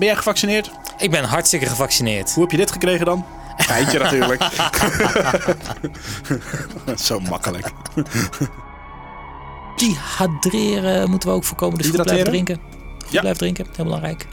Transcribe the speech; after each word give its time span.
Ben 0.00 0.08
jij 0.08 0.18
gevaccineerd? 0.18 0.70
Ik 0.98 1.10
ben 1.10 1.24
hartstikke 1.24 1.66
gevaccineerd. 1.66 2.32
Hoe 2.32 2.42
heb 2.42 2.50
je 2.52 2.56
dit 2.56 2.70
gekregen 2.70 3.06
dan? 3.06 3.24
Geintje 3.56 3.98
natuurlijk. 3.98 4.42
Zo 7.06 7.20
makkelijk. 7.20 7.72
Dehydreren 9.76 11.10
moeten 11.10 11.28
we 11.28 11.34
ook 11.34 11.44
voorkomen. 11.44 11.78
Dus 11.78 11.86
goed 11.88 12.02
blijven 12.02 12.24
drinken. 12.26 12.60
Goed 12.98 13.12
Ja. 13.12 13.20
blijven 13.20 13.40
drinken, 13.40 13.66
heel 13.76 13.84
belangrijk. 13.84 14.26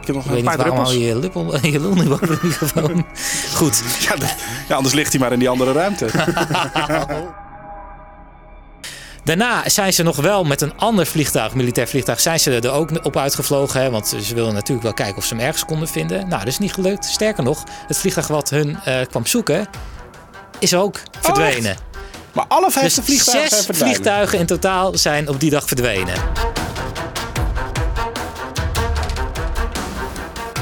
Ik 0.00 0.06
heb 0.06 0.14
nog 0.16 0.24
Ik 0.26 0.32
een 0.38 0.44
paar 0.44 0.58
druppels. 0.58 0.92
je 0.92 0.98
je, 1.00 1.16
lippel, 1.16 1.56
je 1.66 1.80
lul 1.80 1.94
nu 1.94 2.08
boven 2.08 2.26
de 2.26 2.38
microfoon. 2.42 3.06
Goed. 3.58 3.82
Ja, 4.68 4.74
anders 4.76 4.94
ligt 4.94 5.12
hij 5.12 5.20
maar 5.20 5.32
in 5.32 5.38
die 5.38 5.48
andere 5.48 5.72
ruimte. 5.72 6.06
Daarna 9.30 9.68
zijn 9.68 9.92
ze 9.92 10.02
nog 10.02 10.16
wel 10.16 10.44
met 10.44 10.60
een 10.60 10.76
ander 10.76 11.06
vliegtuig, 11.06 11.54
militair 11.54 11.88
vliegtuig, 11.88 12.20
zijn 12.20 12.40
ze 12.40 12.60
er 12.60 12.70
ook 12.70 13.04
op 13.04 13.16
uitgevlogen. 13.16 13.80
Hè, 13.80 13.90
want 13.90 14.08
ze 14.08 14.34
wilden 14.34 14.54
natuurlijk 14.54 14.82
wel 14.82 14.94
kijken 14.94 15.16
of 15.16 15.24
ze 15.24 15.34
hem 15.34 15.44
ergens 15.44 15.64
konden 15.64 15.88
vinden. 15.88 16.18
Nou, 16.18 16.38
dat 16.38 16.46
is 16.46 16.58
niet 16.58 16.72
gelukt. 16.72 17.04
Sterker 17.04 17.42
nog, 17.42 17.64
het 17.86 17.98
vliegtuig 17.98 18.26
wat 18.26 18.50
hun 18.50 18.78
eh, 18.84 19.00
kwam 19.10 19.26
zoeken, 19.26 19.68
is 20.58 20.74
ook 20.74 21.00
verdwenen. 21.20 21.76
Maar 22.32 22.44
alle 22.48 22.70
vijf 22.70 22.94
dus 22.94 23.04
vliegtuigen 23.04 23.50
zes 23.50 23.76
vliegtuigen 23.76 24.38
in 24.38 24.46
totaal 24.46 24.96
zijn 24.98 25.28
op 25.28 25.40
die 25.40 25.50
dag 25.50 25.66
verdwenen. 25.66 26.14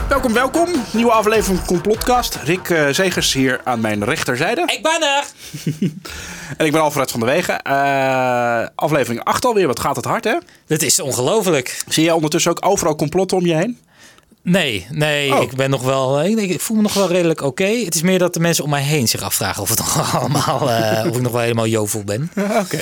Welkom, 0.09 0.33
welkom. 0.33 0.69
Nieuwe 0.91 1.13
aflevering 1.13 1.59
van 1.59 1.67
Complotcast. 1.67 2.39
Rick 2.45 2.71
eh, 2.71 2.89
Zegers 2.91 3.33
hier 3.33 3.61
aan 3.65 3.81
mijn 3.81 4.05
rechterzijde. 4.05 4.63
Ik 4.67 4.83
ben 4.83 5.03
er! 5.03 5.25
En 6.57 6.67
ik 6.67 6.73
ben 6.73 6.81
Alfred 6.81 7.11
van 7.11 7.21
der 7.21 7.29
Wegen. 7.29 7.63
Eh, 7.63 8.67
aflevering 8.75 9.25
8 9.25 9.45
alweer. 9.45 9.67
Wat 9.67 9.81
gaat 9.81 9.97
het 9.97 10.05
hard, 10.05 10.25
hè? 10.25 10.35
Dit 10.67 10.83
is 10.83 11.01
ongelooflijk. 11.01 11.83
Zie 11.89 12.05
jij 12.05 12.13
ondertussen 12.13 12.51
ook 12.51 12.67
overal 12.67 12.97
complotten 12.97 13.37
om 13.37 13.47
je 13.47 13.55
heen? 13.55 13.79
Nee, 14.43 14.87
nee, 14.91 15.35
Oh. 15.35 15.43
ik 15.43 15.57
ben 15.57 15.71
nog 15.71 15.83
wel. 15.83 16.25
Ik, 16.25 16.39
ik 16.39 16.61
voel 16.61 16.77
me 16.77 16.83
nog 16.83 16.95
wel 16.95 17.09
redelijk 17.09 17.43
oké. 17.43 17.65
Het 17.67 17.95
is 17.95 18.03
meer 18.03 18.19
dat 18.19 18.35
de 18.35 18.41
mensen 18.41 18.65
om 18.65 18.71
mij 18.71 18.83
heen 18.83 19.09
zich 19.09 19.23
afvragen 19.23 19.63
of 19.63 19.69
het 19.69 19.79
nog 19.85 20.17
allemaal, 20.17 20.71
eh, 20.71 21.07
of 21.11 21.17
ik 21.17 21.23
nog 21.23 21.33
wel 21.33 21.41
helemaal 21.41 21.67
jovel 21.67 22.05
ben. 22.05 22.31
Oké. 22.65 22.81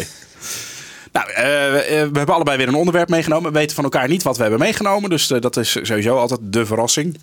Nou, 1.13 1.31
eh, 1.31 1.45
we, 1.45 2.11
hebben 2.13 2.35
allebei 2.35 2.57
weer 2.57 2.69
een 2.69 2.75
onderwerp 2.75 3.09
meegenomen. 3.09 3.53
We 3.53 3.59
weten 3.59 3.75
van 3.75 3.85
elkaar 3.85 4.09
niet 4.09 4.23
wat 4.23 4.37
we 4.37 4.43
hebben 4.43 4.61
meegenomen. 4.61 5.11
Dus 5.11 5.27
dat 5.27 5.57
is 5.57 5.79
sowieso 5.83 6.17
altijd 6.17 6.41
de 6.43 6.67
verrassing. 6.67 7.19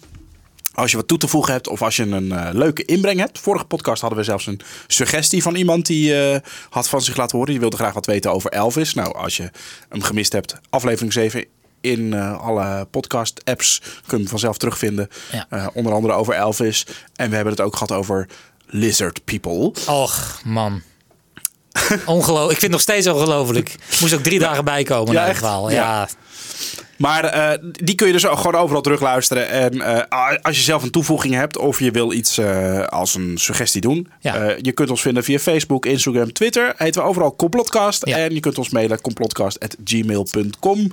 Als 0.73 0.91
je 0.91 0.97
wat 0.97 1.07
toe 1.07 1.17
te 1.17 1.27
voegen 1.27 1.53
hebt 1.53 1.67
of 1.67 1.81
als 1.81 1.95
je 1.95 2.03
een 2.03 2.31
eh, 2.31 2.49
leuke 2.53 2.85
inbreng 2.85 3.19
hebt. 3.19 3.39
Vorige 3.39 3.65
podcast 3.65 4.01
hadden 4.01 4.19
we 4.19 4.25
zelfs 4.25 4.45
een 4.47 4.59
suggestie 4.87 5.41
van 5.41 5.55
iemand 5.55 5.85
die 5.85 6.21
eh, 6.21 6.39
had 6.69 6.89
van 6.89 7.01
zich 7.01 7.17
laten 7.17 7.37
horen. 7.37 7.51
Die 7.51 7.59
wilde 7.59 7.77
graag 7.77 7.93
wat 7.93 8.05
weten 8.05 8.31
over 8.31 8.51
Elvis. 8.51 8.93
Nou, 8.93 9.15
als 9.15 9.37
je 9.37 9.51
hem 9.89 10.01
gemist 10.01 10.31
hebt, 10.33 10.55
aflevering 10.69 11.13
7 11.13 11.45
in 11.81 12.13
eh, 12.13 12.39
alle 12.41 12.87
podcast-apps 12.91 13.79
kun 13.79 14.17
je 14.17 14.23
hem 14.23 14.27
vanzelf 14.27 14.57
terugvinden. 14.57 15.09
Ja. 15.49 15.71
Onder 15.73 15.93
andere 15.93 16.13
over 16.13 16.33
Elvis. 16.33 16.85
En 17.15 17.29
we 17.29 17.35
hebben 17.35 17.53
het 17.53 17.61
ook 17.61 17.73
gehad 17.73 17.91
over 17.91 18.27
lizard 18.65 19.23
people. 19.25 19.73
Och, 19.87 20.39
man. 20.45 20.81
Ongelooflijk. 22.05 22.51
Ik 22.51 22.59
vind 22.59 22.61
het 22.61 22.71
nog 22.71 22.81
steeds 22.81 23.07
ongelooflijk. 23.07 23.75
Moest 23.99 24.13
ook 24.13 24.23
drie 24.23 24.39
dagen 24.39 24.65
bijkomen 24.65 25.13
Ja, 25.13 25.19
het 25.21 25.29
echt? 25.29 25.39
verhaal. 25.39 25.69
Ja. 25.69 25.75
Ja. 25.75 26.07
Maar 27.03 27.23
eh, 27.23 27.57
die 27.71 27.95
kun 27.95 28.07
je 28.07 28.13
dus 28.13 28.27
ook 28.27 28.37
gewoon 28.37 28.61
overal 28.61 28.81
terugluisteren. 28.81 29.49
En 29.49 29.81
eh, 29.81 30.35
als 30.41 30.55
je 30.57 30.63
zelf 30.63 30.83
een 30.83 30.91
toevoeging 30.91 31.33
hebt 31.33 31.57
of 31.57 31.79
je 31.79 31.91
wil 31.91 32.11
iets 32.11 32.37
eh, 32.37 32.83
als 32.83 33.15
een 33.15 33.37
suggestie 33.37 33.81
doen. 33.81 34.07
Ja. 34.19 34.55
je 34.61 34.71
kunt 34.71 34.89
ons 34.89 35.01
vinden 35.01 35.23
via 35.23 35.39
Facebook, 35.39 35.85
Instagram, 35.85 36.33
Twitter. 36.33 36.73
Heten 36.77 37.01
we 37.01 37.07
overal 37.07 37.35
Complotcast. 37.35 38.05
Ja. 38.05 38.17
En 38.17 38.33
je 38.33 38.39
kunt 38.39 38.57
ons 38.57 38.69
mailen 38.69 39.01
complotcast.gmail.com. 39.01 40.91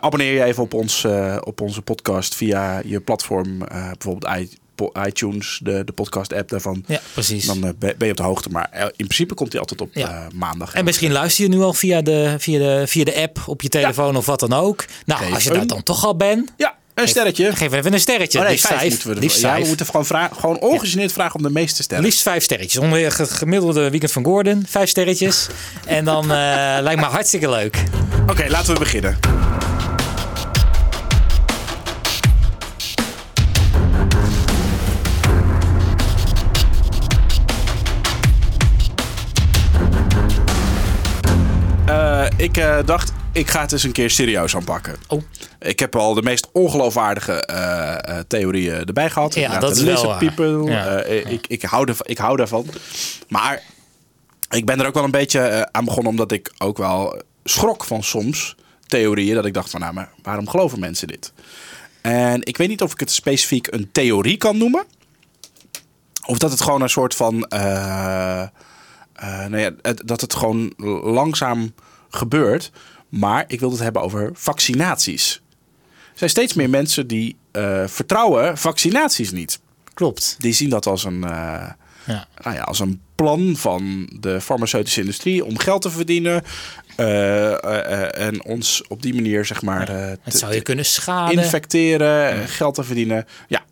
Abonneer 0.00 0.32
je 0.32 0.44
even 0.44 0.62
op, 0.62 0.74
ons, 0.74 1.06
op 1.40 1.60
onze 1.60 1.82
podcast 1.82 2.34
via 2.34 2.80
je 2.84 3.00
platform. 3.00 3.58
bijvoorbeeld 3.58 4.36
i- 4.38 4.56
iTunes, 5.06 5.60
de, 5.62 5.82
de 5.84 5.92
podcast 5.92 6.32
app 6.32 6.48
daarvan. 6.48 6.84
ja, 6.86 7.00
precies. 7.12 7.46
Dan 7.46 7.64
eh, 7.64 7.70
ben 7.78 7.94
je 8.06 8.10
op 8.10 8.16
de 8.16 8.22
hoogte. 8.22 8.48
Maar 8.48 8.68
eh, 8.70 8.82
in 8.82 8.90
principe 9.06 9.34
komt 9.34 9.52
hij 9.52 9.60
altijd 9.60 9.80
op 9.80 9.90
Ja. 9.92 10.08
eh, 10.08 10.32
maandag. 10.34 10.74
En 10.74 10.84
misschien 10.84 11.12
luister 11.12 11.44
je 11.44 11.50
nu 11.50 11.60
al 11.60 11.72
via 11.72 12.02
de, 12.02 12.34
via 12.38 12.58
de, 12.58 12.82
via 12.86 13.04
de 13.04 13.16
app 13.22 13.38
op 13.46 13.62
je 13.62 13.68
telefoon 13.68 14.16
of 14.16 14.26
wat 14.26 14.40
dan 14.40 14.52
ook. 14.52 14.84
Nou, 15.06 15.20
Geef 15.22 15.34
als 15.34 15.42
je 15.44 15.50
een- 15.50 15.56
daar 15.56 15.66
dan 15.66 15.82
toch 15.82 16.04
al 16.04 16.16
bent, 16.16 16.52
Ja, 16.56 16.76
een 16.94 17.08
sterretje. 17.08 17.56
geef 17.56 17.72
even 17.72 17.92
een 17.92 18.00
sterretje. 18.00 18.38
Oh 18.38 18.44
nee, 18.44 18.52
liefst 18.52 18.66
vijf, 18.66 18.78
vijf. 18.80 18.90
moeten 18.92 19.08
we 19.10 19.16
liefst. 19.20 19.40
Ja, 19.40 19.60
we 19.60 19.66
moeten 19.66 19.86
gewoon, 19.86 20.06
vragen, 20.06 20.36
gewoon 20.36 20.58
ongegeneerd 20.60 21.12
vragen 21.12 21.34
om 21.34 21.42
de 21.42 21.50
meeste 21.50 21.82
sterren. 21.82 22.06
Liefst 22.06 22.22
vijf 22.22 22.42
sterretjes. 22.42 22.82
Onder 22.82 22.98
je 22.98 23.10
gemiddelde 23.10 23.90
weekend 23.90 24.12
van 24.12 24.24
Gordon. 24.24 24.64
Vijf 24.68 24.88
sterretjes. 24.88 25.46
En 25.86 26.04
dan 26.04 26.26
lijkt 26.86 27.00
me 27.00 27.06
hartstikke 27.06 27.50
leuk. 27.50 27.82
Oké, 28.28 28.44
laten 28.48 28.72
we 28.72 28.78
beginnen. 28.78 29.18
Ik 42.38 42.56
eh, 42.56 42.78
dacht, 42.84 43.12
ik 43.32 43.50
ga 43.50 43.60
het 43.60 43.72
eens 43.72 43.82
een 43.82 43.92
keer 43.92 44.10
serieus 44.10 44.56
aanpakken. 44.56 44.96
Oh. 45.08 45.22
Ik 45.58 45.78
heb 45.78 45.96
al 45.96 46.14
de 46.14 46.22
meest 46.22 46.48
ongeloofwaardige 46.52 47.32
eh, 47.32 48.18
eh, 48.18 48.24
theorieën 48.28 48.84
erbij 48.84 49.10
gehad. 49.10 49.34
Ja, 49.34 49.44
Inderdaad, 49.44 49.68
dat 49.68 49.78
is 49.78 50.02
wel 50.02 50.16
people. 50.16 50.62
Ja. 50.70 51.02
ik, 51.02 51.46
ik, 51.46 51.62
hou 51.62 51.88
ervan, 51.88 52.06
ik 52.08 52.18
hou 52.18 52.36
daarvan. 52.36 52.66
Maar 53.28 53.62
ik 54.50 54.66
ben 54.66 54.80
er 54.80 54.86
ook 54.86 54.94
wel 54.94 55.04
een 55.04 55.10
beetje 55.10 55.68
aan 55.72 55.84
begonnen 55.84 56.10
omdat 56.10 56.32
ik 56.32 56.52
ook 56.58 56.78
wel 56.78 57.22
schrok 57.44 57.84
van 57.84 58.02
soms 58.02 58.56
theorieën. 58.86 59.34
Dat 59.34 59.46
ik 59.46 59.54
dacht 59.54 59.70
van, 59.70 59.80
nou, 59.80 59.92
maar 59.94 60.10
waarom 60.22 60.48
geloven 60.48 60.80
mensen 60.80 61.06
dit? 61.06 61.32
En 62.00 62.44
ik 62.46 62.56
weet 62.56 62.68
niet 62.68 62.82
of 62.82 62.92
ik 62.92 63.00
het 63.00 63.10
specifiek 63.10 63.66
een 63.72 63.88
theorie 63.92 64.36
kan 64.36 64.58
noemen. 64.58 64.84
Of 66.26 66.38
dat 66.38 66.50
het 66.50 66.60
gewoon 66.60 66.82
een 66.82 66.90
soort 66.90 67.14
van... 67.14 67.46
nou 69.48 69.58
ja, 69.58 69.70
dat 70.04 70.20
het 70.20 70.34
gewoon 70.34 70.72
langzaam 71.02 71.72
gebeurt. 72.10 72.70
Maar 73.08 73.44
ik 73.46 73.60
wil 73.60 73.70
het 73.70 73.80
hebben 73.80 74.02
over 74.02 74.30
vaccinaties. 74.34 75.42
Er 76.12 76.18
zijn 76.18 76.30
steeds 76.30 76.54
meer 76.54 76.70
mensen 76.70 77.06
die 77.06 77.36
eh, 77.52 77.86
vertrouwen 77.86 78.58
vaccinaties 78.58 79.30
niet. 79.30 79.60
Klopt. 79.94 80.36
Die 80.38 80.52
zien 80.52 80.68
dat 80.70 80.86
als 80.86 81.04
een, 81.04 81.24
eh, 81.24 81.70
Ja. 82.06 82.26
nou 82.42 82.56
ja, 82.56 82.62
als 82.62 82.78
een 82.80 83.00
plan 83.14 83.56
van 83.56 84.10
de 84.20 84.40
farmaceutische 84.40 85.00
industrie 85.00 85.44
om 85.44 85.58
geld 85.58 85.82
te 85.82 85.90
verdienen. 85.90 86.42
eh, 86.96 88.18
en 88.26 88.44
ons 88.44 88.82
op 88.88 89.02
die 89.02 89.14
manier, 89.14 89.44
zeg 89.44 89.62
maar, 89.62 89.88
Het 89.90 90.20
te- 90.24 90.38
zou 90.38 90.54
je 90.54 90.60
kunnen 90.62 90.84
schaden. 90.84 91.42
infecteren, 91.42 92.48
geld 92.48 92.74
te 92.74 92.84
verdienen. 92.84 93.26
Ja. 93.48 93.64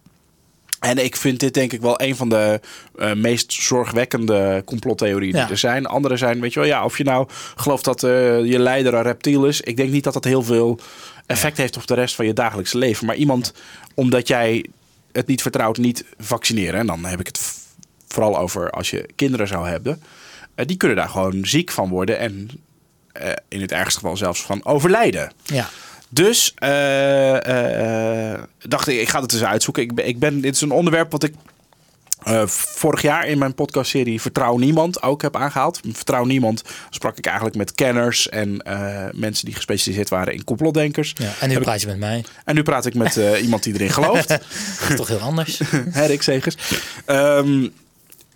En 0.87 1.05
ik 1.05 1.17
vind 1.17 1.41
dit 1.41 1.55
denk 1.55 1.73
ik 1.73 1.81
wel 1.81 2.01
een 2.01 2.17
van 2.17 2.29
de 2.29 2.61
eh, 2.99 3.13
meest 3.13 3.53
zorgwekkende 3.53 4.63
complottheorieën 4.65 5.33
die 5.33 5.43
er 5.43 5.59
zijn. 5.59 5.87
Andere 5.87 6.17
zijn, 6.17 6.41
weet 6.41 6.53
je 6.53 6.61
wel, 6.61 6.69
ja, 6.69 6.85
of 6.85 6.99
je 6.99 7.05
nou 7.05 7.29
gelooft 7.57 7.85
dat 7.85 8.03
eh, 8.03 8.45
je 8.45 8.59
leider 8.59 8.95
een 8.95 9.03
reptiel 9.03 9.47
is. 9.47 9.61
Ik 9.61 9.77
denk 9.77 9.91
niet 9.91 10.05
dat 10.05 10.13
dat 10.13 10.25
heel 10.25 10.43
veel 10.43 10.79
effect 11.27 11.57
heeft 11.57 11.77
op 11.77 11.87
de 11.87 11.95
rest 11.95 12.15
van 12.15 12.27
je 12.27 12.33
dagelijkse 12.33 12.79
leven. 12.79 13.07
Maar 13.07 13.17
iemand, 13.17 13.53
omdat 13.95 14.29
jij 14.29 14.67
het 15.13 15.27
niet 15.27 15.43
vertrouwt, 15.43 15.77
niet 15.77 16.05
vaccineren. 16.19 16.81
En 16.81 16.87
dan 16.87 17.05
heb 17.05 17.21
ik 17.21 17.27
het 17.27 17.41
vooral 18.09 18.39
over 18.39 18.71
als 18.71 18.91
je 18.91 19.09
kinderen 19.15 19.49
zou 19.49 19.69
hebben. 19.69 20.03
eh, 20.55 20.67
die 20.67 20.77
kunnen 20.77 20.97
daar 20.97 21.09
gewoon 21.09 21.47
ziek 21.47 21.71
van 21.71 21.89
worden 21.89 22.19
en 22.19 22.51
in 23.49 23.61
het 23.61 23.73
ergste 23.73 24.01
geval 24.01 24.17
zelfs 24.17 24.43
van 24.43 24.65
overlijden. 24.65 25.33
Ja. 25.43 25.69
Dus 26.09 26.53
eh, 26.57 28.33
eh, 28.33 28.43
dacht 28.63 28.89
ik, 28.89 29.01
ik 29.01 29.09
ga 29.09 29.21
het 29.21 29.33
eens 29.33 29.45
uitzoeken. 29.45 29.83
Ik 29.83 29.95
ben, 29.95 30.07
ik 30.07 30.19
ben, 30.19 30.41
dit 30.41 30.55
is 30.55 30.61
een 30.61 30.71
onderwerp 30.71 31.11
wat 31.11 31.23
ik 31.23 31.35
eh, 32.23 32.47
vorig 32.47 33.03
jaar 33.03 33.27
in 33.27 33.39
mijn 33.39 33.55
podcastserie 33.55 34.21
Vertrouw 34.21 34.57
Niemand 34.57 35.03
ook 35.03 35.23
heb 35.23 35.37
aangehaald. 35.37 35.81
Vertrouw 35.93 36.25
Niemand 36.25 36.63
sprak 36.91 37.19
ik 37.19 37.27
eigenlijk 37.27 37.57
met 37.57 37.73
kenners 37.73 38.29
en 38.29 38.63
mensen 39.15 39.45
die 39.45 39.55
gespecialiseerd 39.55 40.09
waren 40.09 40.35
in 40.35 40.45
complotdenkers. 40.45 41.13
ja. 41.17 41.33
En 41.41 41.49
nu 41.49 41.55
Heb 41.55 41.63
praat 41.63 41.81
je 41.81 41.87
met 41.87 41.99
mij. 41.99 42.25
En 42.45 42.55
nu 42.55 42.63
praat 42.63 42.87
ik 42.87 42.95
met 42.95 43.21
iemand 43.43 43.63
die 43.63 43.75
erin 43.75 43.91
gelooft. 43.91 44.29
Dat 44.29 44.43
is 44.89 44.97
toch 44.97 45.09
heel 45.09 45.19
anders. 45.19 45.61
Rick 45.93 46.23
Segers. 46.23 46.57
Ehm, 47.05 47.69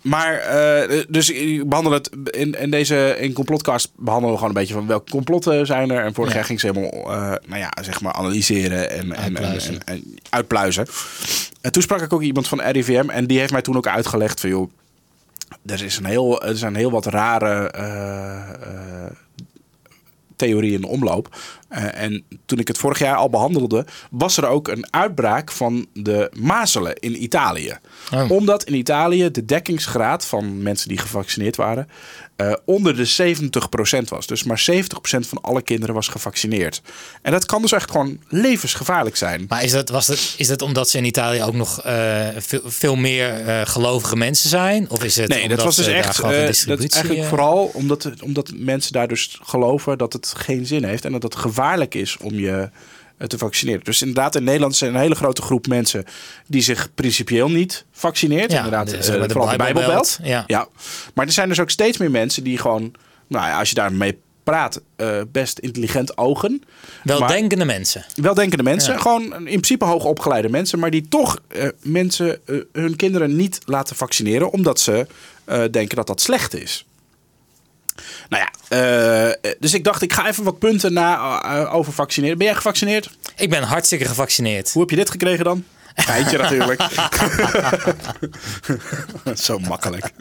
maar, 0.01 0.33
eh, 0.37 1.01
dus 1.09 1.29
ik 1.29 1.69
behandel 1.69 1.93
het 1.93 2.09
in, 2.29 2.53
in 2.59 2.71
deze 2.71 3.15
in 3.19 3.33
complotcast 3.33 3.91
behandelen 3.95 4.31
we 4.31 4.37
gewoon 4.39 4.55
een 4.55 4.59
beetje 4.61 4.73
van 4.73 4.87
welke 4.87 5.11
complotten 5.11 5.65
zijn 5.65 5.91
er. 5.91 6.03
En 6.05 6.13
vorig 6.13 6.29
Ja. 6.29 6.35
jaar 6.35 6.45
ging 6.45 6.59
ze 6.59 6.67
helemaal, 6.67 6.91
eh, 7.11 7.19
nou 7.47 7.59
ja, 7.59 7.69
zeg 7.81 8.01
maar 8.01 8.13
analyseren 8.13 8.89
en, 8.91 8.99
en, 8.99 9.15
en, 9.15 9.23
Uitpluizen. 9.23 9.73
en, 9.73 9.81
en 9.85 10.03
uitpluizen. 10.29 10.85
En 11.61 11.71
toen 11.71 11.81
sprak 11.81 12.01
ik 12.01 12.13
ook 12.13 12.21
iemand 12.21 12.47
van 12.47 12.61
RIVM 12.61 13.09
en 13.09 13.27
die 13.27 13.39
heeft 13.39 13.51
mij 13.51 13.61
toen 13.61 13.77
ook 13.77 13.87
uitgelegd 13.87 14.39
van 14.39 14.49
joh, 14.49 14.71
er, 15.65 15.83
is 15.83 15.97
een 15.97 16.05
heel, 16.05 16.41
er 16.43 16.57
zijn 16.57 16.75
heel 16.75 16.91
wat 16.91 17.05
rare 17.05 17.69
eh, 17.71 19.05
theorie 20.45 20.73
in 20.73 20.81
de 20.81 20.87
omloop. 20.87 21.37
Eh, 21.67 22.03
en 22.03 22.23
toen 22.45 22.59
ik 22.59 22.67
het 22.67 22.77
vorig 22.77 22.99
jaar 22.99 23.15
al 23.15 23.29
behandelde, 23.29 23.85
was 24.11 24.37
er 24.37 24.47
ook 24.47 24.67
een 24.67 24.85
uitbraak 24.89 25.51
van 25.51 25.85
de 25.93 26.31
mazelen 26.39 26.95
in 26.95 27.23
Italië. 27.23 27.77
Oh. 28.13 28.31
Omdat 28.31 28.63
in 28.63 28.73
Italië 28.73 29.31
de 29.31 29.45
dekkingsgraad 29.45 30.25
van 30.25 30.61
mensen 30.61 30.87
die 30.87 30.97
gevaccineerd 30.97 31.55
waren 31.55 31.87
eh, 32.41 32.53
onder 32.65 32.95
de 32.95 33.05
70% 33.05 34.09
was. 34.09 34.27
Dus 34.27 34.43
maar 34.43 34.67
70% 34.71 35.27
van 35.27 35.41
alle 35.41 35.61
kinderen 35.61 35.95
was 35.95 36.07
gevaccineerd. 36.07 36.81
En 37.21 37.31
dat 37.31 37.45
kan 37.45 37.61
dus 37.61 37.71
echt 37.71 37.91
gewoon 37.91 38.19
levensgevaarlijk 38.27 39.15
zijn. 39.15 39.45
Maar 39.47 39.63
is 39.63 39.71
dat, 39.71 39.89
was 39.89 40.07
het, 40.07 40.33
is 40.37 40.47
dat 40.47 40.61
omdat 40.61 40.89
ze 40.89 40.97
in 40.97 41.05
Italië 41.05 41.43
ook 41.43 41.53
nog 41.53 41.81
eh, 41.81 42.27
veel, 42.37 42.61
veel 42.65 42.95
meer 42.95 43.47
eh, 43.47 43.61
gelovige 43.63 44.15
mensen 44.15 44.49
zijn? 44.49 44.89
Of 44.89 45.03
is 45.03 45.15
het 45.15 45.29
Nee, 45.29 45.47
dat 45.47 45.63
was 45.63 45.75
dus 45.75 45.87
echt. 45.87 46.21
dat 46.21 46.29
is 46.39 46.65
eigenlijk 46.65 47.27
vooral 47.27 47.71
omdat, 47.73 48.09
omdat 48.23 48.51
mensen 48.55 48.93
daar 48.93 49.07
dus 49.07 49.39
geloven 49.43 49.97
dat 49.97 50.13
het 50.13 50.33
geen 50.37 50.65
zin 50.65 50.83
heeft 50.83 51.05
en 51.05 51.11
dat 51.11 51.23
het 51.23 51.35
gevaarlijk 51.35 51.95
is 51.95 52.17
om 52.17 52.33
je 52.33 52.69
te 53.27 53.37
vaccineren. 53.37 53.83
Dus 53.83 54.01
inderdaad, 54.01 54.35
in 54.35 54.43
Nederland 54.43 54.75
zijn 54.75 54.93
een 54.93 54.99
hele 54.99 55.15
grote 55.15 55.41
groep 55.41 55.67
mensen 55.67 56.03
die 56.47 56.61
zich 56.61 56.89
principieel 56.95 57.49
niet 57.49 57.85
vaccineert. 57.91 58.51
Ja, 58.51 58.57
inderdaad, 58.57 58.89
de- 58.89 58.97
eh, 58.97 59.03
de 59.03 59.11
vooral 59.11 59.49
de 59.49 59.57
Bijbelbelt, 59.57 60.17
Bijbelbelt. 60.21 60.47
ja. 60.47 60.67
Maar 61.13 61.25
er 61.25 61.31
zijn 61.31 61.49
dus 61.49 61.59
ook 61.59 61.69
steeds 61.69 61.97
meer 61.97 62.11
mensen 62.11 62.43
die 62.43 62.57
gewoon, 62.57 62.91
nou 63.27 63.47
ja, 63.47 63.59
als 63.59 63.69
je 63.69 63.75
daarmee 63.75 64.17
praat, 64.43 64.81
eh, 64.95 65.21
best 65.31 65.59
intelligent 65.59 66.17
ogen. 66.17 66.63
Weldenkende 67.03 67.65
mensen. 67.65 68.05
Weldenkende 68.15 68.63
mensen, 68.63 68.93
Ja. 68.93 68.99
gewoon 68.99 69.23
in 69.33 69.43
principe 69.43 69.85
hoogopgeleide 69.85 70.49
mensen, 70.49 70.79
maar 70.79 70.89
die 70.91 71.07
toch 71.07 71.39
eh, 71.47 71.67
mensen 71.81 72.39
eh, 72.47 72.55
hun 72.71 72.95
kinderen 72.95 73.35
niet 73.35 73.59
laten 73.65 73.95
vaccineren 73.95 74.51
omdat 74.51 74.79
ze 74.79 75.07
eh, 75.45 75.63
denken 75.71 75.95
dat 75.95 76.07
dat 76.07 76.21
slecht 76.21 76.53
is. 76.55 76.85
Nou 78.29 78.43
ja, 78.43 78.51
eh, 79.29 79.51
dus 79.59 79.73
ik 79.73 79.83
dacht, 79.83 80.01
ik 80.01 80.13
ga 80.13 80.27
even 80.27 80.43
wat 80.43 80.59
punten 80.59 80.93
na 80.93 81.41
eh, 81.43 81.75
over 81.75 81.93
vaccineren. 81.93 82.37
Ben 82.37 82.47
jij 82.47 82.55
gevaccineerd? 82.55 83.09
Ik 83.35 83.49
ben 83.49 83.63
hartstikke 83.63 84.05
gevaccineerd. 84.05 84.71
Hoe 84.71 84.81
heb 84.81 84.89
je 84.89 84.95
dit 84.95 85.09
gekregen 85.09 85.43
dan? 85.43 85.63
Geintje 85.95 86.37
natuurlijk. 86.37 86.81
zo 89.35 89.59
makkelijk. 89.59 90.11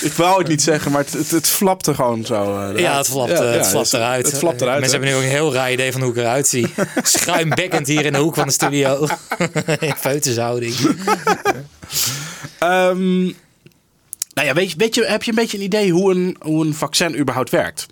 ik 0.00 0.12
wou 0.12 0.38
het 0.38 0.48
niet 0.48 0.62
zeggen, 0.62 0.92
maar 0.92 1.00
het, 1.04 1.12
het, 1.12 1.30
het 1.30 1.46
flapte 1.46 1.94
gewoon 1.94 2.24
zo. 2.24 2.34
eh, 2.34 2.60
eruit. 2.60 2.78
Ja, 2.78 2.96
het 2.96 3.06
flapt, 3.08 3.30
Ja, 3.30 3.36
eh, 3.36 3.52
ja, 3.52 3.56
het 3.58 3.68
flapt 3.68 3.92
eruit. 3.92 4.26
Het 4.26 4.38
flapt 4.38 4.60
eruit. 4.60 4.80
Mensen 4.80 5.00
hè? 5.00 5.04
hebben 5.06 5.22
nu 5.22 5.26
ook 5.26 5.32
een 5.32 5.36
heel 5.38 5.52
raar 5.54 5.72
idee 5.72 5.92
van 5.92 6.00
hoe 6.00 6.10
ik 6.10 6.16
eruit 6.16 6.46
zie. 6.48 6.74
Schuimbekkend 7.02 7.86
hier 7.86 8.04
in 8.04 8.12
de 8.12 8.18
hoek 8.18 8.34
van 8.34 8.46
de 8.46 8.52
studio. 8.52 9.08
in 9.80 9.94
feutushouding. 9.96 10.74
Ehm, 12.58 13.30
nou 14.36 14.48
ja, 14.48 14.54
weet 14.54 14.70
je, 14.70 14.76
weet 14.76 14.94
je, 14.94 15.04
heb 15.04 15.22
je 15.22 15.30
een 15.30 15.36
beetje 15.36 15.56
een 15.56 15.62
idee 15.64 15.92
hoe 15.92 16.14
een, 16.14 16.36
hoe 16.40 16.66
een 16.66 16.74
vaccin 16.74 17.18
überhaupt 17.18 17.50
werkt? 17.50 17.86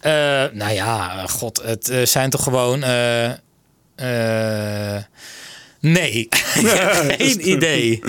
Eh, 0.00 0.12
nou 0.52 0.72
ja, 0.72 1.26
god, 1.26 1.62
het 1.64 1.88
eh, 1.88 2.04
zijn 2.04 2.30
toch 2.30 2.42
gewoon... 2.42 2.82
eh, 2.82 3.32
nee, 5.80 6.28
geen 7.18 7.48
idee. 7.48 8.02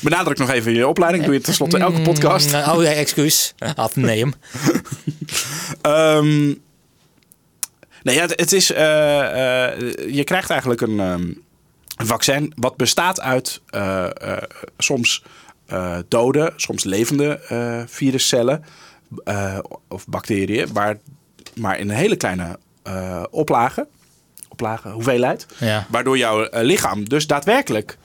Benadruk 0.00 0.38
nog 0.38 0.50
even 0.50 0.72
je 0.72 0.88
opleiding. 0.88 1.24
Doe 1.24 1.34
je 1.34 1.40
tenslotte 1.40 1.78
elke 1.78 2.00
podcast. 2.00 2.52
Mm, 2.52 2.62
Oh, 2.72 2.82
ja, 2.82 2.90
excuus. 2.90 3.54
Had 3.74 3.96
nee 3.96 4.18
hem. 4.18 4.34
Ehm 5.82 6.46
nee, 8.02 8.14
ja, 8.14 8.20
het, 8.20 8.40
het 8.40 8.52
is. 8.52 8.66
je 8.66 10.22
krijgt 10.24 10.50
eigenlijk 10.50 10.80
een, 10.80 11.00
ehm, 11.00 11.22
een 11.96 12.06
vaccin 12.06 12.52
wat 12.56 12.76
bestaat 12.76 13.20
uit 13.20 13.60
soms 14.78 15.22
dode, 16.08 16.52
soms 16.56 16.84
levende 16.84 17.38
eh, 17.48 17.82
viruscellen 17.86 18.64
eh, 19.24 19.58
of 19.88 20.06
bacteriën, 20.06 20.68
maar, 20.72 20.96
maar 21.54 21.78
in 21.78 21.88
een 21.90 21.96
hele 21.96 22.16
kleine 22.16 22.58
eh 22.82 23.22
oplage, 23.30 23.88
oplage, 24.48 24.88
hoeveelheid, 24.88 25.46
Ja, 25.58 25.86
waardoor 25.90 26.18
jouw 26.18 26.44
eh, 26.44 26.62
lichaam 26.64 27.08
dus 27.08 27.26
daadwerkelijk 27.26 27.98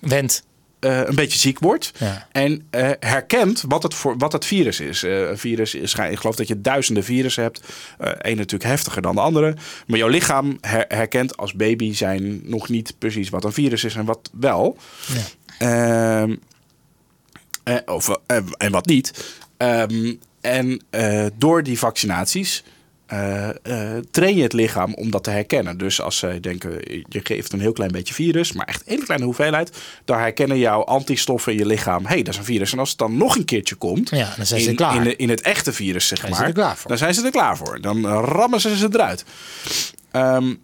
wend. 0.00 0.44
eh, 0.80 1.00
een 1.04 1.14
beetje 1.14 1.38
ziek 1.38 1.58
wordt. 1.58 1.92
Ja. 1.98 2.26
En 2.32 2.66
eh, 2.70 2.90
herkent 3.00 3.64
wat 3.68 3.82
het, 3.82 3.94
voor, 3.94 4.16
wat 4.18 4.32
het 4.32 4.44
virus 4.44 4.80
is. 4.80 5.02
Eh, 5.02 5.20
een 5.28 5.38
virus 5.38 5.74
is, 5.74 5.94
ik 5.94 6.18
geloof 6.18 6.36
dat 6.36 6.48
je 6.48 6.60
duizenden 6.60 7.04
virussen 7.04 7.42
hebt. 7.42 7.60
Eén 7.98 8.36
natuurlijk 8.36 8.70
heftiger 8.70 9.02
dan 9.02 9.14
de 9.14 9.20
andere. 9.20 9.56
Maar 9.86 9.98
jouw 9.98 10.08
lichaam 10.08 10.58
her- 10.60 10.84
herkent 10.88 11.36
als 11.36 11.54
baby 11.54 11.94
zijn 11.94 12.40
nog 12.44 12.68
niet 12.68 12.94
precies 12.98 13.28
wat 13.28 13.44
een 13.44 13.52
virus 13.52 13.84
is 13.84 13.94
en 13.94 14.04
wat 14.04 14.30
wel. 14.32 14.76
Ja. 15.58 16.26
Eh, 17.66 17.76
of, 17.86 18.08
eh, 18.26 18.36
en 18.56 18.70
wat 18.72 18.86
niet. 18.86 19.34
Ehm, 19.56 20.14
en 20.40 20.82
eh, 20.90 21.26
door 21.38 21.62
die 21.62 21.78
vaccinaties 21.78 22.64
eh, 23.06 23.48
train 24.10 24.36
je 24.36 24.42
het 24.42 24.52
lichaam 24.52 24.94
om 24.94 25.10
dat 25.10 25.24
te 25.24 25.30
herkennen. 25.30 25.78
Dus 25.78 26.00
als 26.00 26.18
zij 26.18 26.40
denken, 26.40 26.70
je 27.08 27.20
geeft 27.22 27.52
een 27.52 27.60
heel 27.60 27.72
klein 27.72 27.90
beetje 27.90 28.14
virus, 28.14 28.52
maar 28.52 28.66
echt 28.66 28.80
een 28.80 28.92
hele 28.92 29.04
kleine 29.04 29.24
hoeveelheid, 29.24 29.76
dan 30.04 30.18
herkennen 30.18 30.58
jouw 30.58 30.84
antistoffen 30.84 31.52
in 31.52 31.58
je 31.58 31.66
lichaam, 31.66 32.02
hé, 32.02 32.08
hey, 32.12 32.22
dat 32.22 32.32
is 32.34 32.38
een 32.40 32.44
virus. 32.46 32.72
En 32.72 32.78
als 32.78 32.88
het 32.88 32.98
dan 32.98 33.16
nog 33.16 33.36
een 33.36 33.44
keertje 33.44 33.74
komt, 33.74 34.10
Ja, 34.10 34.32
dan 34.36 34.46
zijn 34.46 34.60
ze 34.60 34.70
in, 34.70 34.76
klaar. 34.76 34.96
In, 34.96 35.02
de- 35.02 35.16
in 35.16 35.28
het 35.28 35.40
echte 35.40 35.72
virus, 35.72 36.06
zeg 36.06 36.18
Zijn 36.18 36.30
maar, 36.30 36.40
dan 36.88 36.98
zijn 36.98 37.14
ze 37.14 37.24
er 37.24 37.30
klaar 37.30 37.56
voor. 37.56 37.80
Dan 37.80 38.06
rammen 38.06 38.60
ze 38.60 38.76
ze 38.76 38.88
eruit. 38.92 39.24
Ehm, 40.10 40.54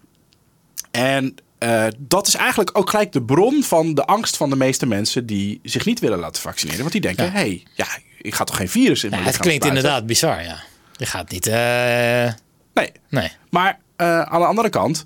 en 0.91 1.35
eh, 1.63 1.87
dat 1.99 2.27
is 2.27 2.35
eigenlijk 2.35 2.71
ook 2.79 2.91
gelijk 2.91 3.13
de 3.13 3.23
bron 3.23 3.63
van 3.63 3.95
de 3.95 4.05
angst 4.05 4.37
van 4.37 4.51
de 4.51 4.57
meeste 4.57 4.87
mensen 4.87 5.27
die 5.27 5.61
zich 5.63 5.85
niet 5.85 6.01
willen 6.01 6.19
laten 6.19 6.43
vaccineren. 6.43 6.81
Want 6.81 6.93
die 6.93 7.01
denken, 7.01 7.25
Ja. 7.25 7.31
hé, 7.31 7.39
hey, 7.39 7.63
ja, 7.75 7.87
ik 8.19 8.35
ga 8.35 8.45
toch 8.45 8.57
geen 8.57 8.69
virus 8.69 9.05
in 9.05 9.11
Ja, 9.11 9.17
mijn 9.17 9.29
het 9.29 9.39
klinkt 9.39 9.63
spuiten? 9.65 9.69
inderdaad 9.85 10.07
bizar, 10.07 10.43
ja. 10.43 10.63
Je 10.97 11.07
gaat 11.07 11.31
niet... 11.31 11.47
eh, 11.47 12.33
Nee, 12.75 12.93
nee. 13.09 13.33
maar 13.51 13.79
eh, 13.97 14.21
aan 14.23 14.41
de 14.41 14.47
andere 14.47 14.69
kant, 14.69 15.05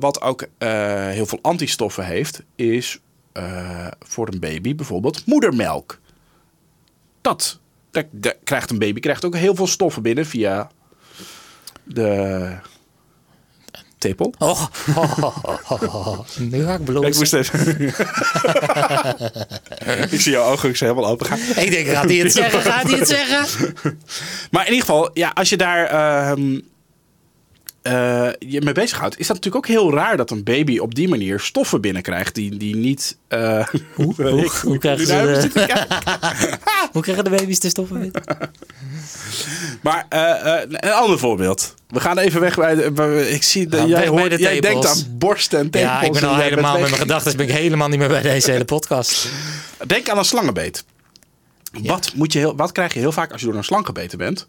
wat 0.00 0.20
ook 0.20 0.46
heel 0.58 1.26
veel 1.26 1.38
antistoffen 1.42 2.04
heeft, 2.06 2.42
is 2.54 2.98
voor 3.98 4.28
een 4.28 4.40
baby 4.40 4.74
bijvoorbeeld 4.74 5.26
moedermelk. 5.26 6.00
Dat, 7.20 7.60
krijgt 8.44 8.70
een 8.70 8.78
baby 8.78 9.00
krijgt 9.00 9.24
ook 9.24 9.36
heel 9.36 9.54
veel 9.54 9.66
stoffen 9.66 10.02
binnen 10.02 10.26
via 10.26 10.70
de 11.84 12.52
tepel. 13.98 14.34
Oh, 14.38 14.62
oh, 14.96 16.18
nu 16.38 16.64
ga 16.64 16.74
ik 16.74 16.88
Ik 16.88 17.16
moest 17.16 17.32
even. 17.32 17.70
ik 20.10 20.20
zie 20.20 20.32
jouw 20.32 20.50
ogen 20.50 20.74
helemaal 20.78 21.06
open 21.06 21.26
gaan. 21.26 21.38
Ik 21.38 21.70
denk, 21.70 21.88
gaat 21.88 22.04
hij 22.04 22.16
het 22.16 22.32
zeggen? 22.32 22.62
Gaat 22.62 22.90
hij 22.90 22.98
het 22.98 23.08
zeggen? 23.08 23.74
Maar 24.50 24.66
in 24.66 24.72
ieder 24.72 24.86
geval, 24.86 25.10
ja, 25.14 25.30
als 25.34 25.48
je 25.48 25.56
daar 25.56 25.86
ehm, 25.86 26.60
eh, 27.86 28.28
je 28.38 28.60
mee 28.60 28.72
bezighoudt, 28.74 29.18
is 29.18 29.26
dat 29.26 29.36
natuurlijk 29.36 29.64
ook 29.64 29.70
heel 29.76 29.92
raar 29.92 30.16
dat 30.16 30.30
een 30.30 30.44
baby 30.44 30.78
op 30.78 30.94
die 30.94 31.08
manier 31.08 31.40
stoffen 31.40 31.80
binnenkrijgt 31.80 32.34
die, 32.34 32.56
die 32.56 32.76
niet. 32.76 33.16
eh, 33.28 33.66
hoe, 33.94 34.14
hoe- 34.16 34.50
hoe 34.62 34.78
krijgen 34.78 35.06
ze 35.06 35.48
de- 35.52 35.66
de... 35.66 35.84
Hoe 36.92 37.02
krijgen 37.02 37.24
de 37.24 37.30
baby's 37.30 37.60
de 37.60 37.68
stoffen 37.68 38.00
wit? 38.00 38.20
Maar 39.82 40.06
eh, 40.08 40.54
eh, 40.62 40.70
een 40.70 40.90
ander 40.92 41.18
voorbeeld. 41.18 41.74
We 41.88 42.00
gaan 42.00 42.18
even 42.18 42.40
weg 42.40 42.56
bij. 42.56 42.74
de- 42.74 43.30
ik 43.30 43.42
zie 43.42 43.66
dat 43.66 43.88
jij, 43.88 44.06
hoort, 44.06 44.30
de 44.30 44.38
jij 44.38 44.60
denkt 44.60 44.86
aan 44.86 44.98
borsten 45.18 45.58
en 45.58 45.70
tepels. 45.70 45.90
Ja, 45.90 46.02
ik 46.02 46.12
ben 46.12 46.22
en 46.22 46.28
al 46.28 46.36
helemaal 46.36 46.72
met 46.78 46.88
mijn 46.88 47.00
gedachten. 47.00 47.36
Ben 47.36 47.48
ik 47.48 47.52
helemaal 47.54 47.88
niet 47.88 47.98
meer 47.98 48.08
bij 48.08 48.22
deze 48.22 48.50
hele 48.50 48.64
podcast. 48.64 49.28
Denk 49.86 50.08
aan 50.08 50.18
een 50.18 50.24
slangenbeet. 50.24 50.84
Wat, 51.82 52.12
moet 52.14 52.32
je 52.32 52.38
heel, 52.38 52.56
wat 52.56 52.72
krijg 52.72 52.92
je 52.94 52.98
heel 52.98 53.12
vaak 53.12 53.32
als 53.32 53.40
je 53.40 53.46
door 53.46 53.56
een 53.56 53.64
slang 53.64 53.86
gebeten 53.86 54.18
bent? 54.18 54.46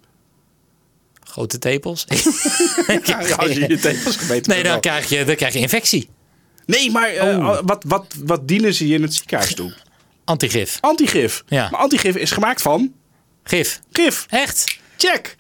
Grote 1.38 1.58
tepels. 1.58 2.06
Ja, 3.04 3.18
als 3.36 3.52
je 3.52 3.68
je 3.68 3.80
tepels 3.80 4.16
gebeten 4.16 4.52
Nee, 4.54 4.64
dan 4.64 4.80
krijg 4.80 5.10
je, 5.10 5.24
dan 5.26 5.36
krijg 5.36 5.54
je 5.54 5.60
infectie. 5.60 6.10
Nee, 6.66 6.92
maar 6.92 7.10
eh, 7.10 7.38
Oh. 7.38 7.60
wat, 7.66 7.84
wat, 7.88 8.14
wat 8.24 8.48
dienen 8.48 8.74
ze 8.74 8.88
je 8.88 8.94
in 8.96 9.02
het 9.02 9.14
ziekenhuis 9.14 9.54
toe? 9.56 9.74
Antigif. 10.26 10.78
Antigif. 10.82 11.44
Ja. 11.48 11.68
Maar 11.72 11.80
antigif 11.80 12.16
is 12.16 12.32
gemaakt 12.32 12.62
van 12.62 12.94
Gif. 13.44 13.82
gif. 13.92 14.26
Echt? 14.30 14.78
Check. 14.98 15.36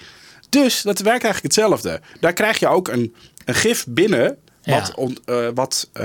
Dus 0.50 0.82
dat 0.82 1.00
werkt 1.00 1.24
eigenlijk 1.24 1.56
hetzelfde. 1.56 2.01
Daar 2.20 2.34
krijg 2.34 2.60
je 2.60 2.68
ook 2.68 2.88
een, 2.88 3.16
een 3.46 3.56
gif 3.56 3.86
binnen. 3.88 4.38
Wat, 4.63 4.88
Ja. 4.88 4.92
on- 4.96 5.18
eh, 5.25 5.48
wat 5.54 5.89
eh, 5.94 6.04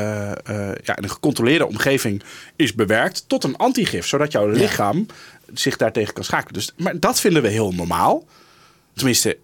ja, 0.84 0.96
in 0.96 1.02
een 1.02 1.10
gecontroleerde 1.10 1.66
omgeving 1.66 2.22
is 2.56 2.74
bewerkt 2.74 3.24
tot 3.26 3.44
een 3.44 3.56
antigif. 3.56 4.06
Zodat 4.06 4.32
jouw 4.32 4.46
lichaam 4.48 5.06
zich 5.54 5.76
daartegen 5.76 6.14
kan 6.14 6.24
schakelen. 6.24 6.52
Dus, 6.52 6.72
maar 6.76 6.98
dat 7.00 7.20
vinden 7.20 7.42
we 7.42 7.48
heel 7.48 7.72
normaal. 7.72 8.24
Tenminste, 8.94 9.38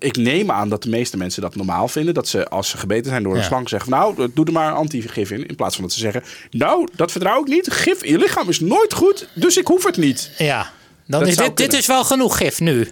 ik 0.00 0.16
neem 0.16 0.50
aan 0.50 0.68
dat 0.68 0.82
de 0.82 0.88
meeste 0.88 1.16
mensen 1.16 1.42
dat 1.42 1.54
normaal 1.56 1.88
vinden. 1.88 2.14
Dat 2.14 2.28
ze 2.28 2.48
als 2.48 2.68
ze 2.68 2.76
gebeten 2.76 3.10
zijn 3.10 3.22
door 3.22 3.32
een 3.34 3.40
Ja. 3.40 3.46
slang 3.46 3.68
zeggen... 3.68 3.90
nou, 3.90 4.30
doe 4.34 4.44
er 4.46 4.52
maar 4.52 4.72
antigif 4.72 5.30
in. 5.30 5.46
In 5.46 5.56
plaats 5.56 5.74
van 5.74 5.84
dat 5.84 5.92
ze 5.92 5.98
zeggen... 6.00 6.22
nou, 6.50 6.88
dat 6.92 7.10
vertrouw 7.12 7.40
ik 7.40 7.48
niet. 7.48 7.70
Gif 7.72 8.02
in 8.02 8.12
je 8.12 8.18
lichaam 8.18 8.48
is 8.48 8.60
nooit 8.60 8.94
goed, 8.94 9.28
dus 9.34 9.56
ik 9.56 9.66
hoef 9.66 9.84
het 9.84 9.96
niet. 9.96 10.30
Ja. 10.38 10.70
Dan 11.06 11.20
Dat 11.20 11.28
is 11.28 11.36
dit, 11.36 11.56
dit 11.56 11.72
is 11.72 11.86
wel 11.86 12.04
genoeg 12.04 12.36
gif 12.36 12.60
nu. 12.60 12.88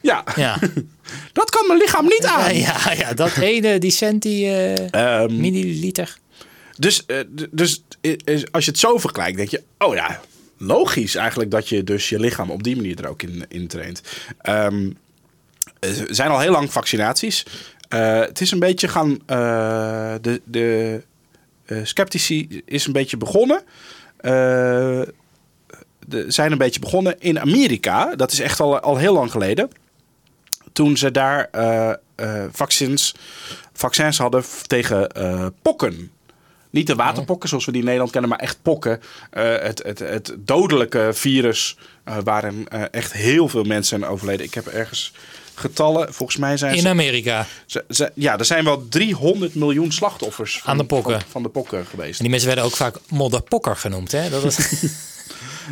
Ja, 0.00 0.24
Ja. 0.36 0.58
dat 1.32 1.50
kan 1.50 1.66
mijn 1.66 1.78
lichaam 1.78 2.04
niet 2.04 2.22
Ja, 2.22 2.34
aan. 2.36 2.56
ja, 2.56 2.92
ja 2.98 3.14
dat 3.14 3.36
ene, 3.36 3.78
die 3.78 3.90
centi 3.90 4.46
eh, 4.46 4.92
Ehm, 5.22 5.40
milliliter. 5.40 6.16
Dus, 6.76 7.06
eh, 7.06 7.16
dus 7.50 7.82
als 8.50 8.64
je 8.64 8.70
het 8.70 8.80
zo 8.80 8.98
vergelijkt, 8.98 9.36
denk 9.36 9.48
je, 9.48 9.62
oh 9.78 9.94
ja, 9.94 10.20
logisch 10.58 11.14
eigenlijk 11.14 11.50
dat 11.50 11.68
je 11.68 11.84
dus 11.84 12.08
je 12.08 12.18
lichaam 12.20 12.50
op 12.50 12.62
die 12.62 12.76
manier 12.76 12.98
er 13.02 13.08
ook 13.08 13.22
in, 13.22 13.44
in 13.48 13.66
traint. 13.66 14.02
Ehm, 14.40 14.90
er 15.80 16.06
zijn 16.10 16.30
al 16.30 16.38
heel 16.40 16.52
lang 16.52 16.72
vaccinaties. 16.72 17.46
Eh, 17.88 18.18
het 18.20 18.40
is 18.40 18.50
een 18.50 18.58
beetje 18.58 18.88
gaan. 18.88 19.18
eh, 19.26 20.14
de 20.20 20.40
de 20.44 21.02
eh, 21.66 21.78
sceptici 21.82 22.62
is 22.64 22.86
een 22.86 22.92
beetje 22.92 23.16
begonnen. 23.16 23.62
Eh, 24.16 24.32
de, 26.06 26.24
zijn 26.28 26.52
een 26.52 26.58
beetje 26.58 26.80
begonnen 26.80 27.20
in 27.20 27.40
Amerika. 27.40 28.14
Dat 28.16 28.32
is 28.32 28.40
echt 28.40 28.60
al, 28.60 28.80
al 28.80 28.96
heel 28.96 29.12
lang 29.12 29.30
geleden. 29.30 29.70
Toen 30.72 30.96
ze 30.96 31.10
daar 31.10 31.48
eh, 31.50 31.90
eh, 32.14 32.44
vaccins, 32.52 33.14
vaccins 33.72 34.18
hadden 34.18 34.44
tegen 34.66 35.08
eh, 35.08 35.46
pokken. 35.62 36.10
Niet 36.70 36.86
de 36.86 36.94
waterpokken 36.94 37.48
zoals 37.48 37.64
we 37.64 37.70
die 37.70 37.80
in 37.80 37.86
Nederland 37.86 38.12
kennen, 38.12 38.30
maar 38.30 38.38
echt 38.38 38.58
pokken. 38.62 39.00
Eh, 39.30 39.56
het, 39.58 39.82
het, 39.82 39.98
het 39.98 40.34
dodelijke 40.38 41.10
virus 41.12 41.76
eh, 42.04 42.16
waarin 42.24 42.68
eh, 42.68 42.82
echt 42.90 43.12
heel 43.12 43.48
veel 43.48 43.64
mensen 43.64 43.98
zijn 43.98 44.10
overleden. 44.10 44.46
Ik 44.46 44.54
heb 44.54 44.66
ergens 44.66 45.12
getallen. 45.60 46.14
Volgens 46.14 46.38
mij 46.38 46.56
zijn 46.56 46.74
In 46.74 46.80
ze, 46.80 46.88
Amerika. 46.88 47.46
ze- 47.66 47.84
ze- 47.88 48.12
Ja, 48.14 48.38
er 48.38 48.44
zijn 48.44 48.64
wel 48.64 48.88
300 48.88 49.54
miljoen 49.54 49.92
slachtoffers 49.92 50.58
van, 50.58 50.70
Aan 50.70 50.78
de 50.78 50.84
pokken. 50.84 51.20
Van, 51.20 51.30
van 51.30 51.42
de 51.42 51.48
pokken 51.48 51.86
geweest. 51.86 52.12
En 52.16 52.20
die 52.20 52.28
mensen 52.30 52.46
werden 52.48 52.64
ook 52.66 52.76
vaak 52.76 52.96
modderpokker 53.08 53.76
genoemd. 53.76 54.12
Hè? 54.12 54.30
Dat 54.30 54.42
was, 54.42 54.56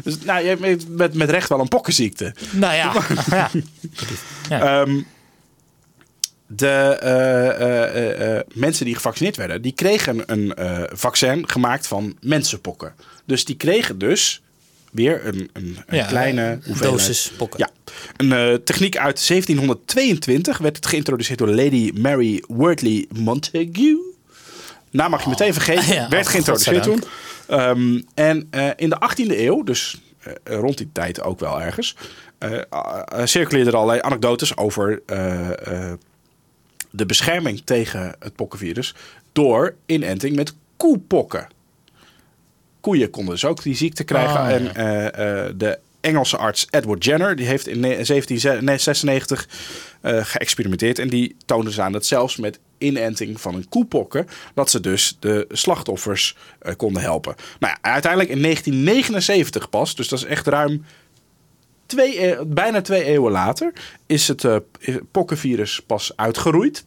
Dus, 0.04 0.18
nou, 0.24 0.42
je 0.42 0.48
hebt 0.48 0.88
met, 0.88 1.14
met 1.14 1.30
recht 1.30 1.48
wel 1.48 1.60
een 1.60 1.68
pokkenziekte. 1.68 2.34
nou 2.50 2.74
ja. 2.74 2.92
ja. 4.48 4.80
Ehm, 4.82 5.00
de 6.46 6.66
eh, 7.00 7.48
eh, 7.48 8.36
eh, 8.36 8.44
mensen 8.54 8.84
die 8.84 8.94
gevaccineerd 8.94 9.36
werden, 9.36 9.62
die 9.62 9.72
kregen 9.72 10.22
een 10.32 10.54
vaccin 10.92 11.48
gemaakt 11.48 11.86
van 11.86 12.16
mensenpokken. 12.20 12.94
Dus 13.26 13.44
die 13.44 13.56
kregen 13.56 13.98
dus 13.98 14.42
weer 14.98 15.26
een, 15.26 15.50
een, 15.52 15.76
een 15.86 15.96
Ja, 15.96 16.06
kleine 16.06 16.58
dosis 16.80 17.32
pokken. 17.36 17.58
Ja, 17.58 17.70
een 18.16 18.32
eh, 18.32 18.54
techniek 18.54 18.96
uit 18.96 19.26
1722 19.28 20.58
werd 20.58 20.76
het 20.76 20.86
geïntroduceerd 20.86 21.38
door 21.38 21.48
Lady 21.48 21.92
Mary 21.94 22.44
Wortley 22.46 23.06
Montagu. 23.12 23.98
Nou 24.90 25.10
mag 25.10 25.22
je 25.22 25.28
meteen 25.28 25.52
vergeten, 25.52 25.94
Ja, 25.94 26.08
werd 26.08 26.24
oh, 26.24 26.30
geïntroduceerd 26.30 26.82
toen. 26.82 27.02
Ehm, 27.46 28.00
en 28.14 28.46
eh, 28.50 28.70
in 28.76 28.90
de 28.90 29.00
18e 29.10 29.38
eeuw, 29.38 29.62
dus 29.62 30.00
eh, 30.18 30.32
rond 30.44 30.78
die 30.78 30.88
tijd 30.92 31.22
ook 31.22 31.40
wel 31.40 31.62
ergens, 31.62 31.96
circuleerden 33.24 33.72
er 33.72 33.78
allerlei 33.78 34.00
anekdotes 34.02 34.56
over 34.56 35.02
de 36.90 37.06
bescherming 37.06 37.62
tegen 37.64 38.14
het 38.18 38.34
pokkenvirus 38.34 38.94
door 39.32 39.74
inenting 39.86 40.36
met 40.36 40.54
koepokken. 40.76 41.48
Koeien 42.88 43.10
konden 43.10 43.34
dus 43.34 43.44
ook 43.44 43.62
die 43.62 43.76
ziekte 43.76 44.04
krijgen. 44.04 44.40
Ah, 44.40 44.50
ja. 44.50 44.56
En 44.56 44.74
eh, 44.74 45.46
eh, 45.46 45.52
de 45.56 45.78
Engelse 46.00 46.36
arts 46.36 46.66
Edward 46.70 47.04
Jenner 47.04 47.36
die 47.36 47.46
heeft 47.46 47.66
in 47.66 47.80
ne- 47.80 48.04
1796 48.04 49.48
eh, 50.00 50.24
geëxperimenteerd. 50.24 50.98
En 50.98 51.08
die 51.08 51.36
toonde 51.46 51.66
dus 51.66 51.80
aan 51.80 51.92
dat 51.92 52.06
zelfs 52.06 52.36
met 52.36 52.58
inenting 52.78 53.40
van 53.40 53.54
een 53.54 53.68
koepokken... 53.68 54.26
dat 54.54 54.70
ze 54.70 54.80
dus 54.80 55.16
de 55.20 55.46
slachtoffers 55.50 56.36
konden 56.76 57.02
helpen. 57.02 57.34
Nou 57.58 57.74
ja, 57.82 57.90
uiteindelijk 57.90 58.30
in 58.32 58.42
1979 58.42 59.70
pas, 59.70 59.94
dus 59.94 60.08
dat 60.08 60.18
is 60.18 60.24
echt 60.24 60.46
ruim 60.46 60.84
twee, 61.86 62.26
e- 62.26 62.44
bijna 62.46 62.80
twee 62.80 63.04
eeuwen 63.04 63.32
later... 63.32 63.72
is 64.06 64.28
het 64.28 64.46
pokkenvirus 65.10 65.80
pas 65.86 66.12
uitgeroeid. 66.16 66.84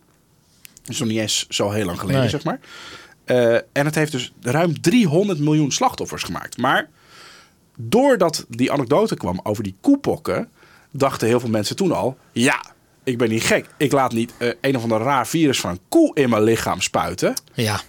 Dus 0.83 0.99
nog 0.99 1.07
niet 1.07 1.19
eens 1.19 1.45
zo 1.49 1.69
heel 1.71 1.85
lang 1.85 1.99
geleden, 1.99 2.21
Nee. 2.21 2.29
zeg 2.29 2.43
maar. 2.43 2.59
Eh, 3.23 3.53
en 3.53 3.85
het 3.85 3.95
heeft 3.95 4.11
dus 4.11 4.33
ruim 4.41 4.81
300 4.81 5.39
miljoen 5.39 5.71
slachtoffers 5.71 6.23
gemaakt. 6.23 6.57
Maar 6.57 6.89
doordat 7.77 8.45
die 8.49 8.71
anekdote 8.71 9.15
kwam 9.15 9.39
over 9.43 9.63
die 9.63 9.75
koepokken, 9.81 10.49
dachten 10.91 11.27
heel 11.27 11.39
veel 11.39 11.49
mensen 11.49 11.75
toen 11.75 11.91
al: 11.91 12.17
ja, 12.31 12.61
ik 13.03 13.17
ben 13.17 13.29
niet 13.29 13.43
gek. 13.43 13.65
Ik 13.77 13.91
laat 13.91 14.13
niet 14.13 14.33
eh, 14.37 14.49
een 14.61 14.75
of 14.75 14.83
ander 14.83 14.99
raar 14.99 15.27
virus 15.27 15.59
van 15.59 15.69
een 15.69 15.79
koe 15.89 16.11
in 16.15 16.29
mijn 16.29 16.43
lichaam 16.43 16.81
spuiten. 16.81 17.33
Ja. 17.53 17.81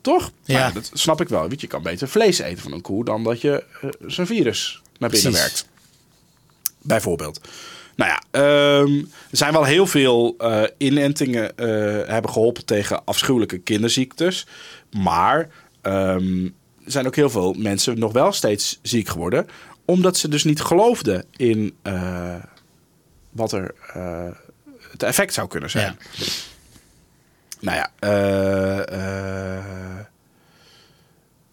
Toch? 0.00 0.32
Ja. 0.44 0.58
Nou, 0.58 0.72
dat 0.72 0.90
snap 0.92 1.20
ik 1.20 1.28
wel. 1.28 1.48
Weet 1.48 1.60
je, 1.60 1.66
kan 1.66 1.82
beter 1.82 2.08
vlees 2.08 2.38
eten 2.38 2.62
van 2.62 2.72
een 2.72 2.80
koe 2.80 3.04
dan 3.04 3.24
dat 3.24 3.40
je 3.40 3.64
eh, 3.80 3.90
zijn 4.06 4.26
virus 4.26 4.82
naar 4.98 5.10
binnen 5.10 5.30
Precies. 5.30 5.50
werkt. 5.50 5.68
Bijvoorbeeld. 6.82 7.40
Nou 7.96 8.10
ja, 8.10 8.22
ehm, 8.30 8.98
er 9.30 9.36
zijn 9.36 9.52
wel 9.52 9.64
heel 9.64 9.86
veel 9.86 10.34
eh, 10.38 10.62
inentingen 10.76 11.56
eh, 11.56 11.66
hebben 12.08 12.30
geholpen 12.30 12.64
tegen 12.64 13.04
afschuwelijke 13.04 13.58
kinderziektes. 13.58 14.46
Maar 14.90 15.48
ehm, 15.80 16.44
er 16.84 16.90
zijn 16.92 17.06
ook 17.06 17.16
heel 17.16 17.30
veel 17.30 17.54
mensen 17.58 17.98
nog 17.98 18.12
wel 18.12 18.32
steeds 18.32 18.78
ziek 18.82 19.08
geworden. 19.08 19.46
Omdat 19.84 20.16
ze 20.16 20.28
dus 20.28 20.44
niet 20.44 20.60
geloofden 20.60 21.24
in 21.36 21.76
eh, 21.82 22.34
wat 23.30 23.52
er 23.52 23.74
het 24.90 25.02
effect 25.02 25.34
zou 25.34 25.48
kunnen 25.48 25.70
zijn. 25.70 25.96
Ja. 26.12 26.24
Nou 27.60 27.76
ja, 27.76 27.90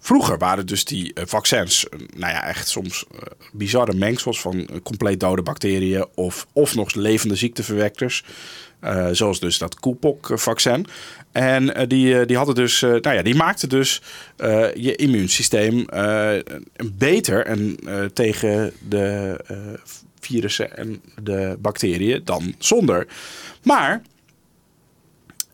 vroeger 0.09 0.37
waren 0.37 0.65
dus 0.65 0.85
die 0.85 1.13
eh, 1.13 1.23
vaccins, 1.27 1.89
eh, 1.89 1.99
nou 2.15 2.33
ja, 2.33 2.43
echt 2.43 2.67
soms 2.67 3.05
eh, 3.11 3.19
bizarre 3.51 3.93
mengsels 3.93 4.41
van 4.41 4.67
compleet 4.83 5.19
dode 5.19 5.41
bacteriën 5.41 6.05
of, 6.15 6.47
of 6.53 6.75
nog 6.75 6.93
levende 6.93 7.35
ziekteverwekkers. 7.35 8.23
Zoals 9.11 9.39
dus 9.39 9.57
dat 9.57 9.79
koepokvaccin. 9.79 10.85
En 11.31 11.87
die, 11.87 12.25
die 12.25 12.37
hadden 12.37 12.55
dus, 12.55 12.81
nou 12.81 13.11
ja, 13.11 13.21
die 13.21 13.35
maakten 13.35 13.69
dus 13.69 14.01
je 14.75 14.95
immuunsysteem 14.95 15.85
beter 16.93 17.45
en, 17.45 17.77
tegen 18.13 18.73
de 18.89 19.39
virussen 20.19 20.77
en 20.77 21.01
de 21.21 21.57
bacteriën 21.59 22.21
dan 22.23 22.55
zonder. 22.57 23.07
Maar 23.63 24.01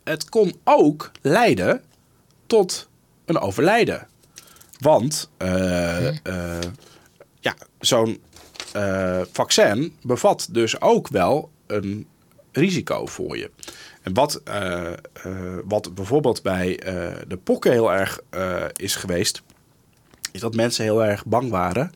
het 0.04 0.30
kon 0.30 0.56
ook 0.64 1.12
leiden 1.22 1.82
tot 2.48 2.88
een 3.26 3.40
overlijden. 3.40 4.08
Want 4.86 5.30
eh, 5.38 6.08
eh, 6.08 6.64
ja, 7.40 7.56
zo'n 7.80 8.22
eh, 8.74 9.22
vaccin 9.32 9.96
bevat 10.02 10.48
dus 10.52 10.82
ook 10.82 11.08
wel 11.08 11.50
een 11.68 12.08
risico 12.52 13.06
voor 13.06 13.38
je. 13.38 13.52
En 14.02 14.14
wat, 14.14 14.42
wat 15.66 15.96
bijvoorbeeld 15.96 16.42
bij 16.42 16.76
de 17.28 17.38
pokken 17.44 17.72
heel 17.72 17.94
erg 17.94 18.20
is 18.74 18.96
geweest, 18.96 19.42
is 20.32 20.40
dat 20.40 20.56
mensen 20.56 20.84
heel 20.84 21.04
erg 21.04 21.26
bang 21.26 21.50
waren. 21.50 21.92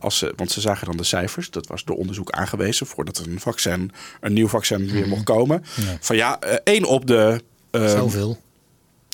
als 0.00 0.18
ze, 0.18 0.32
want 0.36 0.50
ze 0.50 0.60
zagen 0.60 0.86
dan 0.86 0.96
de 0.96 1.04
cijfers, 1.04 1.50
dat 1.50 1.66
was 1.66 1.84
door 1.84 1.96
onderzoek 1.96 2.30
aangewezen 2.30 2.86
voordat 2.86 3.18
een 3.18 3.40
vaccin, 3.40 3.92
een 4.20 4.32
nieuw 4.32 4.48
vaccin 4.48 4.90
weer 4.90 5.08
mocht 5.08 5.24
komen. 5.24 5.64
Van 6.00 6.16
ja, 6.16 6.38
één 6.64 6.84
op 6.84 7.06
de 7.06 7.40
eh, 7.72 7.88
Zoveel. 7.88 8.38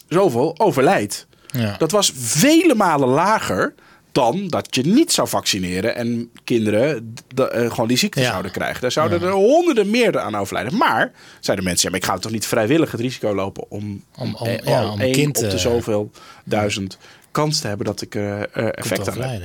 zoveel 0.08 0.58
overlijdt. 0.58 1.26
Ja. 1.52 1.74
Dat 1.78 1.90
was 1.90 2.12
vele 2.16 2.74
malen 2.74 3.08
lager 3.08 3.74
dan 4.12 4.48
dat 4.48 4.74
je 4.74 4.82
niet 4.82 5.12
zou 5.12 5.28
vaccineren 5.28 5.94
en 5.96 6.30
kinderen 6.44 7.14
d- 7.34 7.40
eh, 7.40 7.70
gewoon 7.70 7.88
die 7.88 7.96
ziekte 7.96 8.20
Ja. 8.20 8.30
zouden 8.30 8.50
krijgen. 8.50 8.80
Daar 8.80 8.92
zouden 8.92 9.22
er 9.22 9.30
honderden 9.30 9.90
meer 9.90 10.18
aan 10.20 10.34
overlijden. 10.34 10.76
Maar 10.76 11.12
zeiden 11.40 11.64
mensen, 11.66 11.84
ja, 11.84 11.90
maar 11.90 12.00
ik 12.00 12.14
ga 12.14 12.18
toch 12.18 12.32
niet 12.32 12.46
vrijwillig 12.46 12.90
het 12.90 13.00
risico 13.00 13.34
lopen 13.34 13.70
om, 13.70 14.04
Om- 14.16 14.34
om- 14.34 14.46
eh, 14.46 14.58
ja, 14.64 14.90
om 14.90 15.00
een 15.00 15.12
kind, 15.12 15.36
op 15.36 15.42
de 15.44 15.50
eh, 15.50 15.56
zoveel 15.56 16.10
duizend 16.44 16.98
kans 17.30 17.60
te 17.60 17.66
hebben 17.66 17.86
dat 17.86 18.00
ik 18.02 18.14
eh, 18.14 18.40
effect 18.78 19.08
aan 19.08 19.20
heb. 19.20 19.42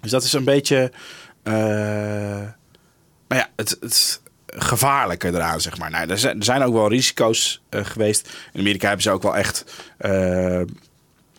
Dus 0.00 0.10
dat 0.10 0.22
is 0.24 0.32
een 0.32 0.44
beetje. 0.44 0.92
nou 3.28 3.40
ja, 3.40 3.48
het, 3.56 3.76
het 3.80 4.20
gevaarlijke 4.46 5.28
eraan, 5.28 5.60
zeg 5.60 5.78
maar. 5.78 5.90
Nou, 5.90 6.10
er, 6.10 6.18
zijn, 6.18 6.38
er 6.38 6.44
zijn 6.44 6.62
ook 6.62 6.72
wel 6.72 6.88
risico's 6.88 7.62
geweest. 7.70 8.28
In 8.52 8.60
Amerika 8.60 8.86
hebben 8.86 9.02
ze 9.02 9.10
ook 9.10 9.22
wel 9.22 9.36
echt. 9.36 9.64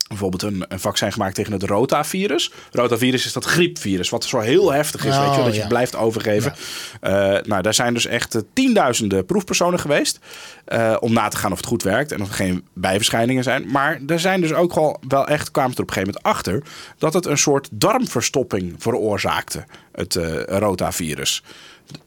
Bijvoorbeeld 0.08 0.42
een, 0.42 0.66
een 0.68 0.80
vaccin 0.80 1.12
gemaakt 1.12 1.36
tegen 1.36 1.52
het 1.54 1.64
rotavirus. 1.64 2.52
Rotavirus 2.72 3.26
is 3.26 3.34
dat 3.34 3.46
griepvirus, 3.46 4.10
wat 4.10 4.24
zo 4.24 4.40
heel 4.40 4.72
heftig 4.74 5.06
is, 5.06 5.16
Oh, 5.16 5.20
weet 5.20 5.30
je, 5.30 5.36
wel, 5.36 5.46
dat 5.46 5.56
je 5.56 5.62
ja. 5.62 5.68
blijft 5.68 5.96
overgeven. 5.96 6.54
Eh, 7.02 7.14
nou, 7.44 7.62
daar 7.62 7.74
zijn 7.74 7.94
dus 7.94 8.06
echt 8.06 8.36
eh, 8.36 8.42
tienduizenden 8.54 9.26
proefpersonen 9.26 9.80
geweest. 9.80 10.20
eh, 10.66 10.98
om 11.00 11.14
na 11.14 11.28
te 11.28 11.38
gaan 11.38 11.52
of 11.52 11.58
het 11.58 11.66
goed 11.66 11.84
werkt 11.84 12.12
en 12.12 12.22
of 12.22 12.28
er 12.28 12.34
geen 12.34 12.68
bijverschijningen 12.74 13.44
zijn. 13.44 13.72
Maar 13.72 14.00
er 14.08 14.20
zijn 14.20 14.42
dus 14.42 14.54
ook 14.54 14.76
wel, 14.76 15.00
wel 15.08 15.28
echt, 15.28 15.52
kwamen 15.52 15.76
er 15.76 15.82
op 15.82 15.88
een 15.88 15.94
gegeven 15.94 16.14
moment 16.24 16.36
achter, 16.38 16.64
dat 16.98 17.14
het 17.14 17.26
een 17.26 17.38
soort 17.38 17.68
darmverstopping 17.72 18.76
veroorzaakte, 18.78 19.64
het 19.92 20.20
rotavirus. 20.48 21.44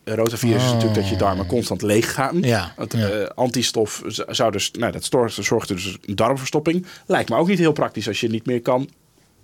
Het 0.04 0.14
rotavirus 0.18 0.64
is 0.64 0.73
natuurlijk 0.73 1.00
dat 1.00 1.08
je 1.08 1.16
darmen 1.16 1.47
constant 1.47 1.82
leeg 1.82 2.14
gaan. 2.14 2.42
Ja, 2.42 2.73
Het 2.76 2.92
ja. 2.92 3.08
eh, 3.08 3.26
antistof 3.35 4.02
zou 4.06 4.52
dus, 4.52 4.70
nou, 4.70 4.92
dat 4.92 5.04
zorgt, 5.04 5.38
zorgt 5.40 5.68
dus 5.68 5.97
een 6.04 6.16
darmverstopping. 6.16 6.87
Lijkt 7.06 7.28
me 7.28 7.37
ook 7.37 7.49
niet 7.49 7.58
heel 7.58 7.73
praktisch 7.73 8.08
als 8.08 8.20
je 8.20 8.28
niet 8.28 8.47
meer 8.47 8.62
kan 8.62 8.88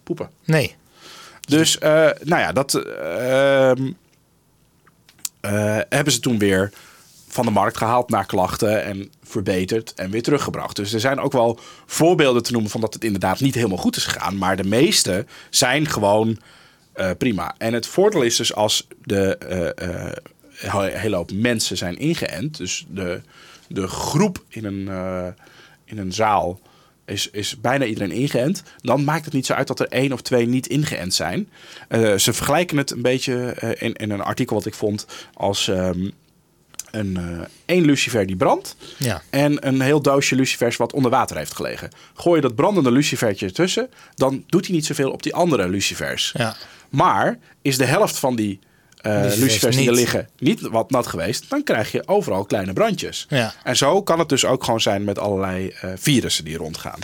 poepen. 0.03 0.31
Nee. 0.45 0.75
Dus, 1.49 1.79
eh, 1.79 1.91
nou 2.23 2.41
ja, 2.41 2.53
dat 2.53 2.75
eh, 2.75 3.71
ehm, 3.71 3.93
eh, 5.41 5.79
hebben 5.89 6.13
ze 6.13 6.21
toen 6.21 6.39
weer 6.39 6.73
van 7.29 7.45
de 7.45 7.51
markt 7.51 7.77
gehaald 7.77 8.11
naar 8.11 8.27
klachten 8.27 8.85
en 8.85 9.11
verbeterd 9.23 9.95
en 9.95 10.11
weer 10.11 10.23
teruggebracht. 10.23 10.77
Dus 10.77 10.93
er 10.93 11.01
zijn 11.01 11.21
ook 11.21 11.33
wel 11.33 11.59
voorbeelden 11.87 12.43
te 12.43 12.53
noemen 12.53 12.71
van 12.71 12.81
dat 12.81 12.95
het 12.95 13.05
inderdaad 13.05 13.41
niet 13.41 13.55
helemaal 13.55 13.79
goed 13.79 13.97
is 13.97 14.05
gegaan. 14.05 14.39
Maar 14.39 14.57
de 14.57 14.65
meeste 14.65 15.27
zijn 15.51 15.87
gewoon 15.87 16.39
eh, 16.95 17.11
prima. 17.19 17.55
En 17.59 17.73
het 17.73 17.87
voordeel 17.87 18.23
is 18.23 18.37
dus 18.37 18.55
als 18.55 18.87
de 19.03 19.37
eh, 19.37 19.89
eh, 19.89 20.13
he- 20.55 20.99
hele 20.99 21.17
hoop 21.17 21.33
mensen 21.33 21.77
zijn 21.77 21.99
ingeënt. 21.99 22.57
Dus 22.57 22.87
de, 22.89 23.21
de 23.69 23.87
groep 23.87 24.43
in 24.49 24.65
een, 24.65 24.89
in 25.85 25.99
een 25.99 26.13
zaal 26.13 26.61
is, 27.05 27.31
is 27.31 27.61
bijna 27.61 27.85
iedereen 27.85 28.11
ingeënt. 28.13 28.63
Dan 28.81 29.05
maakt 29.05 29.25
het 29.25 29.35
niet 29.35 29.47
zo 29.47 29.53
uit 29.53 29.67
dat 29.67 29.81
er 29.81 29.89
één 29.89 30.13
of 30.13 30.23
twee 30.23 30.47
niet 30.47 30.67
ingeënt 30.67 31.15
zijn. 31.15 31.49
Ze 32.17 32.33
vergelijken 32.33 32.77
het 32.77 32.91
een 32.91 33.03
beetje 33.03 33.55
in, 33.79 33.93
in 33.93 34.11
een 34.11 34.21
artikel 34.21 34.57
wat 34.57 34.67
ik 34.67 34.75
vond 34.75 35.07
als 35.35 35.69
ehm, 35.69 36.11
een, 36.91 37.19
één 37.65 37.85
lucifer 37.85 38.27
die 38.27 38.37
brandt. 38.37 38.77
Ja. 38.99 39.23
En 39.31 39.67
een 39.67 39.81
heel 39.81 40.01
doosje 40.03 40.35
lucifers 40.35 40.77
wat 40.77 40.93
onder 40.93 41.11
water 41.11 41.37
heeft 41.37 41.55
gelegen. 41.55 41.91
Gooi 42.15 42.37
je 42.37 42.43
dat 42.47 42.55
brandende 42.55 42.91
lucifertje 42.91 43.47
ertussen, 43.47 43.91
dan 44.15 44.45
doet 44.47 44.67
hij 44.67 44.75
niet 44.75 44.87
zoveel 44.87 45.11
op 45.11 45.23
die 45.23 45.35
andere 45.35 45.69
lucifers. 45.69 46.33
Ja. 46.37 46.57
Maar 46.95 47.39
is 47.63 47.77
de 47.77 47.85
helft 47.85 48.19
van 48.19 48.37
die 48.37 48.59
eh, 49.05 49.23
Lucifers 49.37 49.77
die 49.77 49.89
er 49.89 49.95
liggen 49.95 50.29
niet 50.39 50.61
wat 50.61 50.91
nat 50.91 51.07
geweest, 51.07 51.51
dan 51.51 51.63
krijg 51.63 51.93
je 51.93 52.09
overal 52.09 52.45
kleine 52.45 52.73
brandjes. 52.73 53.27
Ja. 53.29 53.55
En 53.65 53.77
zo 53.77 54.03
kan 54.03 54.19
het 54.19 54.29
dus 54.29 54.45
ook 54.45 54.65
gewoon 54.65 54.81
zijn 54.81 55.05
met 55.05 55.19
allerlei 55.19 55.69
eh, 55.69 55.91
virussen 55.97 56.45
die 56.45 56.57
rondgaan. 56.57 56.99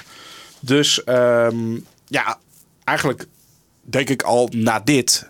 Dus 0.61 1.04
ehm, 1.04 1.78
ja, 2.06 2.38
eigenlijk 2.85 3.26
denk 3.80 4.09
ik 4.09 4.23
al 4.23 4.49
na 4.52 4.80
dit. 4.80 5.28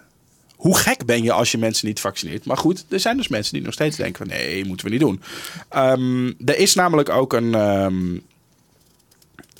Hoe 0.57 0.77
gek 0.77 1.05
ben 1.05 1.23
je 1.23 1.33
als 1.33 1.53
je 1.53 1.59
mensen 1.59 1.87
niet 1.87 2.01
vaccineert? 2.01 2.45
Maar 2.45 2.57
goed, 2.57 2.85
er 2.89 3.01
zijn 3.01 3.17
dus 3.17 3.29
mensen 3.29 3.53
die 3.53 3.63
nog 3.63 3.73
steeds 3.73 3.97
denken 3.97 4.27
van 4.27 4.37
nee, 4.37 4.65
moeten 4.65 4.87
we 4.87 4.93
niet 4.93 5.01
doen. 5.01 5.23
Ehm, 5.69 6.27
er 6.27 6.59
is 6.59 6.75
namelijk 6.75 7.09
ook 7.09 7.33
een, 7.33 7.55
ehm, 7.55 8.17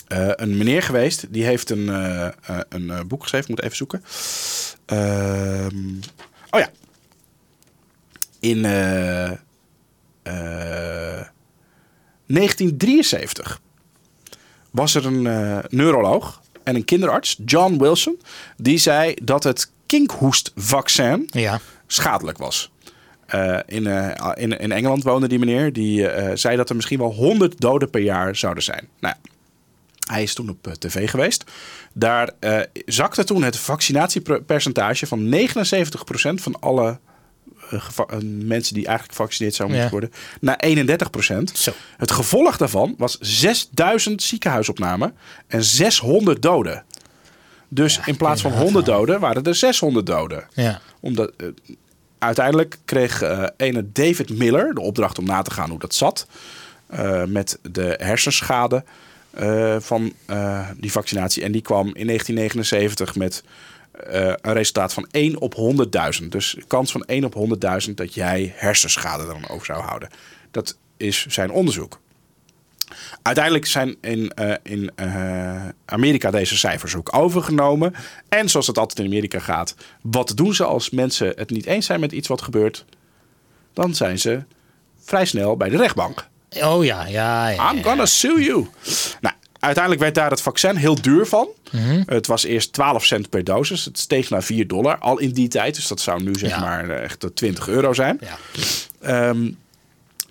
eh, 0.07 0.31
een 0.37 0.57
meneer 0.57 0.83
geweest. 0.83 1.33
Die 1.33 1.45
heeft 1.45 1.71
een, 1.71 1.89
een 2.69 3.07
boek 3.07 3.23
geschreven. 3.23 3.51
Ik 3.51 3.57
moet 3.57 3.65
even 3.65 3.77
zoeken. 3.77 4.03
Ehm, 4.91 5.77
oh 6.51 6.61
ja. 6.61 6.71
In 8.41 8.65
eh, 8.65 9.31
eh, 10.23 11.27
1973 12.27 13.61
was 14.71 14.95
er 14.95 15.07
een 15.07 15.27
eh, 15.27 15.59
neuroloog 15.69 16.41
en 16.63 16.75
een 16.75 16.85
kinderarts, 16.85 17.41
John 17.45 17.79
Wilson, 17.79 18.21
die 18.57 18.79
zei 18.79 19.15
dat 19.23 19.45
het 19.45 19.71
kinkhoestvaccin 19.87 21.29
Ja. 21.31 21.61
schadelijk 21.87 22.39
was. 22.39 22.71
Eh, 23.27 23.59
in, 23.67 23.87
eh, 23.87 24.33
in, 24.35 24.59
in 24.59 24.73
Engeland 24.73 25.03
woonde 25.03 25.29
die 25.29 25.39
meneer. 25.39 25.73
Die 25.73 26.09
eh, 26.09 26.37
zei 26.37 26.57
dat 26.57 26.69
er 26.69 26.77
misschien 26.77 26.99
wel 26.99 27.13
100 27.13 27.61
doden 27.61 27.91
per 27.91 28.01
jaar 28.01 28.37
zouden 28.37 28.63
zijn. 28.63 28.89
Nou 29.01 29.15
ja, 29.23 29.31
hij 30.11 30.23
is 30.23 30.35
toen 30.35 30.49
op 30.49 30.67
eh, 30.67 30.73
tv 30.73 31.11
geweest. 31.11 31.45
Daar 31.93 32.31
eh, 32.39 32.61
zakte 32.87 33.25
toen 33.25 33.43
het 33.43 33.57
vaccinatiepercentage 33.57 35.07
van 35.07 35.35
79% 35.35 35.39
van 36.35 36.61
alle 36.61 36.99
eh, 37.71 37.89
mensen 38.23 38.75
die 38.75 38.87
eigenlijk 38.87 39.17
gevaccineerd 39.17 39.55
zouden 39.55 39.79
Ja. 39.79 39.83
moeten 39.91 40.11
worden, 40.11 40.19
naar 40.41 40.61
31%. 41.51 41.53
Zo. 41.59 41.73
Het 41.97 42.11
gevolg 42.11 42.57
daarvan 42.57 42.95
was 42.99 43.17
6000 43.21 44.23
ziekenhuisopnamen 44.23 45.15
en 45.47 45.65
600 45.65 46.43
doden. 46.43 46.85
Dus 47.69 48.01
in 48.05 48.17
plaats 48.17 48.41
van 48.43 48.53
100 48.53 48.87
doden 48.87 49.21
waren 49.21 49.45
er 49.45 49.55
600 49.55 50.07
doden 50.07 50.45
Ja. 50.55 50.81
omdat 51.01 51.33
uiteindelijk 52.19 52.79
kreeg 52.85 53.23
ene 53.57 53.93
David 53.93 54.39
Miller 54.39 54.75
de 54.75 54.81
opdracht 54.81 55.19
om 55.19 55.25
na 55.25 55.43
te 55.43 55.51
gaan 55.51 55.71
hoe 55.71 55.79
dat 55.79 55.95
zat. 55.95 56.27
met 57.27 57.59
de 57.63 57.95
hersenschade 57.99 58.85
eh, 59.31 59.77
van 59.81 60.13
eh, 60.27 60.69
die 60.77 60.93
vaccinatie. 60.93 61.43
En 61.43 61.53
die 61.53 61.63
kwam 61.63 61.87
in 61.87 62.07
1979 62.07 63.15
met 63.15 63.43
eh, 63.93 64.33
een 64.41 64.53
resultaat 64.53 64.93
van 64.93 65.07
1 65.11 65.41
op 65.41 65.55
100.000. 66.21 66.29
Dus 66.29 66.57
kans 66.67 66.93
van 66.93 67.05
1 67.05 67.25
op 67.25 67.35
100.000 67.89 67.95
dat 67.95 68.15
jij 68.15 68.53
hersenschade 68.57 69.27
dan 69.27 69.49
over 69.49 69.67
zou 69.67 69.83
houden. 69.83 70.09
Dat 70.51 70.79
is 70.97 71.27
zijn 71.27 71.51
onderzoek. 71.51 72.01
Uiteindelijk 73.23 73.67
zijn 73.67 73.97
in, 74.01 74.33
in 74.63 74.91
Amerika 75.85 76.31
deze 76.31 76.57
cijfers 76.57 76.95
ook 76.97 77.17
overgenomen. 77.17 77.95
En 78.29 78.49
zoals 78.49 78.67
het 78.67 78.79
altijd 78.79 78.99
in 78.99 79.05
Amerika 79.05 79.39
gaat, 79.39 79.75
wat 80.03 80.33
doen 80.35 80.55
ze 80.55 80.65
als 80.65 80.91
mensen 80.91 81.33
het 81.37 81.51
niet 81.51 81.67
eens 81.67 81.87
zijn 81.87 82.01
met 82.01 82.13
iets 82.13 82.29
wat 82.29 82.43
gebeurt? 82.43 82.85
Dan 83.73 83.95
zijn 83.95 84.19
ze 84.19 84.43
vrij 85.01 85.25
snel 85.25 85.57
bij 85.57 85.69
de 85.69 85.77
rechtbank. 85.77 86.29
Oh 86.63 86.85
ja, 86.85 87.07
ja, 87.07 87.49
ja. 87.49 87.73
I'm 87.73 87.83
gonna 87.83 88.07
sue 88.07 88.43
you. 88.43 88.67
Nou, 89.21 89.35
uiteindelijk 89.61 90.03
werd 90.03 90.15
daar 90.15 90.31
het 90.31 90.43
vaccin 90.43 90.77
heel 90.77 91.01
duur 91.03 91.27
van. 91.27 91.49
Het 92.07 92.27
was 92.27 92.45
eerst 92.45 92.73
12 92.73 93.05
cent 93.05 93.29
per 93.31 93.45
dosis. 93.45 93.85
Het 93.85 93.99
steeg 93.99 94.31
naar 94.31 94.43
4 94.43 94.67
dollar 94.67 94.99
al 94.99 95.19
in 95.19 95.31
die 95.33 95.49
tijd. 95.49 95.75
Dus 95.75 95.87
dat 95.89 96.01
zou 96.01 96.23
nu 96.23 96.35
zeg 96.35 96.51
Ja. 96.51 96.61
maar 96.61 96.91
eh, 96.91 97.03
echt 97.03 97.27
20 97.35 97.69
euro 97.69 97.93
zijn. 97.93 98.21
Ja. 98.21 98.39
Ehm, 99.01 99.51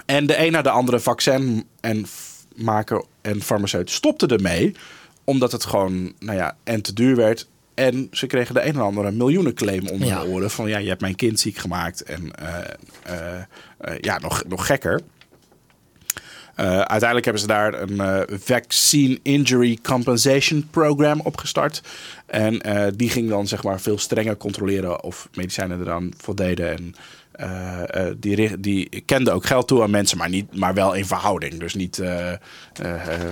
en 0.06 0.28
de 0.28 0.46
een 0.46 0.52
na 0.52 0.62
de 0.62 0.70
andere 0.70 1.00
vaccin 1.00 1.66
en 1.80 2.06
maker 2.56 3.04
en 3.22 3.42
farmaceut 3.42 3.92
stopte 3.92 4.28
ermee. 4.28 4.76
Omdat 5.24 5.52
het 5.52 5.66
gewoon, 5.66 6.14
nou 6.20 6.38
ja, 6.38 6.56
en 6.64 6.82
te 6.82 6.94
duur 6.94 7.16
werd. 7.16 7.48
En 7.74 8.08
ze 8.12 8.28
kregen 8.28 8.54
de 8.54 8.62
een 8.62 8.74
en 8.74 8.82
andere 8.82 9.12
miljoenenclaim 9.12 9.88
onder 9.88 10.08
Ja. 10.08 10.20
de 10.22 10.28
oren. 10.28 10.50
Van 10.52 10.70
ja, 10.70 10.78
je 10.78 10.88
hebt 10.88 11.02
mijn 11.02 11.16
kind 11.16 11.40
ziek 11.40 11.58
gemaakt. 11.58 12.04
En 12.04 12.32
eh, 12.36 13.38
eh, 13.80 13.98
ja, 14.00 14.18
nog, 14.20 14.44
nog 14.48 14.66
gekker. 14.66 15.02
Eh, 16.60 16.66
uiteindelijk 16.66 17.24
hebben 17.24 17.42
ze 17.42 17.48
daar 17.48 17.82
een 17.82 18.00
eh, 18.00 18.38
Vaccine 18.40 19.20
Injury 19.22 19.78
Compensation 19.82 20.68
Program 20.72 21.22
opgestart. 21.24 21.82
En 22.26 22.62
eh, 22.62 22.88
die 22.96 23.10
ging 23.10 23.30
dan 23.30 23.48
zeg 23.48 23.64
maar 23.64 23.82
veel 23.82 23.98
strenger 23.98 24.38
controleren 24.38 25.04
of 25.04 25.30
medicijnen 25.34 25.82
eraan 25.82 26.12
voldeden. 26.18 26.70
En 26.70 26.96
die, 28.20 28.60
die 28.60 29.04
kende 29.06 29.32
ook 29.32 29.46
geld 29.46 29.68
toe 29.68 29.82
aan 29.82 29.90
mensen, 29.90 30.18
maar, 30.18 30.30
niet, 30.30 30.58
maar 30.58 30.74
wel 30.74 30.94
in 30.94 31.06
verhouding. 31.06 31.60
Dus 31.60 31.74
niet, 31.74 31.98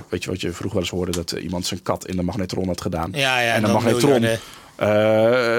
weet 0.08 0.24
je 0.24 0.30
wat 0.30 0.40
je 0.40 0.52
vroeger 0.52 0.72
wel 0.72 0.80
eens 0.80 0.90
hoorde, 0.90 1.12
dat 1.12 1.30
iemand 1.30 1.66
zijn 1.66 1.82
kat 1.82 2.06
in 2.06 2.16
de 2.16 2.22
magnetron 2.22 2.66
had 2.66 2.80
gedaan. 2.80 3.10
Ja, 3.12 3.40
ja, 3.40 3.54
en 3.54 3.62
de 3.62 3.72
magnetron, 3.72 4.10
miljarden. 4.10 4.40
Eh, 4.78 4.86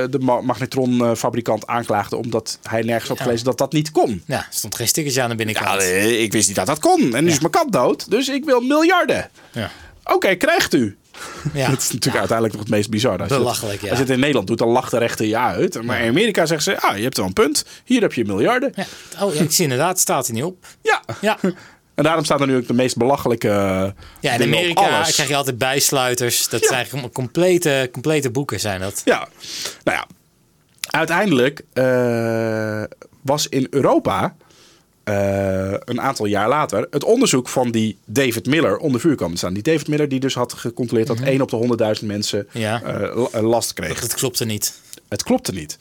de 0.10 0.20
ma- 0.20 0.42
magnetronfabrikant 0.42 1.68
aanklaagde 1.68 2.16
omdat 2.16 2.60
hij 2.64 2.82
nergens 2.82 3.10
had 3.10 3.22
gelezen 3.22 3.46
dat 3.46 3.58
dat 3.58 3.72
niet 3.74 3.92
kon. 3.92 4.24
Ja, 4.26 4.38
er 4.38 4.48
stond 4.50 4.76
geen 4.76 4.88
stickertje 4.88 5.22
aan 5.22 5.30
de 5.30 5.36
binnenkant. 5.36 5.82
Ja, 5.82 5.88
ik 5.98 6.32
wist 6.32 6.48
niet 6.48 6.56
dat 6.56 6.66
dat 6.66 6.80
kon. 6.80 7.16
En 7.16 7.24
nu 7.24 7.30
is 7.30 7.40
mijn 7.40 7.52
kat 7.52 7.72
dood, 7.72 8.10
dus 8.12 8.30
ik 8.30 8.46
wil 8.46 8.62
miljarden. 8.62 9.30
Ja. 9.52 9.72
Oké, 10.04 10.36
krijgt 10.36 10.74
u. 10.74 10.98
Ja. 11.54 11.70
Dat 11.70 11.78
is 11.80 11.84
natuurlijk 11.92 12.16
uiteindelijk 12.18 12.54
nog 12.54 12.62
het 12.64 12.72
meest 12.74 12.90
bizar. 12.90 13.20
Als 13.20 13.30
het- 13.30 13.38
Belachelijk, 13.40 13.82
ja. 13.82 13.90
Als 13.90 13.98
je 13.98 14.04
het 14.04 14.14
in 14.14 14.20
Nederland 14.20 14.48
doet, 14.48 14.58
dan 14.58 14.68
lacht 14.68 14.92
de 14.92 14.98
rechter 14.98 15.26
je 15.26 15.38
uit. 15.38 15.84
Maar 15.84 16.02
in 16.02 16.10
Amerika 16.10 16.46
zeggen 16.46 16.74
ze, 16.74 16.82
ah, 16.82 16.98
je 16.98 17.04
hebt 17.04 17.18
wel 17.18 17.26
een 17.26 17.34
punt. 17.34 17.66
Hier 17.86 18.02
heb 18.02 18.14
je 18.14 18.26
miljarden. 18.26 18.72
Ja. 18.76 18.86
Oh, 19.26 19.34
ik 19.36 19.52
zie 19.52 19.64
inderdaad, 19.64 20.00
staat 20.00 20.28
er 20.28 20.34
niet 20.34 20.44
op. 20.44 20.66
Ja. 20.82 21.02
Ja, 21.22 21.38
En 22.00 22.06
daarom 22.06 22.24
staan 22.24 22.42
er 22.42 22.48
nu 22.48 22.56
ook 22.56 22.68
de 22.68 22.74
meest 22.74 22.98
belachelijke 22.98 23.48
ja 24.20 24.34
in 24.34 24.42
Amerika 24.42 25.02
krijg 25.02 25.28
je 25.30 25.36
altijd 25.36 25.58
bijsluiters. 25.58 26.48
Dat 26.50 26.62
Ja. 26.62 26.68
zijn 26.68 27.12
complete, 27.12 27.90
complete 27.92 28.30
boeken 28.32 28.60
zijn 28.60 28.80
dat. 28.82 29.02
Ja, 29.06 29.28
nou 29.84 29.98
ja. 29.98 30.08
Uiteindelijk 30.90 31.62
eh, 31.74 32.84
was 33.22 33.48
in 33.48 33.68
Europa 33.70 34.36
eh, 35.04 35.72
een 35.80 36.02
aantal 36.02 36.26
jaar 36.26 36.48
later 36.50 36.88
het 36.92 37.04
onderzoek 37.04 37.50
van 37.50 37.72
die 37.72 37.98
David 38.06 38.46
Miller 38.46 38.78
onder 38.78 39.02
vuur 39.02 39.16
kwam 39.16 39.32
te 39.32 39.38
staan. 39.38 39.54
Die 39.54 39.64
David 39.64 39.88
Miller 39.88 40.10
die 40.10 40.20
dus 40.20 40.34
had 40.36 40.54
gecontroleerd 40.54 41.08
dat 41.08 41.20
1 41.20 41.42
op 41.42 41.50
de 41.50 41.56
100.000 42.02 42.06
mensen. 42.08 42.48
Ja. 42.52 42.82
eh, 42.82 43.28
la- 43.32 43.42
last 43.42 43.74
kreeg. 43.74 44.00
Dat 44.02 44.14
klopte 44.14 44.46
niet. 44.46 44.80
Het 45.10 45.24
klopte 45.24 45.52
niet. 45.52 45.78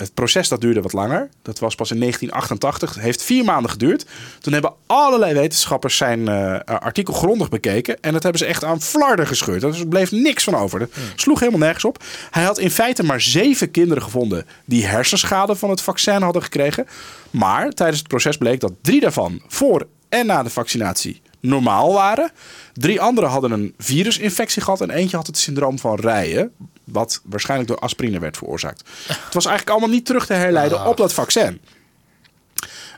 Het 0.00 0.14
proces 0.14 0.48
dat 0.48 0.60
duurde 0.60 0.80
wat 0.80 0.92
langer. 0.92 1.28
Dat 1.42 1.58
was 1.58 1.74
pas 1.74 1.90
in 1.90 1.98
1988. 1.98 2.94
Het 2.94 3.04
heeft 3.04 3.22
vier 3.22 3.44
maanden 3.44 3.70
geduurd. 3.70 4.06
Toen 4.40 4.52
hebben 4.52 4.72
allerlei 4.86 5.34
wetenschappers 5.34 5.96
zijn 5.96 6.28
eh, 6.28 6.58
artikel 6.64 7.14
grondig 7.14 7.48
bekeken. 7.48 8.00
En 8.00 8.12
dat 8.12 8.22
hebben 8.22 8.40
ze 8.40 8.46
echt 8.46 8.64
aan 8.64 8.80
flarden 8.80 9.26
gescheurd. 9.26 9.62
Er 9.62 9.88
bleef 9.88 10.10
niks 10.10 10.44
van 10.44 10.54
over. 10.54 10.78
Dat 10.78 10.90
sloeg 11.14 11.38
helemaal 11.38 11.60
nergens 11.60 11.84
op. 11.84 12.02
Hij 12.30 12.44
had 12.44 12.58
in 12.58 12.70
feite 12.70 13.02
maar 13.02 13.20
zeven 13.20 13.70
kinderen 13.70 14.02
gevonden 14.02 14.46
die 14.64 14.86
hersenschade 14.86 15.56
van 15.56 15.70
het 15.70 15.80
vaccin 15.80 16.22
hadden 16.22 16.42
gekregen. 16.42 16.86
Maar 17.30 17.70
tijdens 17.70 17.98
het 17.98 18.08
proces 18.08 18.36
bleek 18.36 18.60
dat 18.60 18.72
drie 18.82 19.00
daarvan 19.00 19.42
voor 19.48 19.86
en 20.08 20.26
na 20.26 20.42
de 20.42 20.50
vaccinatie 20.50 21.20
normaal 21.40 21.92
waren. 21.92 22.30
Drie 22.72 23.00
anderen 23.00 23.30
hadden 23.30 23.50
een 23.50 23.74
virusinfectie 23.78 24.62
gehad 24.62 24.80
en 24.80 24.90
eentje 24.90 25.16
had 25.16 25.26
het 25.26 25.38
syndroom 25.38 25.78
van 25.78 25.94
Rijen, 25.94 26.52
wat 26.92 27.20
waarschijnlijk 27.24 27.68
door 27.70 27.78
aspirine 27.78 28.18
werd 28.18 28.36
veroorzaakt. 28.36 28.82
Het 29.06 29.34
was 29.34 29.46
eigenlijk 29.46 29.70
allemaal 29.70 29.94
niet 29.96 30.06
terug 30.06 30.26
te 30.26 30.32
herleiden 30.34 30.86
op 30.86 30.96
dat 30.96 31.12
vaccin. 31.12 31.60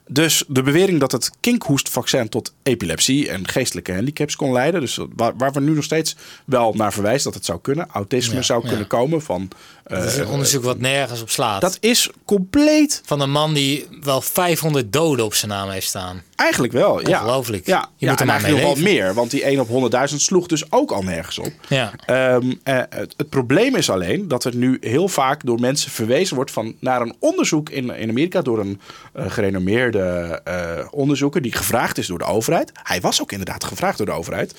Dus 0.08 0.44
de 0.48 0.62
bewering 0.62 1.00
dat 1.00 1.12
het 1.12 1.30
kinkhoestvaccin 1.40 2.28
tot 2.28 2.52
epilepsie 2.62 3.28
en 3.30 3.48
geestelijke 3.48 3.94
handicaps 3.94 4.36
kon 4.36 4.52
leiden, 4.52 4.80
dus 4.80 4.98
waar, 5.16 5.36
waar 5.36 5.52
we 5.52 5.60
nu 5.60 5.74
nog 5.74 5.84
steeds 5.84 6.16
wel 6.44 6.72
naar 6.74 6.92
verwijzen 6.92 7.24
dat 7.24 7.34
het 7.34 7.44
zou 7.44 7.58
kunnen, 7.60 7.88
autisme 7.92 8.34
Ja, 8.34 8.42
zou 8.42 8.62
ja. 8.62 8.68
kunnen 8.68 8.86
komen 8.86 9.22
van. 9.22 9.48
eh, 9.84 9.98
Dat 9.98 10.06
is 10.08 10.16
een 10.16 10.26
onderzoek 10.26 10.62
wat 10.64 10.78
nergens 10.78 11.20
op 11.22 11.30
slaat. 11.30 11.60
dat 11.60 11.76
is 11.80 12.10
compleet 12.24 13.00
Van 13.04 13.20
een 13.20 13.30
man 13.30 13.54
die 13.54 13.86
wel 14.00 14.20
500 14.20 14.92
doden 14.92 15.24
op 15.24 15.34
zijn 15.34 15.50
naam 15.50 15.68
heeft 15.68 15.86
staan. 15.86 16.22
Eigenlijk 16.42 16.72
wel, 16.72 17.08
ja. 17.08 17.20
Ongelooflijk. 17.20 17.66
Ja, 17.66 17.88
Je 17.96 18.04
ja 18.04 18.10
moet 18.10 18.20
er 18.20 18.26
maar 18.26 18.40
mee 18.40 18.50
nog 18.50 18.60
wel 18.60 18.76
meer, 18.76 19.14
want 19.14 19.30
die 19.30 19.44
1 19.44 19.60
op 19.60 19.92
100.000 20.10 20.16
sloeg 20.16 20.46
dus 20.46 20.72
ook 20.72 20.90
al 20.90 21.02
nergens 21.02 21.38
op. 21.38 21.52
Ja. 21.68 21.92
Ehm, 22.06 22.52
eh, 22.62 22.80
het, 22.88 23.14
het 23.16 23.28
probleem 23.28 23.76
is 23.76 23.90
alleen 23.90 24.28
dat 24.28 24.44
er 24.44 24.56
nu 24.56 24.76
heel 24.80 25.08
vaak 25.08 25.44
door 25.44 25.60
mensen 25.60 25.90
verwezen 25.90 26.36
wordt 26.36 26.50
van, 26.50 26.74
naar 26.78 27.00
een 27.00 27.14
onderzoek 27.18 27.70
in, 27.70 27.90
in 27.90 28.08
Amerika 28.08 28.42
door 28.42 28.58
een 28.58 28.80
eh, 29.12 29.30
gerenommeerde 29.30 30.40
eh, 30.44 30.86
onderzoeker 30.90 31.42
die 31.42 31.52
gevraagd 31.52 31.98
is 31.98 32.06
door 32.06 32.18
de 32.18 32.24
overheid. 32.24 32.72
Hij 32.82 33.00
was 33.00 33.22
ook 33.22 33.32
inderdaad 33.32 33.64
gevraagd 33.64 33.96
door 33.96 34.06
de 34.06 34.12
overheid. 34.12 34.54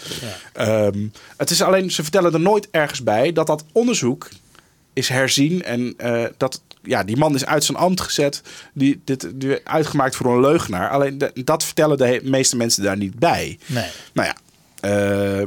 Ehm, 0.54 1.08
het 1.38 1.50
is 1.50 1.62
alleen, 1.62 1.92
ze 1.92 2.04
vertellen 2.04 2.34
er 2.34 2.40
nooit 2.40 2.68
ergens 2.72 3.04
bij 3.04 3.34
dat 3.34 3.48
dat 3.48 3.64
onderzoek 3.72 4.30
is 4.94 5.10
herzien 5.10 5.64
en 5.64 5.94
eh, 5.98 6.24
dat 6.38 6.62
ja, 6.84 7.04
die 7.04 7.18
man 7.18 7.36
is 7.36 7.46
uit 7.46 7.64
zijn 7.64 7.78
ambt 7.78 8.02
gezet, 8.02 8.42
die, 8.74 9.02
dit, 9.06 9.32
die 9.36 9.58
uitgemaakt 9.64 10.16
voor 10.16 10.34
een 10.34 10.40
leugenaar. 10.42 10.90
Alleen 10.90 11.18
de- 11.18 11.32
dat 11.44 11.64
vertellen 11.64 11.98
de 11.98 12.20
meeste 12.24 12.56
mensen 12.58 12.84
daar 12.84 12.98
niet 12.98 13.20
bij. 13.20 13.60
Nee. 13.66 13.86
Nou 14.14 14.28
ja, 14.28 14.36
eh, 15.40 15.46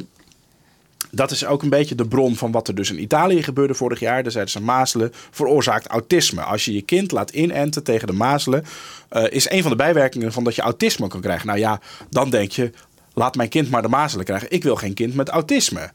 dat 1.11 1.31
is 1.31 1.45
ook 1.47 1.63
een 1.63 1.69
beetje 1.69 1.95
de 1.95 2.07
bron 2.09 2.37
van 2.37 2.51
wat 2.53 2.69
er 2.69 2.75
dus 2.75 2.91
in 2.91 3.03
Italië 3.03 3.43
gebeurde 3.43 3.75
vorig 3.75 4.01
jaar. 4.01 4.23
Daar 4.23 4.33
zeiden 4.33 4.53
ze 4.53 4.61
mazelen 4.63 5.13
veroorzaakt 5.31 5.87
autisme. 5.87 6.43
Als 6.43 6.65
je 6.65 6.75
je 6.75 6.83
kind 6.83 7.11
laat 7.13 7.31
inenten 7.31 7.83
tegen 7.83 8.07
de 8.07 8.13
mazelen, 8.13 8.65
eh, 9.09 9.25
is 9.31 9.51
een 9.51 9.63
van 9.63 9.71
de 9.71 9.77
bijwerkingen 9.77 10.33
van 10.33 10.45
dat 10.45 10.55
je 10.55 10.63
autisme 10.63 11.09
kan 11.09 11.21
krijgen. 11.21 11.47
Nou 11.47 11.59
ja, 11.59 11.81
dan 12.11 12.31
denk 12.31 12.51
je, 12.51 12.71
laat 13.15 13.35
mijn 13.37 13.49
kind 13.49 13.71
maar 13.71 13.83
de 13.83 13.89
mazelen 13.89 14.25
krijgen. 14.25 14.51
Ik 14.51 14.63
wil 14.63 14.77
geen 14.77 14.95
kind 14.95 15.15
met 15.15 15.29
autisme. 15.29 15.91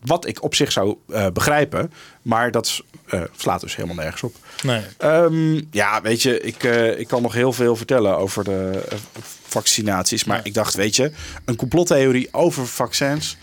Wat 0.00 0.26
ik 0.26 0.42
op 0.42 0.54
zich 0.54 0.72
zou 0.72 0.96
eh, 1.08 1.26
begrijpen, 1.32 1.92
maar 2.22 2.50
dat 2.50 2.82
eh, 3.06 3.22
slaat 3.36 3.60
dus 3.60 3.76
helemaal 3.76 3.96
nergens 3.96 4.22
op. 4.22 4.34
Nee. 4.62 4.82
Ehm, 4.98 5.60
ja, 5.70 6.02
weet 6.02 6.22
je, 6.22 6.40
ik, 6.40 6.64
eh, 6.64 6.98
ik 6.98 7.08
kan 7.08 7.22
nog 7.22 7.32
heel 7.32 7.52
veel 7.52 7.76
vertellen 7.76 8.16
over 8.16 8.44
de 8.44 8.82
vaccinaties. 9.46 10.24
Maar 10.24 10.40
ik 10.42 10.54
dacht, 10.54 10.74
weet 10.74 10.96
je, 10.96 11.12
een 11.44 11.56
complottheorie 11.56 12.28
over 12.32 12.66
vaccins. 12.66 13.36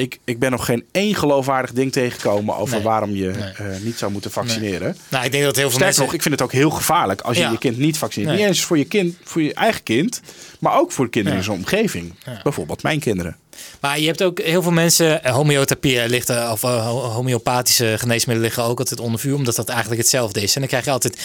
Ik, 0.00 0.18
ik 0.24 0.38
ben 0.38 0.50
nog 0.50 0.64
geen 0.64 0.84
één 0.92 1.14
geloofwaardig 1.14 1.72
ding 1.72 1.92
tegengekomen 1.92 2.56
over 2.56 2.74
Nee. 2.74 2.84
waarom 2.84 3.10
je 3.14 3.26
Nee. 3.26 3.42
eh, 3.70 3.80
niet 3.80 3.98
zou 3.98 4.12
moeten 4.12 4.30
vaccineren. 4.30 4.96
Nou, 5.08 5.24
ik 5.24 5.32
denk 5.32 5.44
dat 5.44 5.56
heel 5.56 5.70
veel 5.70 5.78
Sterker 5.78 5.84
mensen... 5.84 6.02
nog, 6.04 6.12
ik 6.14 6.22
vind 6.22 6.34
het 6.34 6.42
ook 6.42 6.52
heel 6.52 6.70
gevaarlijk 6.70 7.20
als 7.20 7.36
je 7.36 7.42
Ja. 7.42 7.50
je 7.50 7.58
kind 7.58 7.78
niet 7.78 7.98
vaccineert. 7.98 8.30
Nee. 8.30 8.38
Niet 8.40 8.48
eens 8.48 8.60
voor 8.64 8.78
je, 8.78 8.84
kind, 8.84 9.16
voor 9.24 9.42
je 9.42 9.54
eigen 9.54 9.82
kind, 9.82 10.20
maar 10.58 10.78
ook 10.78 10.92
voor 10.92 11.04
de 11.04 11.10
kinderen 11.10 11.38
in 11.38 11.44
zijn 11.44 11.56
omgeving. 11.56 12.14
Bijvoorbeeld 12.42 12.82
mijn 12.82 13.00
kinderen. 13.00 13.36
Maar 13.80 14.00
je 14.00 14.06
hebt 14.06 14.22
ook 14.22 14.40
heel 14.40 14.62
veel 14.62 14.72
mensen, 14.72 15.24
eh, 15.24 15.32
homeotherapie 15.34 16.08
ligt, 16.08 16.28
er- 16.28 16.50
of 16.50 16.62
eh, 16.62 16.86
ho- 16.86 17.00
homeopathische 17.00 17.94
geneesmiddelen 17.98 18.42
liggen 18.50 18.62
ook 18.70 18.78
altijd 18.78 19.00
onder 19.00 19.20
vuur, 19.20 19.34
omdat 19.34 19.56
dat 19.56 19.68
eigenlijk 19.68 20.00
hetzelfde 20.00 20.42
is. 20.42 20.54
En 20.54 20.60
dan 20.60 20.68
krijg 20.68 20.84
je 20.84 20.90
altijd 20.90 21.18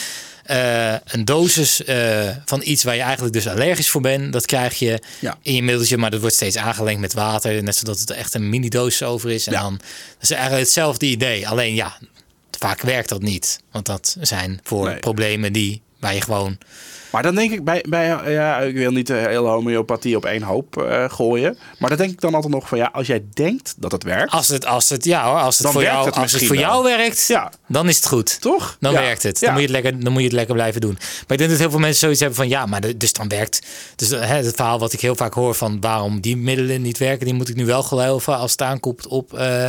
eh, 0.45 0.93
een 1.05 1.25
dosis 1.25 1.84
eh, 1.84 2.29
van 2.45 2.62
iets 2.63 2.84
waar 2.84 2.95
je 2.95 3.01
eigenlijk 3.01 3.34
dus 3.34 3.47
allergisch 3.47 3.89
voor 3.89 4.01
bent. 4.01 4.34
Dat 4.34 4.45
krijg 4.45 4.79
je 4.79 4.99
Ja. 5.19 5.38
in 5.41 5.53
je 5.55 5.63
middeltje, 5.63 5.97
maar 5.97 6.12
dat 6.12 6.19
wordt 6.19 6.36
steeds 6.36 6.58
aangelengd 6.58 6.99
met 7.01 7.13
water, 7.13 7.63
net 7.63 7.75
zodat 7.75 7.99
het 7.99 8.10
echt 8.10 8.34
een 8.34 8.49
mini-dosis 8.49 9.03
over 9.03 9.29
is. 9.31 9.47
En 9.47 9.53
Ja. 9.53 9.62
dan 9.62 9.73
dat 10.13 10.21
is 10.21 10.31
eigenlijk 10.31 10.63
hetzelfde 10.63 11.05
idee. 11.05 11.47
Alleen 11.47 11.73
ja, 11.75 11.97
vaak 12.60 12.81
werkt 12.81 13.10
dat 13.10 13.21
niet, 13.21 13.60
want 13.71 13.86
dat 13.86 14.15
zijn 14.21 14.60
voor 14.63 14.88
Nee. 14.89 14.99
problemen 14.99 15.53
die 15.53 15.81
waar 15.99 16.13
je 16.13 16.21
gewoon 16.21 16.58
Maar 17.15 17.23
dan 17.23 17.36
denk 17.36 17.51
ik 17.51 17.63
bij, 17.63 17.86
bij 17.89 18.06
ja, 18.32 18.60
ik 18.60 18.75
wil 18.75 18.91
niet 18.91 19.08
de 19.08 19.13
hele 19.13 19.47
homeopathie 19.47 20.15
op 20.15 20.25
één 20.25 20.41
hoop 20.41 20.78
eh, 20.82 21.10
gooien. 21.10 21.58
Maar 21.80 21.89
dan 21.89 21.97
denk 21.97 22.12
ik 22.12 22.21
dan 22.21 22.34
altijd 22.36 22.54
nog 22.54 22.67
van 22.67 22.78
ja, 22.78 22.89
als 22.93 23.08
jij 23.08 23.23
denkt 23.34 23.73
dat 23.78 23.91
het 23.91 24.04
werkt, 24.04 24.32
als 24.32 24.47
het 24.47 24.65
als 24.65 24.89
het 24.89 25.06
ja 25.06 25.25
hoor, 25.30 25.39
als 25.39 25.58
het 25.58 25.67
voor 25.67 25.82
jou 25.82 26.06
het 26.06 26.15
als 26.15 26.32
het 26.32 26.45
voor 26.45 26.56
wel. 26.56 26.65
jou 26.65 26.84
werkt, 26.84 27.28
ja, 27.28 27.51
dan 27.67 27.88
is 27.89 27.95
het 27.95 28.08
goed. 28.08 28.41
toch? 28.41 28.78
Dan 28.80 28.91
Ja. 28.93 28.99
werkt 29.01 29.23
het. 29.23 29.39
Dan, 29.39 29.49
moet 29.51 29.60
je 29.62 29.65
het 29.67 29.75
lekker, 29.84 29.99
dan 30.04 30.12
moet 30.12 30.21
je 30.21 30.28
het 30.28 30.36
lekker 30.38 30.56
blijven 30.56 30.82
doen. 30.82 30.93
Maar 30.99 31.32
ik 31.32 31.38
denk 31.38 31.49
dat 31.49 31.60
heel 31.60 31.69
veel 31.69 31.80
mensen 31.80 31.99
zoiets 31.99 32.19
hebben 32.19 32.38
van 32.38 32.47
ja, 32.49 32.65
maar 32.65 32.82
de- 32.82 32.97
dus 32.97 33.13
dan 33.13 33.28
werkt. 33.28 33.62
Dus 33.95 34.10
hè, 34.10 34.17
het 34.25 34.56
verhaal 34.56 34.80
wat 34.80 34.93
ik 34.93 35.01
heel 35.01 35.15
vaak 35.15 35.34
hoor 35.34 35.56
van 35.56 35.82
waarom 35.82 36.21
die 36.21 36.38
middelen 36.38 36.82
niet 36.82 36.97
werken, 36.97 37.25
die 37.25 37.36
moet 37.36 37.49
ik 37.49 37.56
nu 37.56 37.65
wel 37.65 37.84
geloven 37.84 38.38
als 38.38 38.51
het 38.51 38.62
aankomt 38.62 39.08
op, 39.08 39.34
eh, 39.34 39.65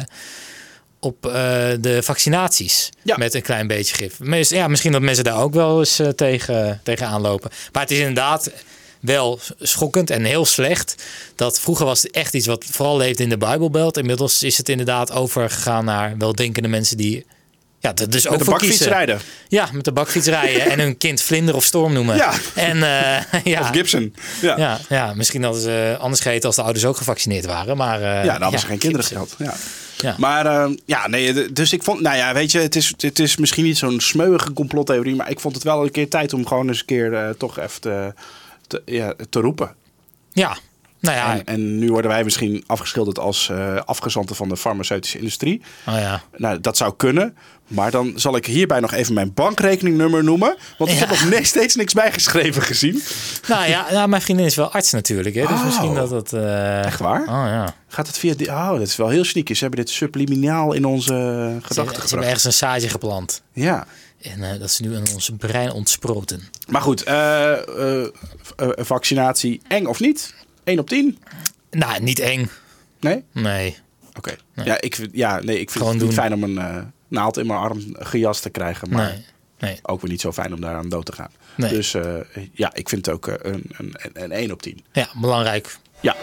op 1.07 1.27
eh, 1.27 1.33
de 1.81 2.03
vaccinaties. 2.03 2.91
Ja. 3.03 3.17
Met 3.17 3.35
een 3.35 3.43
klein 3.43 3.67
beetje 3.67 3.95
gif. 3.95 4.19
Maar 4.19 4.45
Ja, 4.49 4.69
misschien 4.69 4.93
dat 4.93 5.01
mensen 5.03 5.25
daar 5.25 5.41
ook 5.43 5.55
wel 5.55 5.79
eens 5.79 5.99
eh, 5.99 6.09
tegen, 6.09 6.81
tegen 6.83 7.07
aanlopen. 7.07 7.51
Maar 7.73 7.83
het 7.83 7.91
is 7.91 7.99
inderdaad 7.99 8.51
wel 9.01 9.41
schokkend 9.61 10.11
en 10.11 10.25
heel 10.25 10.45
slecht. 10.45 10.95
Dat 11.37 11.61
vroeger 11.61 11.87
was 11.87 12.03
het 12.03 12.13
echt 12.13 12.35
iets 12.35 12.47
wat 12.47 12.65
vooral 12.71 12.97
leefde 12.97 13.23
in 13.23 13.29
de 13.29 13.39
Bijbelbelt. 13.39 13.97
Inmiddels 13.97 14.43
is 14.43 14.57
het 14.59 14.69
inderdaad 14.69 15.13
overgegaan 15.13 15.85
naar 15.85 16.15
weldenkende 16.19 16.69
mensen 16.69 16.97
die. 16.97 17.27
Ja, 17.81 17.95
er 17.95 18.11
dus 18.11 18.25
ook 18.25 18.31
Met 18.31 18.39
de 18.39 18.45
voor 18.45 18.55
bakfiets 18.55 18.77
kiezen. 18.77 18.97
rijden. 18.97 19.21
Ja, 19.49 19.69
met 19.73 19.85
de 19.85 19.93
bakfiets 19.93 20.27
rijden 20.27 20.71
en 20.71 20.81
hun 20.81 20.97
kind 20.97 21.23
vlinder 21.23 21.55
of 21.55 21.65
storm 21.65 21.93
noemen. 21.93 22.17
Ja. 22.17 22.33
En 22.55 22.77
eh, 22.83 23.45
ja. 23.53 23.61
Of 23.61 23.69
Gibson. 23.69 24.15
Ja, 24.41 24.57
ja. 24.57 24.57
Ja, 24.57 24.81
ja, 24.89 25.15
misschien 25.15 25.43
hadden 25.43 25.63
ze 25.63 25.97
anders 26.01 26.21
gegeten 26.21 26.47
als 26.47 26.57
de 26.57 26.63
ouders 26.63 26.85
ook 26.85 26.97
gevaccineerd 26.97 27.47
waren. 27.47 27.77
Maar, 27.77 28.03
eh, 28.03 28.23
dan 28.23 28.31
hadden 28.31 28.51
ja, 28.51 28.59
ze 28.59 28.67
geen 28.67 28.79
kinderen 28.79 29.07
gehad. 29.07 29.35
Ja. 29.39 29.55
Ja. 29.99 30.15
Maar 30.19 30.47
eh, 30.47 30.71
ja, 30.85 31.09
nee, 31.09 31.53
dus 31.53 31.73
ik 31.73 31.83
vond, 31.83 32.01
nou 32.01 32.17
ja, 32.17 32.35
weet 32.35 32.53
je, 32.53 32.59
het 32.59 32.77
is, 32.77 32.95
het 32.99 33.19
is 33.19 33.37
misschien 33.37 33.65
niet 33.65 33.79
zo'n 33.79 34.01
smeuïge 34.01 34.53
complottheorie, 34.53 35.15
maar 35.15 35.31
ik 35.31 35.41
vond 35.41 35.55
het 35.55 35.65
wel 35.65 35.83
een 35.83 35.91
keer 35.91 36.09
tijd 36.09 36.33
om 36.33 36.47
gewoon 36.47 36.69
eens 36.69 36.81
een 36.81 36.87
keer 36.87 37.15
eh, 37.15 37.31
toch 37.31 37.59
even 37.59 37.81
te, 37.81 38.15
te, 38.67 38.83
ja, 38.85 39.15
te 39.31 39.41
roepen. 39.41 39.75
Ja, 40.33 40.57
nou 41.07 41.17
ja. 41.17 41.33
En, 41.39 41.45
en 41.45 41.79
nu 41.79 41.91
worden 41.91 42.11
wij 42.11 42.25
misschien 42.25 42.65
afgeschilderd 42.67 43.19
als 43.19 43.49
eh 43.49 43.77
afgezanten 43.85 44.37
van 44.37 44.49
de 44.49 44.57
farmaceutische 44.57 45.19
industrie. 45.19 45.63
Oh 45.89 45.95
ja. 45.99 46.23
Nou, 46.37 46.61
dat 46.61 46.77
zou 46.77 46.95
kunnen. 46.97 47.37
Maar 47.67 47.91
dan 47.91 48.13
zal 48.17 48.37
ik 48.37 48.47
hierbij 48.47 48.81
nog 48.81 48.93
even 48.93 49.15
mijn 49.15 49.35
bankrekeningnummer 49.35 50.25
noemen. 50.25 50.57
Want 50.79 50.91
ik 50.91 50.97
Ja. 50.99 51.07
heb 51.07 51.33
nog 51.33 51.45
steeds 51.47 51.75
niks 51.77 51.93
bijgeschreven 51.93 52.63
gezien. 52.63 53.03
Nou 53.49 53.69
ja, 53.69 53.87
nou, 53.91 54.09
mijn 54.09 54.23
vriendin 54.23 54.47
is 54.47 54.55
wel 54.55 54.71
arts 54.73 54.93
natuurlijk. 54.93 55.35
Hè? 55.35 55.41
Dus 55.47 55.51
Oh. 55.51 55.65
misschien 55.65 55.95
dat 55.95 56.11
dat... 56.11 56.33
eh, 56.33 56.85
Echt 56.85 57.01
waar? 57.01 57.21
Oh 57.21 57.27
ja. 57.49 57.75
Gaat 57.89 58.07
het 58.07 58.19
via... 58.19 58.35
Die, 58.35 58.49
oh, 58.49 58.71
dat 58.71 58.81
is 58.81 58.97
wel 58.97 59.09
heel 59.09 59.25
sneaky. 59.25 59.55
Ze 59.55 59.61
hebben 59.65 59.85
dit 59.85 59.91
subliminaal 59.95 60.73
in 60.73 60.85
onze 60.85 61.07
Ze, 61.13 61.13
gedachten 61.63 61.75
ze 61.75 61.81
hebben 61.81 61.95
gebracht. 62.09 62.25
ergens 62.27 62.45
een 62.45 62.53
zaadje 62.53 62.89
geplant. 62.89 63.43
Ja. 63.53 63.87
En 64.23 64.43
eh, 64.43 64.51
dat 64.59 64.69
is 64.69 64.81
nu 64.81 64.95
in 64.95 65.05
ons 65.15 65.31
brein 65.39 65.73
ontsproten. 65.73 66.43
Maar 66.69 66.83
goed, 66.83 67.03
eh, 67.03 67.53
eh, 67.53 68.03
eh, 68.57 68.69
vaccinatie 68.77 69.61
eng 69.69 69.85
of 69.87 70.01
niet? 70.01 70.35
1 70.67 70.79
op 70.79 70.89
10? 70.89 71.19
Nou, 71.71 72.03
niet 72.03 72.19
eng. 72.19 72.49
Nee? 73.01 73.25
Nee. 73.33 73.77
Oké. 74.17 74.37
Ja, 74.65 74.81
ik, 74.81 74.95
vind- 74.95 75.11
ja, 75.13 75.41
nee, 75.41 75.61
ik 75.61 75.71
vind 75.71 75.85
Gewoon 75.85 75.89
het 75.99 76.07
niet 76.07 76.15
doen. 76.17 76.25
fijn 76.25 76.35
om 76.35 76.43
een 76.43 76.59
eh, 76.59 76.83
naald 77.09 77.37
in 77.37 77.47
mijn 77.47 77.59
arm 77.59 77.81
gejast 77.93 78.43
te 78.43 78.51
krijgen. 78.51 78.91
Maar 78.91 79.07
Nee. 79.13 79.25
Nee. 79.59 79.79
ook 79.83 80.01
weer 80.01 80.11
niet 80.11 80.21
zo 80.21 80.33
fijn 80.33 80.55
om 80.55 80.61
daaraan 80.61 80.89
dood 80.89 81.07
te 81.07 81.13
gaan. 81.13 81.31
Nee. 81.57 81.71
Dus 81.71 81.95
eh, 81.95 82.15
ja, 82.53 82.75
ik 82.75 82.89
vind 82.89 83.07
het 83.07 83.15
ook 83.15 83.27
eh, 83.29 83.53
een, 83.53 83.65
een, 83.77 83.95
een, 83.97 84.23
een 84.23 84.33
1 84.33 84.53
op 84.53 84.63
10. 84.63 84.85
Ja, 84.93 85.09
belangrijk. 85.21 85.77
Ja. 86.01 86.17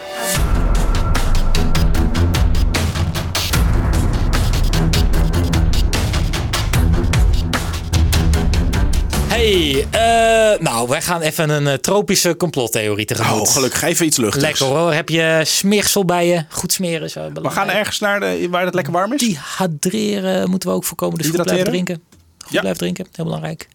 Hey, 9.34 9.86
eh, 9.90 10.60
nou, 10.60 10.88
wij 10.88 11.02
gaan 11.02 11.20
even 11.20 11.48
een 11.50 11.66
eh, 11.66 11.74
tropische 11.74 12.36
complottheorie 12.36 13.04
tegemoet. 13.06 13.40
Oh, 13.40 13.52
gelukkig. 13.52 13.82
Even 13.82 14.06
iets 14.06 14.16
luchtigs. 14.16 14.44
Lekker 14.44 14.66
hoor. 14.66 14.92
Heb 14.92 15.08
je 15.08 15.40
smeersel 15.44 16.04
bij 16.04 16.26
je? 16.26 16.44
Goed 16.48 16.72
smeren 16.72 17.10
zo. 17.10 17.30
We 17.32 17.50
gaan 17.50 17.70
ergens 17.70 17.98
naar 17.98 18.20
de, 18.20 18.46
waar 18.50 18.64
het 18.64 18.74
lekker 18.74 18.92
warm 18.92 19.12
is. 19.12 19.20
Dehydreren 19.20 20.50
moeten 20.50 20.68
we 20.68 20.74
ook 20.74 20.84
voorkomen. 20.84 21.18
Dus 21.18 21.26
goed 21.28 21.42
blijven 21.42 21.64
drinken. 21.66 22.02
Goed 22.38 22.52
Ja. 22.52 22.60
blijven 22.60 22.80
drinken. 22.80 23.06
Heel 23.12 23.24
belangrijk. 23.24 23.68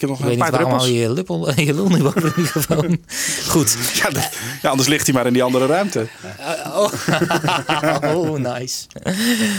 Ik 0.00 0.08
heb 0.08 0.18
nog 0.18 0.24
Ik 0.24 0.32
een 0.32 0.38
paar 0.38 0.52
druppels. 0.52 0.86
je 0.86 0.92
je, 0.94 1.12
luppel, 1.12 1.52
je 1.60 1.74
lul 1.74 1.88
niet 1.88 2.02
boven 2.02 2.20
de 2.20 2.32
microfoon. 2.36 2.98
Goed. 3.48 3.76
Ja, 3.94 4.08
ja, 4.62 4.70
anders 4.70 4.88
ligt 4.88 5.06
hij 5.06 5.14
maar 5.14 5.26
in 5.26 5.32
die 5.32 5.42
andere 5.42 5.66
ruimte. 5.66 6.06
Oh, 6.66 6.92
oh 8.16 8.38
nice. 8.38 8.86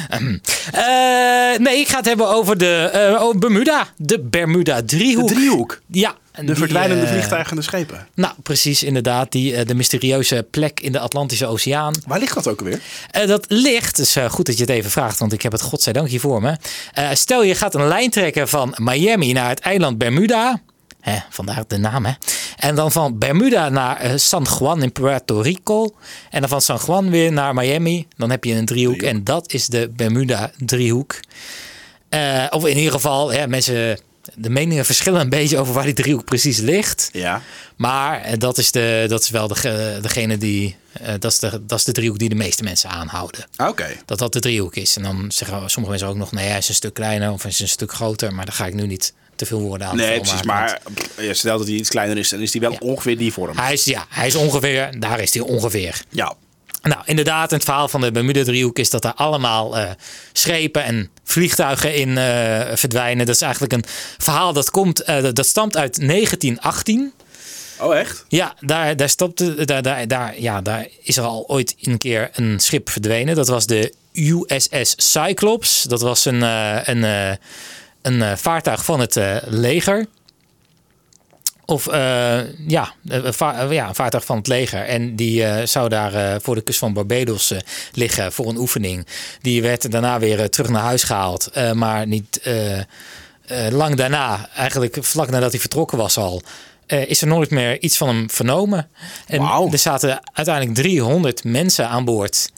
Ehm, 0.10 0.38
eh, 0.72 1.60
nee, 1.60 1.80
ik 1.80 1.88
ga 1.88 1.98
het 1.98 2.06
hebben 2.06 2.28
over 2.30 2.58
de 2.58 2.90
eh, 2.94 3.22
over 3.22 3.40
Bermuda. 3.40 3.88
De 3.98 4.20
Bermuda 4.20 4.76
De 4.76 4.86
driehoek. 4.86 5.28
driehoek. 5.28 5.80
Ja. 5.88 6.16
En 6.40 6.46
De 6.46 6.52
die, 6.52 6.62
verdwijnende 6.62 7.06
eh, 7.06 7.12
vliegtuigen 7.12 7.52
en 7.52 7.58
de 7.58 7.64
schepen. 7.64 8.08
Nou, 8.16 8.34
precies 8.44 8.84
inderdaad. 8.84 9.32
Die, 9.32 9.56
eh, 9.56 9.66
de 9.66 9.76
mysterieuze 9.76 10.48
plek 10.52 10.80
in 10.80 10.92
de 10.92 11.00
Atlantische 11.00 11.46
Oceaan. 11.46 11.94
Waar 12.08 12.20
ligt 12.20 12.34
dat 12.34 12.48
ook 12.48 12.60
alweer? 12.60 12.80
Eh, 13.12 13.28
dat 13.28 13.46
ligt, 13.48 13.96
dus 13.96 14.18
goed 14.30 14.46
dat 14.46 14.56
je 14.56 14.62
het 14.62 14.72
even 14.72 14.92
vraagt, 14.92 15.20
want 15.20 15.34
ik 15.34 15.42
heb 15.42 15.52
het 15.52 15.62
godzijdank 15.62 16.08
hier 16.08 16.20
voor 16.20 16.42
me. 16.42 16.58
Stel 17.14 17.44
je 17.44 17.56
gaat 17.56 17.76
een 17.76 17.88
lijn 17.88 18.10
trekken 18.10 18.48
van 18.48 18.74
Miami 18.78 19.34
naar 19.34 19.50
het 19.50 19.60
eiland 19.60 19.98
Bermuda. 19.98 20.62
Hè, 21.00 21.18
vandaar 21.30 21.64
de 21.68 21.78
naam, 21.78 22.06
hè. 22.06 22.14
En 22.58 22.76
dan 22.76 22.92
van 22.92 23.18
Bermuda 23.18 23.70
naar 23.70 24.20
San 24.20 24.48
Juan 24.60 24.84
in 24.84 24.92
Puerto 24.92 25.42
Rico. 25.42 25.90
En 26.30 26.40
dan 26.40 26.50
van 26.50 26.62
San 26.62 26.80
Juan 26.88 27.10
weer 27.10 27.32
naar 27.32 27.54
Miami. 27.54 28.08
Dan 28.18 28.30
heb 28.30 28.44
je 28.44 28.54
een 28.54 28.66
driehoek. 28.66 28.98
Driehoek. 28.98 29.18
En 29.18 29.24
dat 29.24 29.54
is 29.54 29.68
de 29.68 29.92
Bermuda-driehoek. 29.96 31.20
Eh, 32.10 32.46
of 32.50 32.66
in 32.66 32.78
ieder 32.78 32.92
geval, 32.92 33.32
hè, 33.32 33.48
mensen... 33.48 34.00
De 34.36 34.50
meningen 34.50 34.86
verschillen 34.86 35.22
een 35.22 35.30
beetje 35.30 35.58
over 35.58 35.74
waar 35.74 35.84
die 35.84 35.94
driehoek 35.94 36.26
precies 36.26 36.58
ligt. 36.58 37.10
Ja. 37.12 37.42
Maar 37.76 38.22
eh, 38.22 38.38
dat 38.38 38.58
is, 38.58 38.72
de, 38.72 39.06
dat 39.08 39.22
is 39.22 39.30
wel 39.30 39.48
de, 39.48 40.00
degene 40.02 40.38
die. 40.38 40.76
eh, 40.92 41.14
dat, 41.20 41.32
is 41.32 41.40
de, 41.40 41.66
dat 41.66 41.78
is 41.80 41.84
de 41.84 41.92
driehoek 41.92 42.20
die 42.20 42.30
de 42.30 42.36
meeste 42.36 42.64
mensen 42.64 42.90
aanhouden. 42.90 43.46
Oké. 43.58 43.88
Dat 44.06 44.20
dat 44.20 44.34
de 44.34 44.40
driehoek 44.40 44.76
is. 44.76 44.96
En 44.96 45.04
dan 45.04 45.32
zeggen 45.32 45.70
sommige 45.70 45.90
mensen 45.90 46.08
ook 46.08 46.16
nog: 46.18 46.32
nee, 46.32 46.48
hij 46.48 46.58
is 46.58 46.70
een 46.70 46.76
stuk 46.76 46.94
kleiner 46.94 47.32
of 47.32 47.42
hij 47.42 47.52
is 47.52 47.60
een 47.60 47.68
stuk 47.68 47.92
groter. 47.94 48.34
Maar 48.34 48.46
daar 48.46 48.56
ga 48.56 48.66
ik 48.66 48.74
nu 48.74 48.88
niet 48.88 49.14
te 49.36 49.46
veel 49.46 49.60
woorden 49.60 49.88
aan 49.88 49.96
Nee, 49.96 50.20
precies. 50.20 50.44
Maar 50.44 50.82
ja, 51.18 51.34
stel 51.34 51.58
dat 51.58 51.68
hij 51.68 51.76
iets 51.76 51.90
kleiner 51.90 52.18
is, 52.18 52.30
dan 52.30 52.40
is 52.40 52.52
hij 52.52 52.62
wel 52.62 52.76
ongeveer 52.80 53.18
die 53.18 53.34
vorm. 53.34 53.58
Hij 53.58 53.74
is, 53.74 53.86
ja, 53.86 54.06
hij 54.10 54.28
is 54.28 54.36
ongeveer, 54.36 55.00
daar 55.00 55.20
is 55.20 55.34
hij 55.34 55.44
ongeveer. 55.44 56.02
Ja. 56.10 56.36
Nou, 56.82 57.02
inderdaad, 57.06 57.52
het 57.52 57.64
verhaal 57.64 57.88
van 57.88 58.02
de 58.02 58.12
Bermuda-driehoek 58.12 58.80
is 58.80 58.90
dat 58.90 59.06
er 59.06 59.14
allemaal 59.14 59.78
eh, 59.78 59.90
schepen 60.34 60.84
en 60.84 61.10
vliegtuigen 61.24 61.96
in 61.96 62.18
eh, 62.18 62.60
verdwijnen. 62.74 63.26
Dat 63.26 63.36
is 63.36 63.42
eigenlijk 63.42 63.74
een 63.74 63.84
verhaal 64.18 64.54
dat 64.54 64.72
komt, 64.72 65.02
eh, 65.04 65.22
dat- 65.22 65.36
dat 65.36 65.46
stamt 65.48 65.78
uit 65.78 65.98
1918. 66.02 67.14
Oh, 67.80 67.96
echt? 67.96 68.26
Ja, 68.28 68.54
daar, 68.60 68.96
daar, 68.96 69.10
stopte, 69.10 69.66
daar, 69.66 69.82
daar, 69.82 70.08
daar, 70.08 70.40
ja, 70.40 70.62
daar 70.62 70.88
is 71.04 71.18
er 71.18 71.24
al 71.24 71.44
ooit 71.48 71.76
een 71.82 71.98
keer 71.98 72.30
een 72.34 72.60
schip 72.60 72.90
verdwenen. 72.90 73.36
Dat 73.36 73.48
was 73.48 73.66
de 73.66 73.94
USS 74.14 74.94
Cyclops. 74.98 75.84
Dat 75.84 76.02
was 76.02 76.26
een, 76.26 76.42
een, 76.42 77.38
een 78.02 78.38
vaartuig 78.38 78.86
van 78.86 79.00
het 79.00 79.20
leger. 79.46 80.06
Of 81.70 81.88
eh, 81.88 82.40
ja, 82.68 82.94
een 83.08 83.34
va- 83.34 83.62
ja, 83.62 83.88
een 83.88 83.96
vaartuig 83.96 84.26
van 84.26 84.38
het 84.38 84.48
leger. 84.48 84.82
En 84.86 85.16
die 85.16 85.44
eh, 85.46 85.66
zou 85.66 85.90
daar 85.90 86.14
eh, 86.14 86.36
voor 86.42 86.56
de 86.56 86.62
kust 86.62 86.80
van 86.80 86.94
Barbados 86.94 87.52
eh, 87.52 87.60
liggen 87.94 88.32
voor 88.32 88.48
een 88.50 88.58
oefening. 88.58 89.08
Die 89.42 89.62
werd 89.62 89.92
daarna 89.92 90.20
weer 90.20 90.40
eh, 90.40 90.46
terug 90.46 90.70
naar 90.70 90.82
huis 90.84 91.04
gehaald. 91.04 91.48
Eh, 91.48 91.72
maar 91.72 92.08
niet 92.08 92.40
eh, 92.44 92.78
eh, 92.80 92.84
lang 93.72 93.96
daarna, 93.96 94.50
eigenlijk 94.56 94.98
vlak 95.02 95.30
nadat 95.30 95.52
hij 95.52 95.60
vertrokken 95.60 95.98
was 95.98 96.18
al, 96.18 96.42
eh, 96.86 97.10
is 97.10 97.22
er 97.22 97.28
nooit 97.28 97.50
meer 97.50 97.80
iets 97.82 97.98
van 97.98 98.08
hem 98.08 98.30
vernomen. 98.30 98.90
En 99.28 99.40
Wauw. 99.42 99.72
er 99.72 99.78
zaten 99.78 100.20
uiteindelijk 100.34 100.76
300 100.78 101.44
mensen 101.44 101.88
aan 101.88 102.06
boord. 102.06 102.52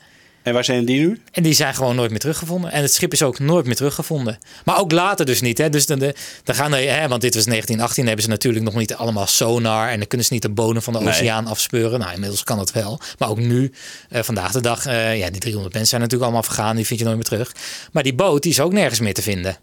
En 0.44 0.54
waar 0.54 0.64
zijn 0.64 0.86
die 0.86 1.00
nu? 1.00 1.22
En 1.32 1.44
die 1.44 1.54
zijn 1.54 1.74
gewoon 1.74 1.96
nooit 1.96 2.10
meer 2.10 2.20
teruggevonden. 2.20 2.72
En 2.72 2.82
het 2.82 2.94
schip 2.94 3.14
is 3.14 3.24
ook 3.24 3.40
nooit 3.40 3.66
meer 3.66 3.76
teruggevonden. 3.76 4.38
Maar 4.66 4.80
ook 4.80 4.92
later 4.92 5.26
dus 5.26 5.42
niet. 5.42 5.58
Hè? 5.58 5.70
Dus 5.70 5.86
dan, 5.86 6.00
de, 6.00 6.16
dan 6.44 6.56
gaan 6.56 6.74
er, 6.74 6.94
hè, 7.00 7.08
want 7.08 7.22
dit 7.22 7.36
was 7.36 7.46
1918, 7.46 8.06
hebben 8.06 8.24
ze 8.24 8.30
natuurlijk 8.30 8.66
nog 8.66 8.76
niet 8.76 8.96
allemaal 8.96 9.28
sonar. 9.28 9.90
En 9.90 9.98
dan 9.98 10.08
kunnen 10.08 10.28
ze 10.28 10.34
niet 10.34 10.42
de 10.42 10.50
bodem 10.50 10.82
van 10.82 10.94
de 10.94 11.00
Nee. 11.00 11.08
oceaan 11.10 11.48
afspeuren. 11.48 12.00
Nou, 12.00 12.14
inmiddels 12.14 12.44
kan 12.44 12.60
het 12.60 12.72
wel. 12.72 13.00
Maar 13.18 13.30
ook 13.30 13.40
nu, 13.40 13.72
eh, 14.10 14.22
vandaag 14.24 14.52
de 14.52 14.62
dag, 14.62 14.86
eh, 14.86 15.18
ja, 15.18 15.30
die 15.30 15.40
300 15.40 15.74
mensen 15.74 15.90
zijn 15.90 16.02
natuurlijk 16.02 16.32
allemaal 16.32 16.44
vergaan. 16.52 16.76
Die 16.76 16.86
vind 16.86 17.00
je 17.00 17.06
nooit 17.06 17.18
meer 17.18 17.26
terug. 17.28 17.56
Maar 17.92 18.04
die 18.04 18.14
boot, 18.14 18.42
die 18.44 18.52
is 18.52 18.60
ook 18.60 18.74
nergens 18.74 19.00
meer 19.00 19.14
te 19.14 19.22
vinden. 19.22 19.58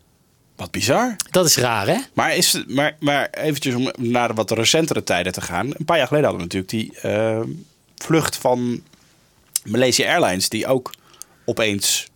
Wat 0.57 0.71
bizar. 0.71 1.17
Dat 1.31 1.47
is 1.47 1.57
raar, 1.57 1.87
hè? 1.87 1.97
Maar, 2.13 2.37
is, 2.37 2.63
maar, 2.67 2.97
maar 3.01 3.29
eventjes 3.31 3.75
om 3.75 3.93
naar 3.99 4.29
de 4.29 4.35
wat 4.35 4.51
recentere 4.51 5.05
tijden 5.05 5.33
te 5.33 5.41
gaan. 5.41 5.67
Een 5.67 5.85
paar 5.85 5.97
jaar 5.97 6.07
geleden 6.07 6.29
hadden 6.29 6.49
we 6.49 6.55
natuurlijk 6.55 6.71
die 7.03 7.11
eh, 7.11 7.41
vlucht 7.97 8.37
van 8.37 8.83
Malaysia 9.71 10.09
Airlines... 10.09 10.49
die 10.49 10.67
ook 10.67 10.91
opeens 11.45 12.07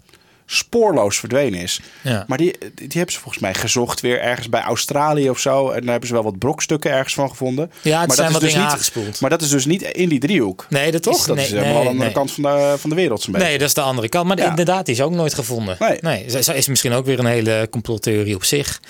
spoorloos 0.46 1.18
verdwenen 1.18 1.60
is. 1.60 1.80
Ja. 2.02 2.24
Maar 2.26 2.38
die, 2.38 2.54
die 2.74 2.88
hebben 2.88 3.12
ze 3.12 3.20
volgens 3.20 3.42
mij 3.42 3.54
gezocht 3.54 4.00
weer 4.00 4.20
ergens 4.20 4.48
bij 4.48 4.60
Australië 4.60 5.30
of 5.30 5.38
zo. 5.38 5.68
En 5.70 5.80
daar 5.80 5.90
hebben 5.90 6.08
ze 6.08 6.14
wel 6.14 6.22
wat 6.22 6.38
brokstukken 6.38 6.90
ergens 6.90 7.14
van 7.14 7.28
gevonden. 7.28 7.70
Ja, 7.82 8.00
er 8.00 8.06
maar 8.06 8.16
zijn 8.16 8.26
is 8.26 8.32
wat 8.32 8.42
dus 8.42 8.50
dingen 8.52 8.64
niet, 8.66 8.74
aangespoeld. 8.74 9.20
Maar 9.20 9.30
dat 9.30 9.42
is 9.42 9.48
dus 9.48 9.64
niet 9.64 9.82
in 9.82 10.08
die 10.08 10.18
driehoek. 10.20 10.66
Nee, 10.68 10.90
dat 10.90 11.02
Toch? 11.02 11.18
is, 11.18 11.24
Dat 11.24 11.36
nee, 11.36 11.44
is 11.44 11.50
helemaal 11.50 11.70
nee, 11.70 11.78
aan 11.78 11.84
de 11.84 11.90
andere 11.90 12.06
nee. 12.06 12.16
kant 12.16 12.32
van 12.32 12.42
de, 12.42 12.74
van 12.78 12.90
de 12.90 12.96
wereld. 12.96 13.22
zo'n. 13.22 13.32
Nee, 13.34 13.58
dat 13.58 13.68
is 13.68 13.74
de 13.74 13.80
andere 13.80 14.08
kant. 14.08 14.26
Maar 14.28 14.38
Ja. 14.38 14.48
inderdaad, 14.48 14.86
die 14.86 14.94
is 14.94 15.00
ook 15.00 15.12
nooit 15.12 15.34
gevonden. 15.34 15.76
Nee. 16.00 16.26
dat 16.26 16.54
is 16.54 16.66
misschien 16.66 16.92
ook 16.92 17.04
weer 17.06 17.18
een 17.18 17.26
hele 17.26 17.68
complottheorie 17.70 18.34
op 18.34 18.44
zich. 18.44 18.80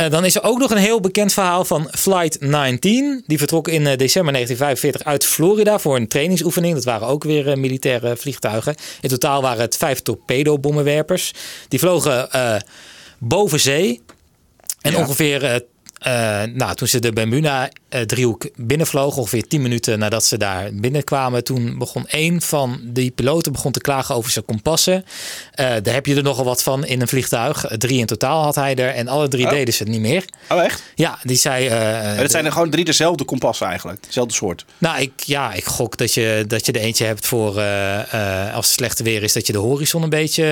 Eh, 0.00 0.10
dan 0.10 0.24
is 0.24 0.34
er 0.34 0.42
ook 0.42 0.58
nog 0.58 0.70
een 0.70 0.76
heel 0.76 1.00
bekend 1.00 1.32
verhaal 1.32 1.64
van 1.64 1.88
Flight 1.90 2.40
19. 2.40 3.22
Die 3.26 3.38
vertrok 3.38 3.68
in 3.68 3.86
eh, 3.86 3.96
december 3.96 4.32
1945 4.32 5.04
uit 5.04 5.24
Florida 5.24 5.78
voor 5.78 5.96
een 5.96 6.08
trainingsoefening. 6.08 6.74
Dat 6.74 6.84
waren 6.84 7.06
ook 7.08 7.24
weer 7.24 7.48
eh, 7.48 7.56
militaire 7.56 8.16
vliegtuigen. 8.16 8.74
In 9.00 9.08
totaal 9.08 9.42
waren 9.42 9.60
het 9.60 9.76
vijf 9.76 10.00
torpedobommenwerpers. 10.00 11.32
Die 11.68 11.78
vlogen 11.78 12.28
boven 13.18 13.60
zee. 13.60 14.00
En 14.80 14.92
Ja. 14.92 14.98
ongeveer, 14.98 15.64
eh, 16.00 16.42
eh, 16.42 16.50
nou, 16.54 16.74
toen 16.74 16.88
ze 16.88 16.98
de 16.98 17.12
Bermuda-driehoek 17.12 18.48
binnenvlogen, 18.56 19.18
ongeveer 19.18 19.46
10 19.48 19.62
minuten 19.62 19.98
nadat 19.98 20.24
ze 20.24 20.38
daar 20.38 20.68
binnenkwamen, 20.72 21.44
toen 21.44 21.78
begon 21.78 22.04
een 22.08 22.40
van 22.42 22.80
die 22.84 23.10
piloten 23.10 23.52
begon 23.52 23.72
te 23.72 23.80
klagen 23.80 24.14
over 24.14 24.30
zijn 24.30 24.44
kompassen. 24.44 25.04
Eh, 25.54 25.66
daar 25.82 25.94
heb 25.94 26.06
je 26.06 26.14
er 26.16 26.22
nogal 26.22 26.44
wat 26.44 26.62
van 26.62 26.84
in 26.84 27.00
een 27.00 27.08
vliegtuig. 27.08 27.64
Eh, 27.66 27.76
Drie 27.76 27.98
in 27.98 28.06
totaal 28.06 28.42
had 28.42 28.54
hij 28.54 28.74
er 28.76 28.94
en 28.94 29.08
alle 29.08 29.28
drie 29.28 29.44
Oh. 29.44 29.50
deden 29.50 29.74
ze 29.74 29.82
het 29.82 29.92
niet 29.92 30.00
meer. 30.00 30.24
Oh, 30.48 30.62
echt? 30.62 30.82
Ja, 30.94 31.18
die 31.22 31.36
zei. 31.36 31.66
eh, 31.66 31.78
Maar 31.78 32.16
het 32.16 32.30
zijn 32.30 32.44
er 32.44 32.52
gewoon 32.52 32.70
drie 32.70 32.84
dezelfde 32.84 33.24
kompassen 33.24 33.66
eigenlijk. 33.66 34.02
Dezelfde 34.06 34.34
soort. 34.34 34.64
nou, 34.78 35.00
ik, 35.00 35.12
ja, 35.24 35.52
ik 35.52 35.64
gok 35.64 35.96
dat 35.96 36.14
je, 36.14 36.44
dat 36.46 36.66
je 36.66 36.72
er 36.72 36.80
eentje 36.80 37.04
hebt 37.04 37.26
voor 37.26 37.58
eh, 37.58 38.46
eh, 38.48 38.54
als 38.54 38.66
het 38.66 38.74
slechte 38.74 39.02
weer 39.02 39.22
is, 39.22 39.32
dat 39.32 39.46
je 39.46 39.52
de 39.52 39.58
horizon 39.58 40.02
een 40.02 40.08
beetje. 40.08 40.44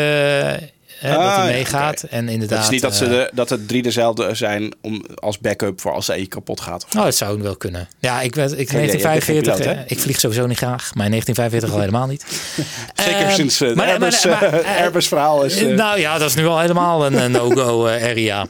Hè, 0.98 1.08
dat 1.10 1.18
Ah, 1.18 1.36
hij 1.36 1.46
ja, 1.46 1.52
meegaat. 1.52 2.02
En 2.02 2.28
inderdaad. 2.28 2.56
Het 2.58 2.66
is 2.66 2.72
niet 2.72 2.82
dat, 2.82 2.94
ze 2.96 3.04
eh, 3.04 3.10
de, 3.10 3.30
dat 3.34 3.48
het 3.50 3.68
drie 3.68 3.82
dezelfde 3.82 4.34
zijn 4.34 4.72
om, 4.82 5.04
als 5.14 5.38
backup 5.38 5.80
voor 5.80 5.92
als 5.92 6.06
ze 6.06 6.12
eentje 6.12 6.28
kapot 6.28 6.60
gaat. 6.60 6.84
Of. 6.84 6.94
Oh, 6.96 7.04
dat 7.04 7.14
zou 7.16 7.42
wel 7.42 7.56
kunnen. 7.56 7.88
Ja, 7.98 8.20
ik 8.20 8.34
werd 8.34 8.58
ik 8.58 8.70
Geen 8.70 8.82
idee, 8.84 8.96
je 8.96 9.02
bent 9.02 9.24
geen 9.24 9.42
1945. 9.42 9.54
piloot, 9.54 9.76
hè? 9.76 9.84
eh, 9.84 9.90
ik 9.90 9.98
vlieg 9.98 10.20
sowieso 10.20 10.46
niet 10.46 10.56
graag, 10.56 10.94
maar 10.94 11.04
in 11.04 11.10
1945 11.10 11.70
al 11.72 11.78
helemaal 11.80 12.06
niet. 12.06 12.24
Zeker 13.06 13.20
Ehm, 13.26 13.34
sinds 13.34 13.60
uh, 13.60 13.68
maar- 13.68 13.76
maar- 13.76 13.88
Airbus, 13.88 14.24
maar- 14.24 14.52
eh, 14.60 14.80
Airbus 14.82 15.08
verhaal 15.08 15.42
is... 15.44 15.60
Nou 15.60 15.98
ja, 16.00 16.18
dat 16.18 16.28
is 16.28 16.34
nu 16.34 16.46
al 16.46 16.60
helemaal 16.60 17.06
een, 17.06 17.30
no-go 17.30 17.86
area. 18.10 18.46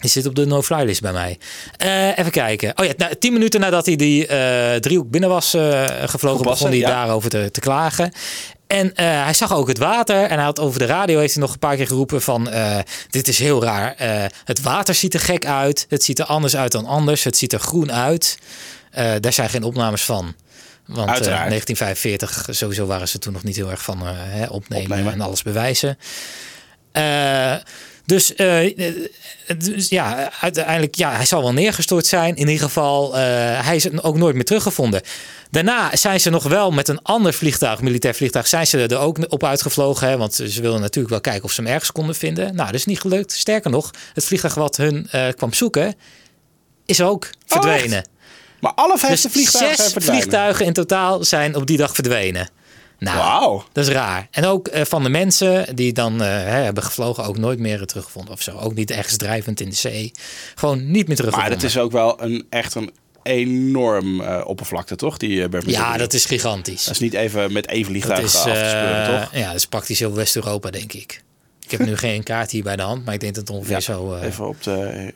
Die 0.00 0.10
zit 0.10 0.26
op 0.26 0.34
de 0.34 0.46
no-fly 0.46 0.82
list 0.84 1.00
bij 1.00 1.12
mij. 1.12 1.38
Even 2.16 2.30
kijken. 2.30 2.72
Oh 2.78 2.84
ja, 2.84 2.92
nou, 2.96 3.14
tien 3.18 3.32
minuten 3.32 3.60
nadat 3.60 3.86
hij 3.86 3.96
die 3.96 4.26
eh, 4.26 4.74
driehoek 4.80 5.10
binnen 5.10 5.30
was 5.30 5.56
gevlogen, 6.04 6.44
begon 6.44 6.68
hij 6.68 6.78
ja. 6.78 6.88
daarover 6.88 7.30
te, 7.30 7.48
te 7.50 7.60
klagen. 7.60 8.12
En 8.70 8.94
eh, 8.94 9.22
hij 9.24 9.34
zag 9.34 9.52
ook 9.54 9.68
het 9.68 9.78
water. 9.78 10.22
En 10.22 10.34
hij 10.34 10.44
had 10.44 10.58
over 10.60 10.78
de 10.78 10.86
radio 10.86 11.18
heeft 11.18 11.34
hij 11.34 11.42
nog 11.42 11.52
een 11.52 11.58
paar 11.58 11.76
keer 11.76 11.86
geroepen 11.86 12.22
van... 12.22 12.48
eh, 12.50 12.78
dit 13.10 13.28
is 13.28 13.38
heel 13.38 13.62
raar. 13.64 13.94
Eh, 13.96 14.24
het 14.44 14.60
water 14.60 14.94
ziet 14.94 15.14
er 15.14 15.20
gek 15.20 15.46
uit. 15.46 15.86
Het 15.88 16.04
ziet 16.04 16.18
er 16.18 16.24
anders 16.24 16.56
uit 16.56 16.72
dan 16.72 16.86
anders. 16.86 17.24
Het 17.24 17.36
ziet 17.36 17.52
er 17.52 17.60
groen 17.60 17.92
uit. 17.92 18.38
Daar 19.20 19.32
zijn 19.32 19.48
geen 19.48 19.62
opnames 19.62 20.02
van. 20.04 20.34
Want 20.86 21.08
eh, 21.08 21.14
Uiteraard. 21.14 21.48
1945, 21.48 22.46
sowieso 22.50 22.86
waren 22.86 23.08
ze 23.08 23.18
toen 23.18 23.32
nog 23.32 23.42
niet 23.42 23.56
heel 23.56 23.70
erg 23.70 23.82
van 23.82 24.06
hè, 24.06 24.46
opnemen, 24.46 24.82
Opnemen. 24.90 25.12
en 25.12 25.20
alles 25.20 25.42
bewijzen. 25.42 25.98
Dus, 28.10 28.34
eh, 28.34 28.66
eh, 28.66 28.94
dus 29.58 29.88
ja, 29.88 30.32
uiteindelijk, 30.40 30.94
ja, 30.94 31.12
hij 31.12 31.24
zal 31.24 31.42
wel 31.42 31.52
neergestort 31.52 32.06
zijn. 32.06 32.36
In 32.36 32.48
ieder 32.48 32.64
geval, 32.64 33.16
eh, 33.16 33.20
hij 33.66 33.76
is 33.76 34.00
ook 34.02 34.16
nooit 34.16 34.34
meer 34.34 34.44
teruggevonden. 34.44 35.02
Daarna 35.50 35.96
zijn 35.96 36.20
ze 36.20 36.30
nog 36.30 36.42
wel 36.42 36.70
met 36.70 36.88
een 36.88 37.02
ander 37.02 37.34
vliegtuig, 37.34 37.80
militair 37.80 38.14
vliegtuig, 38.14 38.46
zijn 38.46 38.66
ze 38.66 38.86
er 38.86 38.98
ook 38.98 39.32
op 39.32 39.44
uitgevlogen. 39.44 40.08
Hè, 40.08 40.16
want 40.16 40.34
ze 40.34 40.60
wilden 40.60 40.80
natuurlijk 40.80 41.08
wel 41.10 41.20
kijken 41.20 41.44
of 41.44 41.52
ze 41.52 41.62
hem 41.62 41.70
ergens 41.70 41.92
konden 41.92 42.14
vinden. 42.14 42.44
Nou, 42.44 42.66
dat 42.66 42.74
is 42.74 42.84
niet 42.84 43.00
gelukt. 43.00 43.32
Sterker 43.32 43.70
nog, 43.70 43.90
het 44.14 44.24
vliegtuig 44.24 44.54
wat 44.54 44.76
hun 44.76 45.08
kwam 45.36 45.52
zoeken, 45.52 45.94
is 46.86 47.00
ook 47.00 47.30
verdwenen. 47.46 48.08
maar 48.60 48.72
alle 48.74 48.98
vijf 48.98 49.12
dus 49.12 49.22
de 49.22 49.30
vliegtuigen 49.30 49.76
zijn 49.76 49.88
zes 49.88 49.92
verdwenen. 49.92 50.22
vliegtuigen 50.22 50.66
in 50.66 50.72
totaal 50.72 51.24
zijn 51.24 51.56
op 51.56 51.66
die 51.66 51.76
dag 51.76 51.94
verdwenen. 51.94 52.48
Nou, 53.00 53.62
dat 53.72 53.86
is 53.86 53.92
raar. 53.92 54.28
En 54.30 54.44
ook 54.44 54.68
eh, 54.68 54.84
van 54.84 55.02
de 55.02 55.08
mensen 55.08 55.76
die 55.76 55.92
dan 55.92 56.22
eh, 56.22 56.26
hè, 56.28 56.34
hebben 56.62 56.82
gevlogen, 56.82 57.24
ook 57.24 57.38
nooit 57.38 57.58
meer 57.58 57.86
teruggevonden 57.86 58.32
of 58.32 58.42
zo. 58.42 58.58
Ook 58.58 58.74
niet 58.74 58.90
ergens 58.90 59.16
drijvend 59.16 59.60
in 59.60 59.68
de 59.68 59.74
zee. 59.74 60.12
Gewoon 60.54 60.78
niet 60.78 60.90
meer 60.92 61.04
Maar 61.06 61.16
teruggevonden. 61.16 61.58
dat 61.58 61.62
is 61.68 61.78
ook 61.78 61.92
wel 61.92 62.22
een, 62.22 62.46
echt 62.50 62.74
een 62.74 62.90
enorm 63.22 64.20
eh, 64.20 64.40
oppervlakte, 64.46 64.96
toch? 64.96 65.16
Die, 65.16 65.48
Bermuda 65.48 65.78
ja, 65.78 65.96
dat 65.96 66.12
is 66.12 66.24
gigantisch. 66.24 66.84
Dat 66.84 66.94
is 66.94 67.00
niet 67.00 67.14
even 67.14 67.52
met 67.52 67.66
één 67.66 67.80
Dat 67.82 67.90
vliegtuig 67.90 68.22
is, 68.22 68.36
af 68.36 68.42
te 68.42 68.48
speuren, 68.68 69.20
toch? 69.20 69.34
ja, 69.34 69.46
dat 69.46 69.54
is 69.56 69.66
praktisch 69.66 69.98
heel 69.98 70.14
West-Europa, 70.14 70.70
denk 70.70 70.92
ik. 70.92 71.22
Ik 71.64 71.70
heb 71.70 71.80
nu 71.86 71.96
geen 72.06 72.22
kaart 72.22 72.50
hier 72.50 72.62
bij 72.62 72.76
de 72.76 72.82
hand, 72.82 73.04
maar 73.04 73.14
ik 73.14 73.20
denk 73.20 73.34
dat 73.34 73.48
het 73.48 73.56
ongeveer 73.56 73.74
Ja, 73.74 73.80
zo... 73.80 74.16
even 74.16 74.48
op 74.48 74.62
de... 74.62 75.12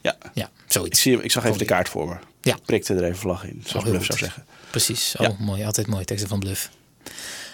ja, 0.00 0.16
ja, 0.34 0.44
ik, 0.44 0.72
zoiets. 0.72 1.00
zie, 1.00 1.12
hem- 1.12 1.24
ik 1.24 1.30
zag 1.30 1.44
even 1.44 1.58
de 1.58 1.64
kaart 1.64 1.88
voor 1.88 2.08
me. 2.08 2.14
Ja. 2.42 2.56
Prikte 2.66 2.94
er 2.94 3.04
even 3.04 3.16
vlag 3.18 3.44
in, 3.44 3.62
zoals 3.66 3.84
heel 3.84 3.92
Bluff 3.92 4.06
zou 4.06 4.18
zeggen. 4.18 4.44
Precies. 4.70 5.14
Oh, 5.18 5.26
Ja. 5.26 5.34
mooi. 5.38 5.64
Altijd 5.64 5.86
mooi. 5.86 6.04
Teksten 6.04 6.28
van 6.28 6.38
Bluff. 6.38 6.70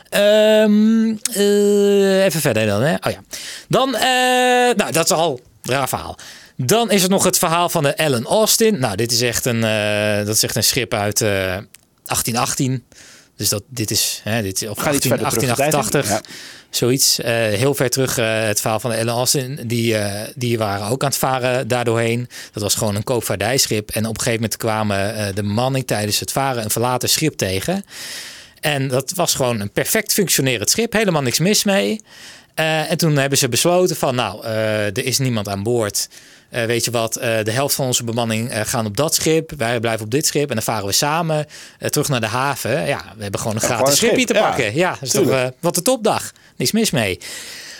Ehm, 0.09 1.15
eh, 1.33 2.25
even 2.25 2.41
verder 2.41 2.67
dan. 2.67 2.83
Hè? 2.83 2.95
Oh 2.95 3.13
ja. 3.13 3.21
Dan, 3.69 3.95
eh, 3.95 4.77
nou, 4.77 4.93
dat 4.93 5.05
is 5.05 5.11
al 5.11 5.41
een 5.63 5.73
raar 5.73 5.89
verhaal. 5.89 6.19
Dan 6.57 6.91
is 6.91 7.03
er 7.03 7.09
nog 7.09 7.25
het 7.25 7.39
verhaal 7.39 7.69
van 7.69 7.83
de 7.83 7.95
Ellen 7.95 8.25
Austin. 8.25 8.79
Nou, 8.79 8.97
dit 8.97 9.13
is 9.13 9.21
echt 9.21 9.45
een, 9.45 9.65
eh, 9.65 10.27
dat 10.27 10.35
is 10.35 10.43
echt 10.43 10.57
een 10.57 10.65
schip 10.65 10.95
uit 10.95 11.21
eh, 11.21 11.29
1818. 12.05 12.85
Dus 13.37 13.49
dat, 13.49 13.63
dit 13.69 13.91
is, 13.91 14.21
hè, 14.25 14.43
dit, 14.43 14.61
iets 14.61 14.67
18, 14.67 15.01
verder 15.01 15.29
terug 15.29 15.33
de 15.33 15.55
tijd 15.55 15.73
in. 15.73 15.81
1888. 15.81 16.21
Zoiets. 16.71 17.21
Eh, 17.21 17.33
heel 17.33 17.75
ver 17.75 17.91
terug 17.91 18.19
eh, 18.19 18.43
het 18.43 18.61
verhaal 18.61 18.81
van 18.81 18.91
de 18.91 18.97
Ellen 18.97 19.15
Austin. 19.15 19.61
Die, 19.67 19.97
eh, 19.97 20.29
die 20.35 20.59
waren 20.59 20.87
ook 20.87 21.03
aan 21.03 21.09
het 21.09 21.19
varen 21.19 21.69
daardoorheen. 21.69 22.29
Dat 22.53 22.63
was 22.63 22.75
gewoon 22.75 22.95
een 22.95 23.05
koopvaardijschip. 23.05 23.91
En 23.91 24.07
op 24.07 24.15
een 24.15 24.23
gegeven 24.23 24.41
moment 24.41 24.57
kwamen 24.57 25.35
de 25.35 25.43
manning 25.43 25.87
tijdens 25.87 26.21
het 26.21 26.33
varen 26.33 26.65
een 26.65 26.71
verlaten 26.71 27.09
schip 27.09 27.37
tegen. 27.37 27.85
En 28.61 28.89
dat 28.89 29.13
was 29.15 29.35
gewoon 29.35 29.61
een 29.61 29.71
perfect 29.71 30.13
functionerend 30.13 30.71
schip. 30.71 30.93
Helemaal 30.93 31.23
niks 31.23 31.39
mis 31.39 31.65
mee. 31.65 32.01
En 32.55 32.97
toen 32.97 33.17
hebben 33.17 33.39
ze 33.39 33.49
besloten 33.49 33.97
van 33.97 34.15
nou, 34.15 34.45
er 34.45 35.05
is 35.05 35.19
niemand 35.19 35.49
aan 35.49 35.63
boord. 35.63 36.09
Eh, 36.57 36.65
weet 36.65 36.85
je 36.85 36.91
wat, 36.91 37.17
eh, 37.17 37.43
de 37.43 37.51
helft 37.51 37.75
van 37.75 37.87
onze 37.87 38.05
bemanning 38.05 38.51
eh, 38.51 38.61
gaan 38.65 38.87
op 38.87 38.97
dat 38.97 39.15
schip. 39.15 39.53
Wij 39.57 39.81
blijven 39.81 40.05
op 40.05 40.11
dit 40.11 40.27
schip. 40.27 40.49
En 40.49 40.55
dan 40.55 40.65
varen 40.65 40.87
we 40.87 40.93
samen 40.93 41.47
terug 41.79 42.09
naar 42.09 42.21
de 42.21 42.27
haven. 42.27 42.87
Ja, 42.87 43.05
we 43.17 43.23
hebben 43.23 43.41
gewoon 43.41 43.57
een 43.57 43.69
Ja, 43.69 43.75
gratis 43.75 43.97
schipje 43.97 44.17
schip, 44.17 44.27
te 44.27 44.35
pakken. 44.35 44.75
Ja, 44.75 44.99
toch 45.11 45.51
wat 45.61 45.77
een 45.77 45.83
topdag. 45.83 46.33
Niks 46.57 46.73
mis 46.73 46.91
mee. 46.91 47.19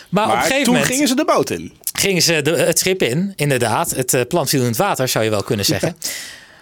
Maar, 0.09 0.25
op 0.25 0.31
een 0.31 0.37
gegeven 0.37 0.63
toen 0.63 0.73
moment... 0.73 0.91
gingen 0.91 1.07
ze 1.07 1.15
de 1.15 1.25
boot 1.25 1.49
in. 1.49 1.73
gingen 1.93 2.21
ze 2.21 2.41
de, 2.41 2.51
het 2.57 2.79
schip 2.79 3.01
in, 3.01 3.33
inderdaad. 3.35 3.91
Het 3.91 4.13
uh, 4.13 4.21
plan 4.27 4.47
viel 4.47 4.61
in 4.61 4.67
het 4.67 4.77
water, 4.77 5.07
zou 5.07 5.23
je 5.23 5.29
wel 5.29 5.43
kunnen 5.43 5.65
zeggen. 5.65 5.97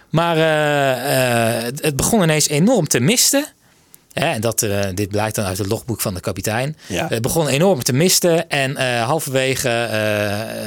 Maar 0.10 0.38
het 1.82 1.96
begon 1.96 2.24
ineens 2.24 2.48
enorm 2.48 2.88
te 2.88 3.00
misten. 3.00 3.46
Hè, 4.16 4.26
en 4.32 4.42
dat, 4.42 4.60
dit 4.94 5.08
blijkt 5.10 5.36
dan 5.36 5.46
uit 5.46 5.58
het 5.58 5.68
logboek 5.68 6.02
van 6.02 6.14
de 6.14 6.20
kapitein. 6.20 6.78
Ja. 6.88 7.08
Het 7.10 7.22
begon 7.22 7.48
enorm 7.48 7.84
te 7.84 7.94
misten. 7.94 8.50
En 8.50 9.00
halverwege 9.02 9.68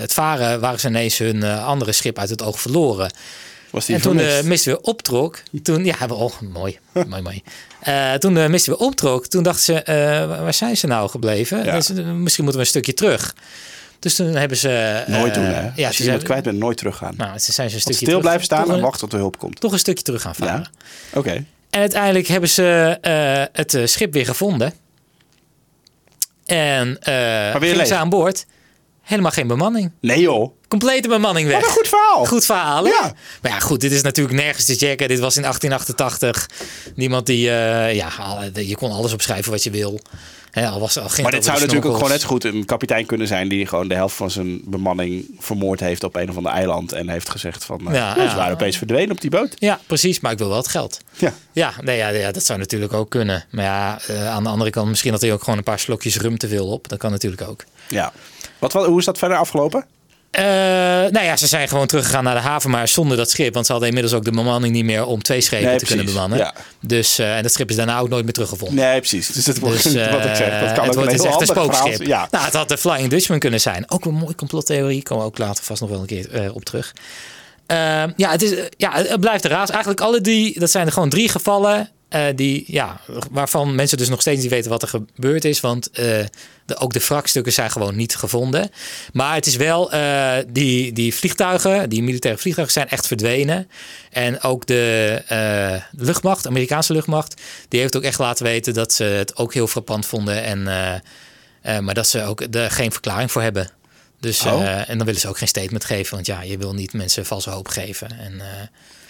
het 0.01 0.13
varen 0.13 0.61
waren 0.61 0.81
ze 0.81 0.89
ineens 0.89 1.19
hun 1.19 1.43
andere 1.45 1.93
schip 1.93 2.19
uit 2.19 2.31
het 2.31 2.43
oog 2.43 2.61
verloren. 2.61 3.11
Was 3.71 3.87
die 3.87 3.95
en 3.95 4.01
toen 4.03 4.17
de 4.17 4.41
mist 4.45 4.65
weer 4.65 4.79
optrok, 4.81 5.43
toen, 5.63 5.85
ja, 5.85 5.95
oh, 6.09 6.41
mooi, 6.53 6.79
mooi, 7.09 7.23
mooi. 7.23 7.43
Uh, 7.89 8.13
toen 8.15 8.35
de 8.35 8.49
mist 8.49 8.67
weer 8.67 8.77
optrok, 8.77 9.27
toen 9.27 9.43
dachten 9.43 9.63
ze, 9.65 9.73
uh, 9.73 10.41
waar 10.41 10.55
zijn 10.55 10.77
ze 10.77 10.87
nou 10.87 11.09
gebleven? 11.11 11.65
Ja. 11.65 11.75
Dus, 11.75 11.91
uh, 11.91 11.97
misschien 12.13 12.45
moeten 12.45 12.61
we 12.63 12.67
een 12.67 12.67
stukje 12.67 12.95
terug. 12.95 13.35
Dus 13.99 14.15
toen 14.15 14.35
hebben 14.35 14.57
ze... 14.59 15.03
Nooit 15.07 15.35
doen, 15.35 15.45
hè? 15.45 15.51
Ja, 15.51 15.67
Als 15.67 15.75
je 15.77 15.83
iemand 15.83 15.97
hebben- 16.05 16.25
kwijt 16.25 16.43
bent, 16.43 16.59
nooit 16.59 16.77
teruggaan. 16.77 17.15
Nou, 17.17 17.39
ze 17.39 17.53
zijn 17.53 17.69
ze 17.69 17.75
een 17.75 17.81
stukje 17.81 17.95
stil 17.95 18.07
terug- 18.09 18.21
blijven 18.23 18.45
staan 18.45 18.73
en 18.73 18.81
wachten 18.81 19.01
tot 19.01 19.11
de 19.11 19.17
hulp 19.17 19.39
komt. 19.39 19.61
Toch 19.61 19.73
een 19.73 19.79
stukje 19.79 20.05
terug 20.05 20.23
gaan 20.23 20.35
varen. 20.35 20.71
Ja. 21.13 21.19
Oké. 21.19 21.45
En 21.79 21.85
uiteindelijk 21.85 22.27
hebben 22.27 22.49
ze 22.49 22.99
eh, 23.01 23.45
het 23.53 23.75
eh, 23.75 23.87
schip 23.87 24.13
weer 24.13 24.27
gevonden. 24.27 24.73
En 26.47 26.99
eh 27.01 27.57
gingen 27.57 27.87
ze 27.87 27.95
aan 27.95 28.09
boord. 28.09 28.47
Helemaal 29.03 29.31
geen 29.31 29.47
bemanning. 29.47 29.93
Nee 30.01 30.21
joh. 30.21 30.53
Complete 30.69 31.09
bemanning 31.09 31.49
weg. 31.49 31.57
Wat 31.57 31.69
een 31.69 31.75
goed 31.75 31.89
verhaal. 31.89 32.25
Goed 32.25 32.45
verhaal, 32.45 32.85
hè? 32.85 32.91
Ja. 32.91 33.13
Maar 33.43 33.53
ja, 33.53 33.59
goed, 33.59 33.81
dit 33.81 33.93
is 33.93 34.03
natuurlijk 34.03 34.37
nergens 34.37 34.65
te 34.65 34.75
checken. 34.75 35.09
Dit 35.09 35.19
was 35.19 35.37
in 35.37 35.43
1888. 35.43 36.49
Niemand 36.95 37.27
die... 37.27 37.41
ja, 37.41 38.11
je 38.55 38.77
kon 38.77 38.93
alles 38.93 39.13
opschrijven 39.13 39.51
wat 39.53 39.63
je 39.63 39.71
wil. 39.71 40.01
Al 40.67 40.81
was, 40.81 40.99
al 40.99 41.09
ging 41.09 41.23
Maar 41.23 41.33
dit 41.33 41.45
zou 41.45 41.59
natuurlijk 41.59 41.87
ook 41.87 41.95
gewoon 41.95 42.11
net 42.11 42.21
zo 42.21 42.27
goed 42.27 42.45
een 42.45 42.65
kapitein 42.65 43.07
kunnen 43.07 43.27
zijn 43.27 43.49
die 43.49 43.67
gewoon 43.67 43.89
de 43.89 43.95
helft 43.95 44.17
van 44.17 44.31
zijn 44.31 44.61
bemanning 44.65 45.25
vermoord 45.39 45.81
heeft 45.81 46.05
op 46.05 46.17
een 46.17 46.31
of 46.31 46.37
ander 46.37 46.53
eiland 46.53 46.93
en 46.93 47.09
heeft 47.09 47.29
gezegd 47.29 47.65
van 47.65 47.89
eh, 47.89 47.95
Ja, 47.95 48.11
"Oh, 48.11 48.17
ja. 48.23 48.31
ze 48.31 48.37
waren 48.37 48.53
opeens 48.53 48.77
verdwenen 48.77 49.11
op 49.11 49.21
die 49.21 49.31
boot. 49.31 49.55
Ja, 49.59 49.81
precies. 49.87 50.21
Maar 50.21 50.33
ik 50.33 50.39
wil 50.39 50.49
wel 50.49 50.57
het 50.57 50.69
geld. 50.69 51.01
Ja. 51.17 51.33
Ja, 51.53 51.73
nee, 51.81 51.97
ja, 51.97 52.09
ja 52.09 52.33
dat 52.33 52.45
zou 52.45 52.59
natuurlijk 52.59 52.93
ook 52.93 53.11
kunnen. 53.11 53.45
Maar 53.51 53.65
ja, 53.65 53.99
eh, 54.07 54.29
aan 54.29 54.43
de 54.43 54.49
andere 54.49 54.71
kant... 54.71 54.89
Misschien 54.89 55.13
had 55.13 55.21
hij 55.21 55.33
ook 55.33 55.43
gewoon 55.43 55.59
een 55.59 55.65
paar 55.65 55.79
slokjes 55.79 56.17
rum 56.17 56.39
te 56.39 56.49
veel 56.49 56.67
op. 56.67 56.89
Dat 56.89 56.99
kan 56.99 57.11
natuurlijk 57.11 57.43
ook. 57.43 57.65
ja. 57.89 58.13
Wat, 58.59 58.73
wat, 58.73 58.87
hoe 58.87 58.99
is 58.99 59.05
dat 59.05 59.19
verder 59.19 59.37
afgelopen? 59.37 59.85
Eh, 60.31 60.45
nou 61.11 61.21
ja, 61.21 61.37
ze 61.37 61.47
zijn 61.47 61.69
gewoon 61.69 61.87
teruggegaan 61.87 62.25
naar 62.25 62.35
de 62.35 62.41
haven, 62.41 62.71
maar 62.71 62.89
zonder 62.89 63.17
dat 63.17 63.31
schip. 63.31 63.55
Want 63.55 63.67
ze 63.67 63.73
hadden 63.73 63.89
inmiddels 63.91 64.17
ook 64.17 64.25
de 64.25 64.31
bemanning 64.31 64.75
niet 64.75 64.85
meer 64.85 65.05
om 65.05 65.23
twee 65.23 65.41
schepen 65.41 65.67
Nee, 65.67 65.79
te 65.79 65.85
kunnen 65.85 66.05
bemannen. 66.05 66.39
Ja. 66.39 66.55
Dus, 66.81 67.19
eh, 67.19 67.37
en 67.37 67.43
dat 67.43 67.53
schip 67.53 67.71
is 67.71 67.77
daarna 67.77 67.99
ook 67.99 68.09
nooit 68.09 68.25
meer 68.25 68.33
teruggevonden. 68.33 68.77
Nee, 68.77 68.99
precies. 68.99 69.27
Dus 69.27 69.45
dat 69.45 69.59
wordt 69.59 69.83
Dus, 69.83 69.95
wat 70.11 70.25
ik 70.25 70.35
zeg. 70.37 70.61
Dat 70.61 70.69
eh, 70.69 70.75
kan 70.75 70.87
het 70.87 70.89
ook 70.89 70.95
wordt 70.95 70.97
een 70.97 71.17
dus 71.17 71.21
heel 71.21 71.31
echt 71.31 71.41
een 71.41 71.47
spookschip. 71.47 72.07
Ja. 72.07 72.29
Nou, 72.31 72.45
het 72.45 72.55
had 72.55 72.69
de 72.69 72.79
Flying 72.79 73.11
Dutchman 73.11 73.39
kunnen 73.39 73.61
zijn. 73.61 73.91
Ook 73.91 74.05
een 74.05 74.15
mooie 74.15 74.35
complottheorie. 74.35 75.03
Komen 75.03 75.25
we 75.25 75.31
ook 75.31 75.39
later 75.39 75.65
vast 75.65 75.81
nog 75.81 75.91
wel 75.91 76.01
een 76.01 76.07
keer 76.07 76.53
op 76.53 76.65
terug. 76.65 76.93
Eh, 77.69 78.05
ja, 78.17 78.31
het 78.31 78.43
is, 78.43 78.69
ja, 78.77 78.93
het 78.93 79.21
blijft 79.21 79.43
de 79.43 79.49
raas. 79.49 79.71
Eigenlijk 79.71 80.01
alle 80.01 80.21
drie, 80.21 80.61
dat 80.61 80.71
zijn 80.71 80.87
er 80.87 80.93
gewoon 80.93 81.09
drie 81.09 81.29
gevallen. 81.29 81.91
Eh, 82.09 82.27
die, 82.35 82.65
ja, 82.67 83.01
waarvan 83.31 83.75
mensen 83.75 83.99
dus 83.99 84.09
nog 84.09 84.21
steeds 84.21 84.43
niet 84.43 84.51
weten 84.51 84.71
wat 84.71 84.83
er 84.83 84.89
gebeurd 84.89 85.45
is. 85.45 85.61
Want 85.61 85.91
eh, 85.91 86.05
de, 86.67 86.77
ook 86.77 86.93
de 86.93 87.05
wrakstukken 87.09 87.53
zijn 87.53 87.71
gewoon 87.71 87.97
niet 87.97 88.17
gevonden. 88.17 88.71
Maar 89.13 89.35
het 89.35 89.47
is 89.47 89.57
wel, 89.57 89.93
eh, 89.93 90.37
die, 90.49 90.93
die 90.93 91.15
vliegtuigen, 91.15 91.89
die 91.89 92.03
militaire 92.03 92.41
vliegtuigen 92.41 92.75
zijn 92.81 92.89
echt 92.89 93.07
verdwenen. 93.07 93.69
En 94.11 94.43
ook 94.43 94.67
de 94.67 95.83
luchtmacht, 95.91 96.47
Amerikaanse 96.47 96.93
luchtmacht, 96.93 97.41
die 97.69 97.81
heeft 97.81 97.97
ook 97.97 98.03
echt 98.03 98.19
laten 98.19 98.45
weten 98.45 98.75
dat 98.75 98.93
ze 98.93 99.05
het 99.05 99.37
ook 99.37 99.55
heel 99.55 99.67
frappant 99.67 100.07
vonden. 100.07 100.43
En, 100.43 100.63
maar 101.85 101.95
dat 101.95 102.09
ze 102.09 102.25
ook 102.25 102.41
er 102.51 102.71
geen 102.71 102.93
verklaring 102.93 103.33
voor 103.33 103.43
hebben. 103.43 103.78
Dus, 104.21 104.45
Oh. 104.47 104.63
eh, 104.63 104.89
en 104.91 104.97
dan 104.97 105.07
willen 105.07 105.21
ze 105.21 105.29
ook 105.29 105.39
geen 105.39 105.49
statement 105.49 105.85
geven. 105.85 106.15
Want 106.15 106.27
ja, 106.27 106.43
je 106.43 106.59
wil 106.59 106.75
niet 106.75 106.93
mensen 106.93 107.27
valse 107.27 107.51
hoop 107.51 107.69
geven. 107.69 108.09
En 108.19 108.41
eh, 108.41 108.47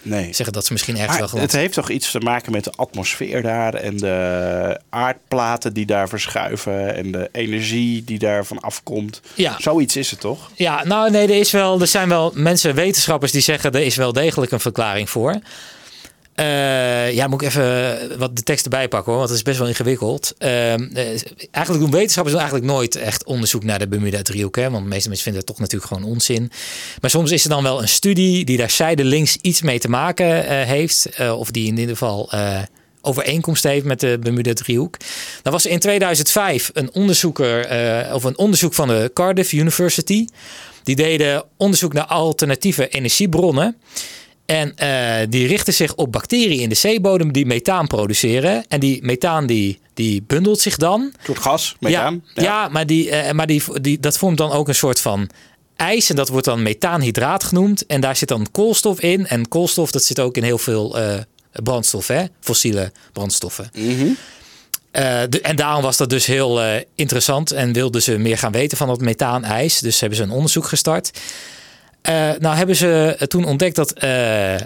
Nee. 0.03 0.33
zeggen 0.33 0.53
dat 0.53 0.66
ze 0.66 0.73
misschien 0.73 0.99
ergens 0.99 1.18
wel 1.18 1.29
geland 1.29 1.53
het 1.53 1.61
heeft 1.61 1.73
toch 1.75 1.90
iets 1.90 2.11
te 2.11 2.18
maken 2.21 2.53
met 2.53 2.64
de 2.64 2.73
atmosfeer 2.77 3.42
daar 3.42 3.75
en 3.75 3.97
de 3.97 4.81
aardplaten 4.88 5.73
die 5.73 5.87
daar 5.87 6.09
verschuiven 6.09 6.94
en 6.94 7.12
de 7.12 7.29
energie 7.33 8.05
die 8.05 8.18
daarvan 8.18 8.61
afkomt. 8.61 9.21
Ja. 9.35 9.55
Zoiets 9.59 9.97
is 9.97 10.11
het 10.11 10.21
toch? 10.21 10.51
Ja, 10.55 10.85
nou 10.85 11.11
nee, 11.11 11.23
er, 11.29 11.38
is 11.38 11.51
wel, 11.51 11.81
er 11.81 11.87
zijn 11.87 12.09
wel 12.09 12.33
mensen, 12.35 12.75
wetenschappers, 12.75 13.33
die 13.33 13.40
zeggen 13.40 13.73
er 13.73 13.81
is 13.81 13.97
wel 13.97 14.12
degelijk 14.12 14.53
een 14.53 14.61
verklaring 14.61 15.11
voor. 15.11 15.38
Eh, 16.38 17.12
ja, 17.12 17.27
moet 17.27 17.42
ik 17.42 17.48
even 17.48 18.18
wat 18.18 18.37
de 18.37 18.42
tekst 18.42 18.64
erbij 18.64 18.88
pakken 18.88 19.12
hoor, 19.12 19.18
want 19.18 19.29
het 19.29 19.38
is 19.38 19.44
best 19.44 19.59
wel 19.59 19.68
ingewikkeld. 19.68 20.35
Ehm, 20.38 20.83
eh, 20.83 21.07
eigenlijk 21.51 21.85
doen 21.85 21.90
wetenschappers 21.90 22.37
eigenlijk 22.37 22.66
nooit 22.66 22.96
echt 22.96 23.24
onderzoek 23.24 23.64
naar 23.64 23.79
de 23.79 23.88
Bermuda-driehoek, 23.88 24.57
want 24.57 24.72
de 24.72 24.88
meeste 24.88 25.09
mensen 25.09 25.24
vinden 25.24 25.42
het 25.42 25.46
toch 25.46 25.59
natuurlijk 25.59 25.92
gewoon 25.92 26.11
onzin. 26.11 26.51
Maar 27.01 27.11
soms 27.11 27.31
is 27.31 27.44
er 27.44 27.51
dan 27.51 27.62
wel 27.62 27.83
een 27.83 27.88
studie 27.88 28.44
die 28.44 28.57
daar 28.57 28.70
zijdelings 28.70 29.37
iets 29.40 29.62
mee 29.62 29.79
te 29.79 29.88
maken 29.88 30.46
eh, 30.46 30.66
heeft, 30.66 31.09
of 31.37 31.51
die 31.51 31.66
in 31.66 31.79
ieder 31.79 31.96
geval 31.96 32.31
overeenkomst 33.01 33.62
heeft 33.62 33.85
met 33.85 34.01
de 34.01 34.18
Bermuda-driehoek. 34.20 34.96
Dan 35.42 35.53
was 35.53 35.66
in 35.66 35.79
2005 35.79 36.70
een 36.72 36.92
onderzoeker, 36.92 37.68
of 38.14 38.24
een 38.24 38.38
onderzoek 38.38 38.74
van 38.74 38.88
de 38.88 39.11
Cardiff 39.14 39.53
University. 39.53 40.27
Die 40.83 40.96
deden 40.96 41.44
onderzoek 41.57 41.92
naar 41.92 42.07
alternatieve 42.07 42.88
energiebronnen. 42.88 43.77
En 44.49 44.77
eh, 44.77 45.27
die 45.29 45.47
richten 45.47 45.75
zich 45.75 45.95
op 45.95 46.13
bacteriën 46.13 46.61
in 46.61 46.69
de 46.69 46.75
zeebodem 46.75 47.33
die 47.33 47.47
methaan 47.47 47.87
produceren. 47.87 48.65
En 48.69 48.81
die 48.81 49.03
methaan 49.03 49.47
die, 49.47 49.81
die 49.95 50.23
bundelt 50.23 50.61
zich 50.61 50.77
dan. 50.77 51.01
Een 51.01 51.13
soort 51.25 51.39
gas, 51.39 51.77
methaan. 51.81 52.25
Ja, 52.35 52.43
ja. 52.43 52.69
maar, 52.69 52.87
die, 52.87 53.11
eh, 53.11 53.33
maar 53.33 53.47
die, 53.47 53.63
die, 53.81 54.01
dat 54.01 54.19
vormt 54.19 54.39
dan 54.39 54.51
ook 54.51 54.69
een 54.69 54.75
soort 54.75 55.01
van 55.01 55.31
ijs. 55.77 56.11
En 56.11 56.17
dat 56.17 56.29
wordt 56.29 56.47
dan 56.47 56.63
methaanhydraat 56.63 57.45
genoemd. 57.45 57.87
En 57.87 58.01
daar 58.01 58.17
zit 58.17 58.29
dan 58.29 58.47
koolstof 58.51 59.01
in. 59.01 59.27
En 59.27 59.49
koolstof 59.49 59.91
dat 59.91 60.03
zit 60.03 60.21
ook 60.21 60.37
in 60.37 60.43
heel 60.43 60.59
veel 60.59 60.99
eh 60.99 61.15
brandstoffen, 61.53 62.17
hè? 62.17 62.25
fossiele 62.41 62.93
brandstoffen. 63.13 63.71
De- 65.29 65.41
en 65.43 65.57
daarom 65.57 65.83
was 65.83 65.97
dat 65.97 66.11
dus 66.11 66.27
heel 66.27 66.61
interessant 66.95 67.51
en 67.51 67.73
wilden 67.73 68.03
ze 68.03 68.19
meer 68.19 68.39
gaan 68.39 68.53
weten 68.53 68.77
van 68.77 68.89
dat 68.89 69.01
methaanijs. 69.01 69.79
Dus 69.79 70.01
hebben 70.01 70.19
ze 70.19 70.25
een 70.25 70.31
onderzoek 70.31 70.67
gestart. 70.67 71.11
Eh, 72.09 72.31
nou 72.38 72.57
hebben 72.57 72.77
ze 72.77 73.16
toen 73.27 73.44
ontdekt 73.44 73.77
dat, 73.77 73.92
eh, 73.92 74.55
eh, 74.55 74.61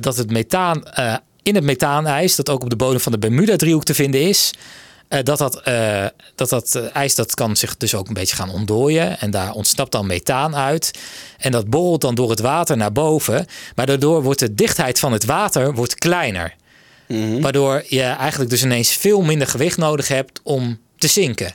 dat 0.00 0.16
het 0.16 0.30
methaan 0.30 0.84
eh, 0.84 1.14
in 1.42 1.54
het 1.54 1.64
methaanijs, 1.64 2.36
dat 2.36 2.50
ook 2.50 2.62
op 2.62 2.70
de 2.70 2.76
bodem 2.76 3.00
van 3.00 3.12
de 3.12 3.18
Bermuda-driehoek 3.18 3.84
te 3.84 3.94
vinden 3.94 4.20
is, 4.20 4.52
eh, 5.08 5.22
dat 5.22 5.38
dat, 5.38 5.60
eh, 5.60 6.06
dat, 6.34 6.48
dat 6.48 6.74
eh, 6.74 6.82
ijs 6.92 7.14
dat 7.14 7.34
kan 7.34 7.56
zich 7.56 7.76
dus 7.76 7.94
ook 7.94 8.08
een 8.08 8.14
beetje 8.14 8.36
gaan 8.36 8.50
ontdooien. 8.50 9.20
En 9.20 9.30
daar 9.30 9.52
ontsnapt 9.52 9.92
dan 9.92 10.06
methaan 10.06 10.56
uit. 10.56 10.90
En 11.38 11.52
dat 11.52 11.70
borrelt 11.70 12.00
dan 12.00 12.14
door 12.14 12.30
het 12.30 12.40
water 12.40 12.76
naar 12.76 12.92
boven. 12.92 13.46
Maar 13.74 13.86
daardoor 13.86 14.22
wordt 14.22 14.40
de 14.40 14.54
dichtheid 14.54 14.98
van 14.98 15.12
het 15.12 15.24
water 15.24 15.74
wordt 15.74 15.94
kleiner. 15.94 16.54
Mhm. 17.08 17.40
Waardoor 17.40 17.84
je 17.88 18.02
eigenlijk 18.02 18.50
dus 18.50 18.62
ineens 18.62 18.92
veel 18.92 19.22
minder 19.22 19.46
gewicht 19.46 19.76
nodig 19.76 20.08
hebt 20.08 20.40
om 20.42 20.78
te 20.98 21.06
zinken. 21.08 21.54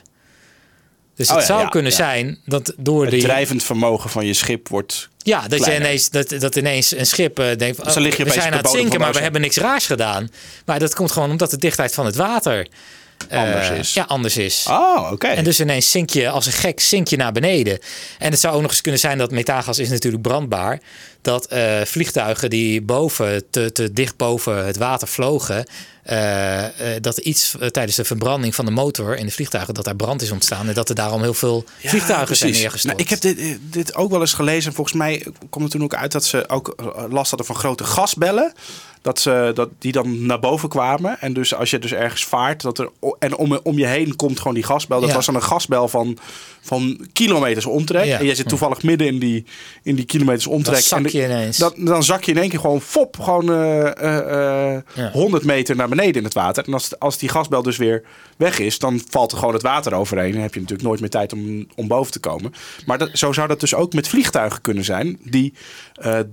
Dus 1.14 1.28
Oh 1.28 1.36
het 1.36 1.46
ja, 1.46 1.52
zou 1.52 1.62
ja, 1.62 1.68
kunnen 1.68 1.92
zijn 1.92 2.38
dat 2.44 2.72
door 2.76 3.02
Het 3.02 3.10
die. 3.10 3.22
drijvend 3.22 3.62
vermogen 3.62 4.10
van 4.10 4.26
je 4.26 4.34
schip 4.34 4.68
wordt. 4.68 5.08
Ja, 5.18 5.48
dat, 5.48 5.64
je 5.64 5.76
ineens, 5.76 6.10
dat, 6.10 6.28
dat 6.28 6.56
ineens 6.56 6.96
een 6.96 7.06
schip 7.06 7.38
eh, 7.38 7.56
denkt: 7.56 7.76
van, 7.76 8.02
Dus 8.02 8.16
je 8.16 8.24
we 8.24 8.30
zijn 8.30 8.52
aan 8.52 8.58
het 8.58 8.70
zinken, 8.70 9.00
maar 9.00 9.12
we 9.12 9.20
hebben 9.20 9.40
niks 9.40 9.56
raars 9.56 9.86
gedaan. 9.86 10.30
Maar 10.64 10.78
dat 10.78 10.94
komt 10.94 11.10
gewoon 11.10 11.30
omdat 11.30 11.50
de 11.50 11.58
dichtheid 11.58 11.94
van 11.94 12.06
het 12.06 12.16
water 12.16 12.66
eh, 13.28 13.38
Anders 13.38 13.68
is. 13.70 13.94
Ja, 13.94 14.04
anders 14.08 14.36
is. 14.36 14.66
Oh, 14.68 15.10
oké. 15.12 15.26
En 15.26 15.44
dus 15.44 15.60
ineens 15.60 15.90
zink 15.90 16.10
je 16.10 16.28
als 16.30 16.46
een 16.46 16.52
gek 16.52 16.80
zink 16.80 17.08
je 17.08 17.16
naar 17.16 17.32
beneden. 17.32 17.78
En 18.18 18.30
het 18.30 18.40
zou 18.40 18.54
ook 18.54 18.62
nog 18.62 18.70
eens 18.70 18.80
kunnen 18.80 19.00
zijn 19.00 19.18
dat 19.18 19.30
methaangas 19.30 19.78
is 19.78 19.88
natuurlijk 19.88 20.22
brandbaar. 20.22 20.80
Dat 21.22 21.46
eh, 21.46 21.80
vliegtuigen 21.84 22.50
die 22.50 22.82
boven, 22.82 23.44
te, 23.50 23.72
te 23.72 23.92
dicht 23.92 24.16
boven 24.16 24.66
het 24.66 24.76
water 24.76 25.08
vlogen. 25.08 25.66
Eh, 26.02 26.64
dat 27.00 27.18
iets 27.18 27.56
eh, 27.58 27.68
tijdens 27.68 27.96
de 27.96 28.04
verbranding 28.04 28.54
van 28.54 28.64
de 28.64 28.70
motor 28.70 29.16
in 29.16 29.26
de 29.26 29.32
vliegtuigen. 29.32 29.74
dat 29.74 29.84
daar 29.84 29.96
brand 29.96 30.22
is 30.22 30.30
ontstaan. 30.30 30.68
En 30.68 30.74
dat 30.74 30.88
er 30.88 30.94
daarom 30.94 31.22
heel 31.22 31.34
veel 31.34 31.64
Ja, 31.80 31.88
vliegtuigen 31.88 32.36
zijn 32.36 32.52
neergestort. 32.52 32.96
Nou, 32.96 33.08
ik 33.08 33.10
heb 33.10 33.20
dit, 33.20 33.58
dit 33.62 33.94
ook 33.94 34.10
wel 34.10 34.20
eens 34.20 34.32
gelezen. 34.32 34.72
Volgens 34.72 34.96
mij 34.96 35.26
komt 35.50 35.64
het 35.64 35.72
toen 35.72 35.82
ook 35.82 35.94
uit 35.94 36.12
dat 36.12 36.24
ze 36.24 36.48
ook 36.48 36.74
last 37.10 37.28
hadden 37.28 37.46
van 37.46 37.56
grote 37.56 37.84
gasbellen. 37.84 38.52
Dat 39.02 39.20
ze, 39.20 39.50
dat 39.54 39.68
die 39.78 39.92
dan 39.92 40.26
naar 40.26 40.38
boven 40.40 40.68
kwamen. 40.68 41.20
En 41.20 41.32
dus 41.32 41.54
als 41.54 41.70
je 41.70 41.78
dus 41.78 41.92
ergens 41.92 42.24
vaart. 42.24 42.62
Dat 42.62 42.78
er, 42.78 42.90
en 43.18 43.36
om, 43.36 43.60
om 43.62 43.78
je 43.78 43.86
heen 43.86 44.16
komt 44.16 44.38
gewoon 44.38 44.54
die 44.54 44.62
gasbel. 44.62 45.00
Dat 45.00 45.08
Ja. 45.08 45.14
was 45.14 45.26
dan 45.26 45.34
een 45.34 45.42
gasbel 45.42 45.88
van, 45.88 46.18
van 46.60 47.06
kilometers 47.12 47.66
omtrek. 47.66 48.04
Ja. 48.04 48.18
En 48.18 48.24
jij 48.26 48.34
zit 48.34 48.48
toevallig 48.48 48.82
midden 48.82 49.06
in 49.06 49.18
die, 49.18 49.44
in 49.82 49.94
die 49.94 50.04
kilometers 50.04 50.46
omtrek. 50.46 50.88
Dan 50.88 51.00
zak 51.02 51.06
je 51.06 51.24
ineens. 51.24 51.56
Dat, 51.56 51.74
dan 51.78 52.02
zak 52.02 52.24
je 52.24 52.32
in 52.32 52.38
één 52.38 52.48
keer 52.48 52.60
gewoon 52.60 52.80
fop. 52.80 53.18
Gewoon 53.20 53.50
eh, 53.52 53.86
eh, 54.02 54.74
eh, 54.76 54.82
Ja. 54.94 55.10
100 55.10 55.44
meter 55.44 55.76
naar 55.76 55.88
beneden 55.88 56.14
in 56.14 56.24
het 56.24 56.34
water. 56.34 56.64
En 56.66 56.72
als, 56.72 56.98
als 56.98 57.18
die 57.18 57.28
gasbel 57.28 57.62
dus 57.62 57.76
weer 57.76 58.02
weg 58.36 58.58
is. 58.58 58.78
Dan 58.78 59.00
valt 59.08 59.32
er 59.32 59.38
gewoon 59.38 59.54
het 59.54 59.62
water 59.62 59.94
overheen. 59.94 60.34
En 60.34 60.40
heb 60.40 60.54
je 60.54 60.60
natuurlijk 60.60 60.88
nooit 60.88 61.00
meer 61.00 61.10
tijd 61.10 61.32
om, 61.32 61.66
om 61.74 61.88
boven 61.88 62.12
te 62.12 62.20
komen. 62.20 62.52
Maar 62.86 62.98
dat, 62.98 63.10
zo 63.12 63.32
zou 63.32 63.48
dat 63.48 63.60
dus 63.60 63.74
ook 63.74 63.92
met 63.92 64.08
vliegtuigen 64.08 64.60
kunnen 64.60 64.84
zijn. 64.84 65.18
Die, 65.24 65.52
eh, 65.94 66.18
eh, 66.18 66.26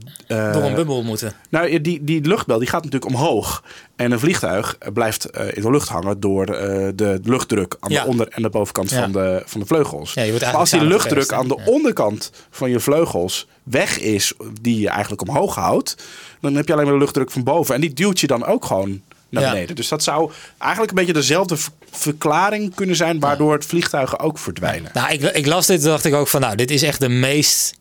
door 0.54 0.64
een 0.64 0.76
bubbel 0.76 1.04
moeten. 1.04 1.34
nou, 1.50 1.82
die, 1.82 2.04
die 2.04 2.22
luchtbel 2.22 2.59
die 2.60 2.70
gaat 2.70 2.84
natuurlijk 2.84 3.12
omhoog. 3.16 3.64
En 3.96 4.12
een 4.12 4.20
vliegtuig 4.20 4.78
blijft 4.94 5.26
eh, 5.26 5.46
in 5.56 5.62
de 5.62 5.72
lucht 5.72 5.90
hangen 5.90 6.20
door 6.20 6.46
eh, 6.46 6.90
de 6.96 7.20
luchtdruk 7.24 7.76
aan 7.80 7.92
Ja. 7.92 8.04
de 8.04 8.08
onder- 8.10 8.28
en 8.28 8.42
de 8.42 8.50
bovenkant 8.50 8.90
Ja. 8.90 9.02
van, 9.02 9.12
de, 9.12 9.44
van 9.46 9.60
de 9.60 9.66
vleugels. 9.66 10.14
Ja, 10.14 10.26
maar 10.40 10.56
als 10.56 10.70
die 10.70 10.84
luchtdruk 10.84 11.34
aan 11.34 11.48
de 11.48 11.60
onderkant 11.66 12.32
van 12.50 12.70
je 12.70 12.80
vleugels 12.80 13.48
weg 13.64 14.00
is, 14.00 14.34
die 14.62 14.80
je 14.80 14.90
eigenlijk 14.90 15.28
omhoog 15.30 15.56
houdt, 15.56 15.96
dan 16.42 16.56
heb 16.56 16.68
je 16.68 16.74
alleen 16.74 16.86
maar 16.86 16.94
de 16.94 17.00
luchtdruk 17.00 17.32
van 17.32 17.44
boven. 17.44 17.76
En 17.76 17.82
die 17.82 17.94
duwt 17.94 18.20
je 18.20 18.28
dan 18.28 18.46
ook 18.46 18.66
gewoon 18.66 19.02
naar 19.30 19.52
beneden. 19.52 19.76
Dus 19.76 19.88
dat 19.88 20.04
zou 20.04 20.32
eigenlijk 20.58 20.92
een 20.92 20.98
beetje 20.98 21.14
dezelfde 21.14 21.58
ver- 21.58 21.72
verklaring 21.92 22.76
kunnen 22.76 22.96
zijn, 22.96 23.20
waardoor 23.20 23.54
het 23.54 23.66
vliegtuigen 23.66 24.20
ook 24.20 24.38
verdwijnen. 24.38 24.92
Nou, 24.94 25.12
ik, 25.14 25.22
ik 25.22 25.46
las 25.46 25.66
dit 25.66 25.82
en 25.84 25.88
dacht 25.90 26.06
ik 26.06 26.14
ook 26.14 26.28
van, 26.28 26.42
nou, 26.42 26.56
dit 26.56 26.72
is 26.72 26.84
echt 26.84 27.00
de 27.00 27.10
meest... 27.10 27.78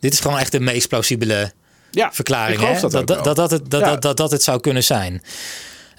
Dit 0.00 0.12
is 0.12 0.20
gewoon 0.20 0.38
echt 0.38 0.52
de 0.52 0.60
meest 0.60 0.88
plausibele 0.88 1.52
Ja, 1.90 2.12
verklaring. 2.12 2.52
ik 2.60 2.66
geloof 2.66 2.74
hè? 2.74 2.88
dat 2.88 3.06
dat, 3.06 3.08
wel. 3.08 3.22
dat, 3.24 3.36
dat, 3.36 3.50
het, 3.50 3.70
dat, 3.70 3.80
Ja. 3.80 3.90
dat, 3.90 4.02
dat, 4.02 4.16
dat 4.16 4.30
het 4.30 4.42
zou 4.42 4.60
kunnen 4.60 4.84
zijn. 4.84 5.22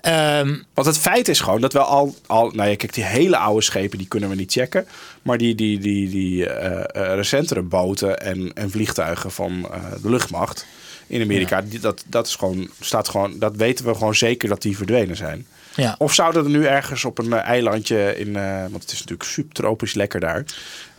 Ehm, 0.01 0.57
Want 0.73 0.87
het 0.87 0.97
feit 0.97 1.27
is 1.27 1.39
gewoon 1.39 1.61
dat 1.61 1.73
we 1.73 1.79
al, 1.79 2.15
al 2.27 2.51
nou 2.51 2.69
ja, 2.69 2.75
kijk, 2.75 2.93
die 2.93 3.03
hele 3.03 3.37
oude 3.37 3.61
schepen 3.61 3.97
die 3.97 4.07
kunnen 4.07 4.29
we 4.29 4.35
niet 4.35 4.51
checken. 4.51 4.87
Maar 5.21 5.37
die, 5.37 5.55
die, 5.55 5.79
die, 5.79 6.09
die 6.09 6.49
eh, 6.49 6.79
eh, 7.09 7.15
recentere 7.15 7.61
boten 7.61 8.19
en, 8.19 8.53
en 8.53 8.71
vliegtuigen 8.71 9.31
van 9.31 9.67
eh, 9.71 9.79
de 10.01 10.09
luchtmacht 10.09 10.65
in 11.07 11.21
Amerika, 11.21 11.61
die, 11.61 11.79
dat, 11.79 12.03
dat 12.07 12.27
is 12.27 12.35
gewoon, 12.35 12.69
staat 12.79 13.09
gewoon, 13.09 13.39
dat 13.39 13.55
weten 13.55 13.85
we 13.85 13.93
gewoon 13.93 14.15
zeker 14.15 14.49
dat 14.49 14.61
die 14.61 14.77
verdwenen 14.77 15.15
zijn. 15.15 15.45
ja. 15.75 15.95
Of 15.97 16.13
zouden 16.13 16.43
er 16.43 16.49
nu 16.49 16.65
ergens 16.65 17.05
op 17.05 17.17
een 17.17 17.33
eilandje 17.33 18.17
in, 18.17 18.33
want 18.71 18.83
het 18.83 18.91
is 18.91 18.99
natuurlijk 18.99 19.29
subtropisch 19.29 19.93
lekker 19.93 20.19
daar, 20.19 20.45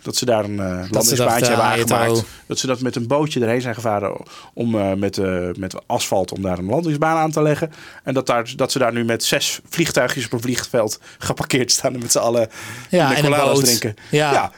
dat 0.03 0.17
ze 0.17 0.25
daar 0.25 0.45
een 0.45 0.61
eh 0.61 0.67
landingsbaantje 0.67 1.17
dachten, 1.17 1.47
hebben 1.47 1.67
aangemaakt. 1.67 2.25
Dat 2.47 2.59
ze 2.59 2.67
dat 2.67 2.81
met 2.81 2.97
een 2.97 3.07
bootje 3.07 3.41
erheen 3.41 3.61
zijn 3.61 3.75
gevaren 3.75 4.17
om 4.55 4.79
eh, 4.79 4.93
met, 4.93 5.19
eh, 5.19 5.49
met 5.57 5.75
asfalt 5.87 6.33
om 6.33 6.43
daar 6.43 6.59
een 6.59 6.65
landingsbaan 6.65 7.17
aan 7.17 7.31
te 7.31 7.43
leggen. 7.43 7.73
En 8.05 8.15
dat, 8.15 8.27
daar, 8.27 8.53
dat 8.57 8.73
ze 8.73 8.79
daar 8.79 8.93
nu 8.93 9.05
met 9.05 9.25
zes 9.25 9.61
vliegtuigjes 9.69 10.25
op 10.25 10.33
een 10.33 10.41
vliegveld 10.41 11.01
geparkeerd 11.19 11.71
staan 11.71 11.95
en 11.95 12.01
met 12.01 12.13
z'n 12.13 12.19
allen 12.19 12.49
Ja, 12.91 13.17
en 13.17 13.33
een 13.33 13.55
drinken. 13.63 13.95
Ja. 14.11 14.33
ja. 14.33 14.53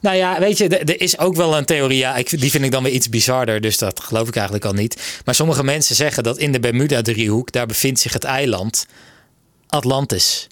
Nou 0.00 0.16
ja, 0.16 0.38
weet 0.38 0.58
je, 0.58 0.68
er 0.68 0.88
er 0.88 1.00
is 1.00 1.18
ook 1.18 1.36
wel 1.36 1.56
een 1.56 1.64
theorie. 1.64 1.98
Ja, 1.98 2.16
ik, 2.16 2.40
die 2.40 2.50
vind 2.50 2.64
ik 2.64 2.70
dan 2.70 2.82
weer 2.82 2.92
iets 2.92 3.08
bizarder, 3.08 3.60
dus 3.60 3.78
dat 3.78 4.00
geloof 4.00 4.28
ik 4.28 4.34
eigenlijk 4.34 4.64
al 4.64 4.72
niet. 4.72 5.20
Maar 5.24 5.34
sommige 5.34 5.64
mensen 5.64 5.94
zeggen 5.94 6.22
dat 6.22 6.38
in 6.38 6.52
de 6.52 6.60
Bermuda-driehoek, 6.60 7.52
daar 7.52 7.66
bevindt 7.66 8.00
zich 8.00 8.12
het 8.12 8.24
eiland 8.24 8.86
Atlantis. 9.68 10.46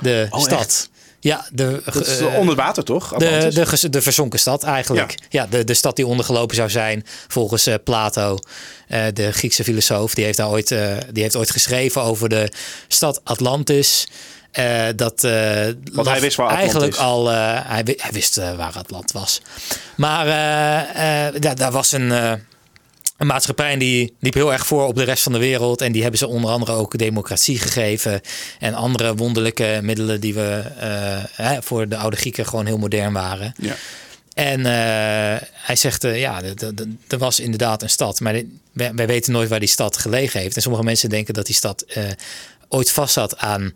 De 0.00 0.26
Oh, 0.30 0.40
stad. 0.40 0.58
echt? 0.60 0.90
Ja, 1.20 1.46
de, 1.52 1.82
Dat 1.84 2.06
is 2.06 2.18
eh, 2.18 2.38
onder 2.38 2.56
water 2.56 2.84
toch? 2.84 3.08
de, 3.08 3.26
Atlantis? 3.26 3.80
de, 3.80 3.90
de 3.90 4.02
verzonken 4.02 4.38
stad 4.38 4.62
eigenlijk. 4.62 5.14
Ja, 5.28 5.46
de, 5.46 5.64
de 5.64 5.74
stad 5.74 5.96
die 5.96 6.06
ondergelopen 6.06 6.56
zou 6.56 6.70
zijn 6.70 7.04
volgens 7.28 7.66
eh, 7.66 7.74
Plato, 7.84 8.38
eh, 8.88 9.04
de 9.14 9.32
Griekse 9.32 9.64
filosoof. 9.64 10.14
Die 10.14 10.24
heeft, 10.24 10.36
daar 10.36 10.48
ooit, 10.48 10.68
die 11.12 11.22
heeft 11.22 11.36
ooit 11.36 11.50
geschreven 11.50 12.02
over 12.02 12.28
de 12.28 12.52
stad 12.88 13.20
Atlantis. 13.24 14.08
Dat, 14.96 15.24
eh, 15.24 15.32
hij 15.94 16.20
wist 16.20 16.36
waar 16.36 16.46
Atlant 16.46 16.60
eigenlijk 16.60 16.96
al. 16.96 17.26
hij, 17.28 17.82
hij 17.96 18.10
wist 18.12 18.36
waar 18.36 18.72
Atlant 18.76 19.12
was. 19.12 19.42
Maar 19.96 20.26
daar, 21.40 21.56
daar 21.56 21.72
was 21.72 21.92
een. 21.92 22.12
Een 23.18 23.26
maatschappij 23.26 23.72
en 23.72 23.78
die 23.78 24.14
liep 24.20 24.34
heel 24.34 24.52
erg 24.52 24.66
voor 24.66 24.86
op 24.86 24.96
de 24.96 25.02
rest 25.02 25.22
van 25.22 25.32
de 25.32 25.38
wereld. 25.38 25.80
En 25.80 25.92
die 25.92 26.02
hebben 26.02 26.18
ze 26.18 26.26
onder 26.26 26.50
andere 26.50 26.72
ook 26.72 26.98
democratie 26.98 27.58
gegeven. 27.58 28.20
En 28.58 28.74
andere 28.74 29.14
wonderlijke 29.14 29.80
middelen 29.82 30.20
die 30.20 30.34
we 30.34 30.62
eh, 30.78 31.46
hè, 31.46 31.62
voor 31.62 31.88
de 31.88 31.96
oude 31.96 32.16
Grieken 32.16 32.46
gewoon 32.46 32.66
heel 32.66 32.78
modern 32.78 33.12
waren. 33.12 33.54
ja. 33.56 33.76
En 34.34 34.66
eh, 34.66 35.40
hij 35.52 35.76
zegt, 35.76 36.04
eh, 36.04 36.20
ja, 36.20 36.42
er 37.08 37.18
was 37.18 37.40
inderdaad 37.40 37.82
een 37.82 37.90
stad. 37.90 38.20
Maar 38.20 38.42
wij, 38.72 39.06
weten 39.06 39.32
nooit 39.32 39.48
waar 39.48 39.60
die 39.60 39.68
stad 39.68 39.96
gelegen 39.96 40.40
heeft. 40.40 40.56
En 40.56 40.62
sommige 40.62 40.84
mensen 40.84 41.08
denken 41.08 41.34
dat 41.34 41.46
die 41.46 41.54
stad 41.54 41.84
ooit 42.68 42.90
vast 42.90 43.12
zat 43.12 43.38
aan, 43.38 43.72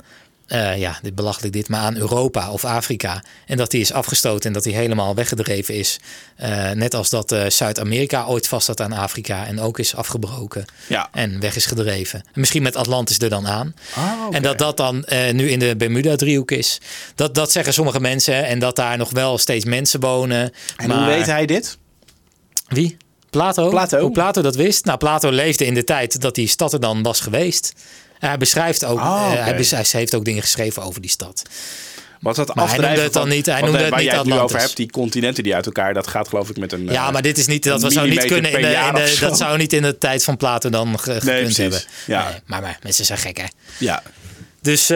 eh, 0.52 0.78
ja, 0.78 0.98
dit 1.02 1.14
belachelijk 1.14 1.52
dit, 1.52 1.68
maar 1.68 1.80
aan 1.80 1.96
Europa 1.96 2.50
of 2.50 2.64
Afrika. 2.64 3.22
En 3.46 3.56
dat 3.56 3.70
die 3.70 3.80
is 3.80 3.92
afgestoten 3.92 4.46
en 4.46 4.52
dat 4.52 4.62
die 4.62 4.74
helemaal 4.74 5.14
weggedreven 5.14 5.74
is. 5.74 5.98
Eh, 6.36 6.70
net 6.70 6.94
als 6.94 7.10
dat 7.10 7.32
eh, 7.32 7.46
Zuid-Amerika 7.48 8.24
ooit 8.24 8.48
vast 8.48 8.66
zat 8.66 8.80
aan 8.80 8.92
Afrika 8.92 9.46
en 9.46 9.60
ook 9.60 9.78
is 9.78 9.94
afgebroken. 9.94 10.64
Ja. 10.86 11.08
En 11.12 11.40
weg 11.40 11.56
is 11.56 11.66
gedreven. 11.66 12.20
En 12.20 12.40
misschien 12.40 12.62
met 12.62 12.76
Atlantis 12.76 13.18
er 13.18 13.28
dan 13.28 13.46
aan. 13.46 13.74
Ah. 13.94 14.02
En 14.30 14.42
dat 14.42 14.58
dat 14.58 14.76
dan 14.76 15.04
nu 15.32 15.50
in 15.50 15.58
de 15.58 15.76
Bermuda-driehoek 15.76 16.50
is. 16.50 16.80
Dat, 17.14 17.34
dat 17.34 17.52
zeggen 17.52 17.72
sommige 17.72 18.00
mensen. 18.00 18.46
En 18.46 18.58
dat 18.58 18.76
daar 18.76 18.96
nog 18.96 19.10
wel 19.10 19.38
steeds 19.38 19.64
mensen 19.64 20.00
wonen. 20.00 20.52
En 20.76 20.88
maar... 20.88 20.96
hoe 20.96 21.06
weet 21.06 21.26
hij 21.26 21.46
dit? 21.46 21.78
Wie? 22.68 22.96
Plato? 23.32 23.68
Plato. 23.68 24.00
Hoe 24.00 24.10
Plato 24.10 24.42
dat 24.42 24.56
wist? 24.56 24.84
Nou, 24.84 24.98
Plato 24.98 25.30
leefde 25.30 25.66
in 25.66 25.74
de 25.74 25.84
tijd 25.84 26.20
dat 26.20 26.34
die 26.34 26.48
stad 26.48 26.72
er 26.72 26.80
dan 26.80 27.02
was 27.02 27.20
geweest. 27.20 27.74
Hij 28.28 28.38
beschrijft 28.38 28.84
ook, 28.84 28.98
Oh, 28.98 29.32
eh, 29.32 29.44
hij, 29.44 29.64
hij 29.70 29.84
heeft 29.90 30.14
ook 30.14 30.24
dingen 30.24 30.42
geschreven 30.42 30.82
over 30.82 31.00
die 31.00 31.10
stad. 31.10 31.42
Want 32.20 32.36
dat 32.36 32.54
Maar 32.54 32.68
hij 32.68 32.78
noemde 32.78 33.00
het 33.00 33.12
dan 33.12 33.28
niet- 33.28 33.46
hij 33.46 33.60
noemde 33.60 33.76
eh, 33.76 33.82
het 33.82 33.90
waar 33.90 34.00
niet 34.00 34.08
jij 34.08 34.18
het 34.18 34.26
nu 34.26 34.32
over 34.38 34.58
hebt, 34.58 34.76
die 34.76 34.90
continenten 34.90 35.42
die 35.42 35.54
uit 35.54 35.66
elkaar, 35.66 35.94
dat 35.94 36.06
gaat 36.06 36.28
geloof 36.28 36.50
ik 36.50 36.56
met 36.56 36.72
een... 36.72 36.84
Ja, 36.84 37.06
eh, 37.06 37.12
maar 37.12 37.22
dit 37.22 37.38
is 37.38 37.46
niet, 37.46 37.64
dat 37.64 37.82
we 37.82 37.90
zou 37.90 38.08
niet 38.08 38.24
kunnen 38.24 38.50
in 38.52 38.60
de, 38.60 39.10
in 39.14 39.20
dat 39.20 39.36
zou 39.36 39.58
niet 39.58 39.72
in 39.72 39.82
de 39.82 39.98
tijd 39.98 40.24
van 40.24 40.36
Plato 40.36 40.70
dan 40.70 40.98
ge- 40.98 41.20
gekund 41.20 41.56
hebben. 41.56 41.82
Ja. 42.06 42.28
Nee, 42.30 42.40
maar, 42.46 42.60
maar 42.62 42.78
mensen 42.82 43.04
zijn 43.04 43.18
gek, 43.18 43.36
hè? 43.38 43.46
Ja, 43.78 44.02
Dus 44.60 44.86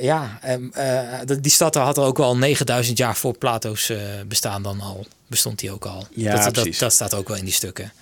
ja, 0.00 0.38
ehm, 0.42 0.62
eh, 0.72 1.36
die 1.40 1.52
stad 1.52 1.74
had 1.74 1.96
er 1.96 2.02
ook 2.02 2.18
al 2.18 2.36
9000 2.36 2.98
jaar 2.98 3.16
voor 3.16 3.38
Plato's 3.38 3.92
bestaan 4.28 4.62
dan 4.62 4.80
al. 4.80 5.06
Bestond 5.26 5.58
die 5.58 5.70
ook 5.72 5.84
al. 5.84 6.06
Ja, 6.14 6.44
dat, 6.44 6.54
dat, 6.54 6.68
dat 6.78 6.92
staat 6.92 7.14
ook 7.14 7.28
wel 7.28 7.36
in 7.36 7.44
die 7.44 7.54
stukken. 7.54 7.92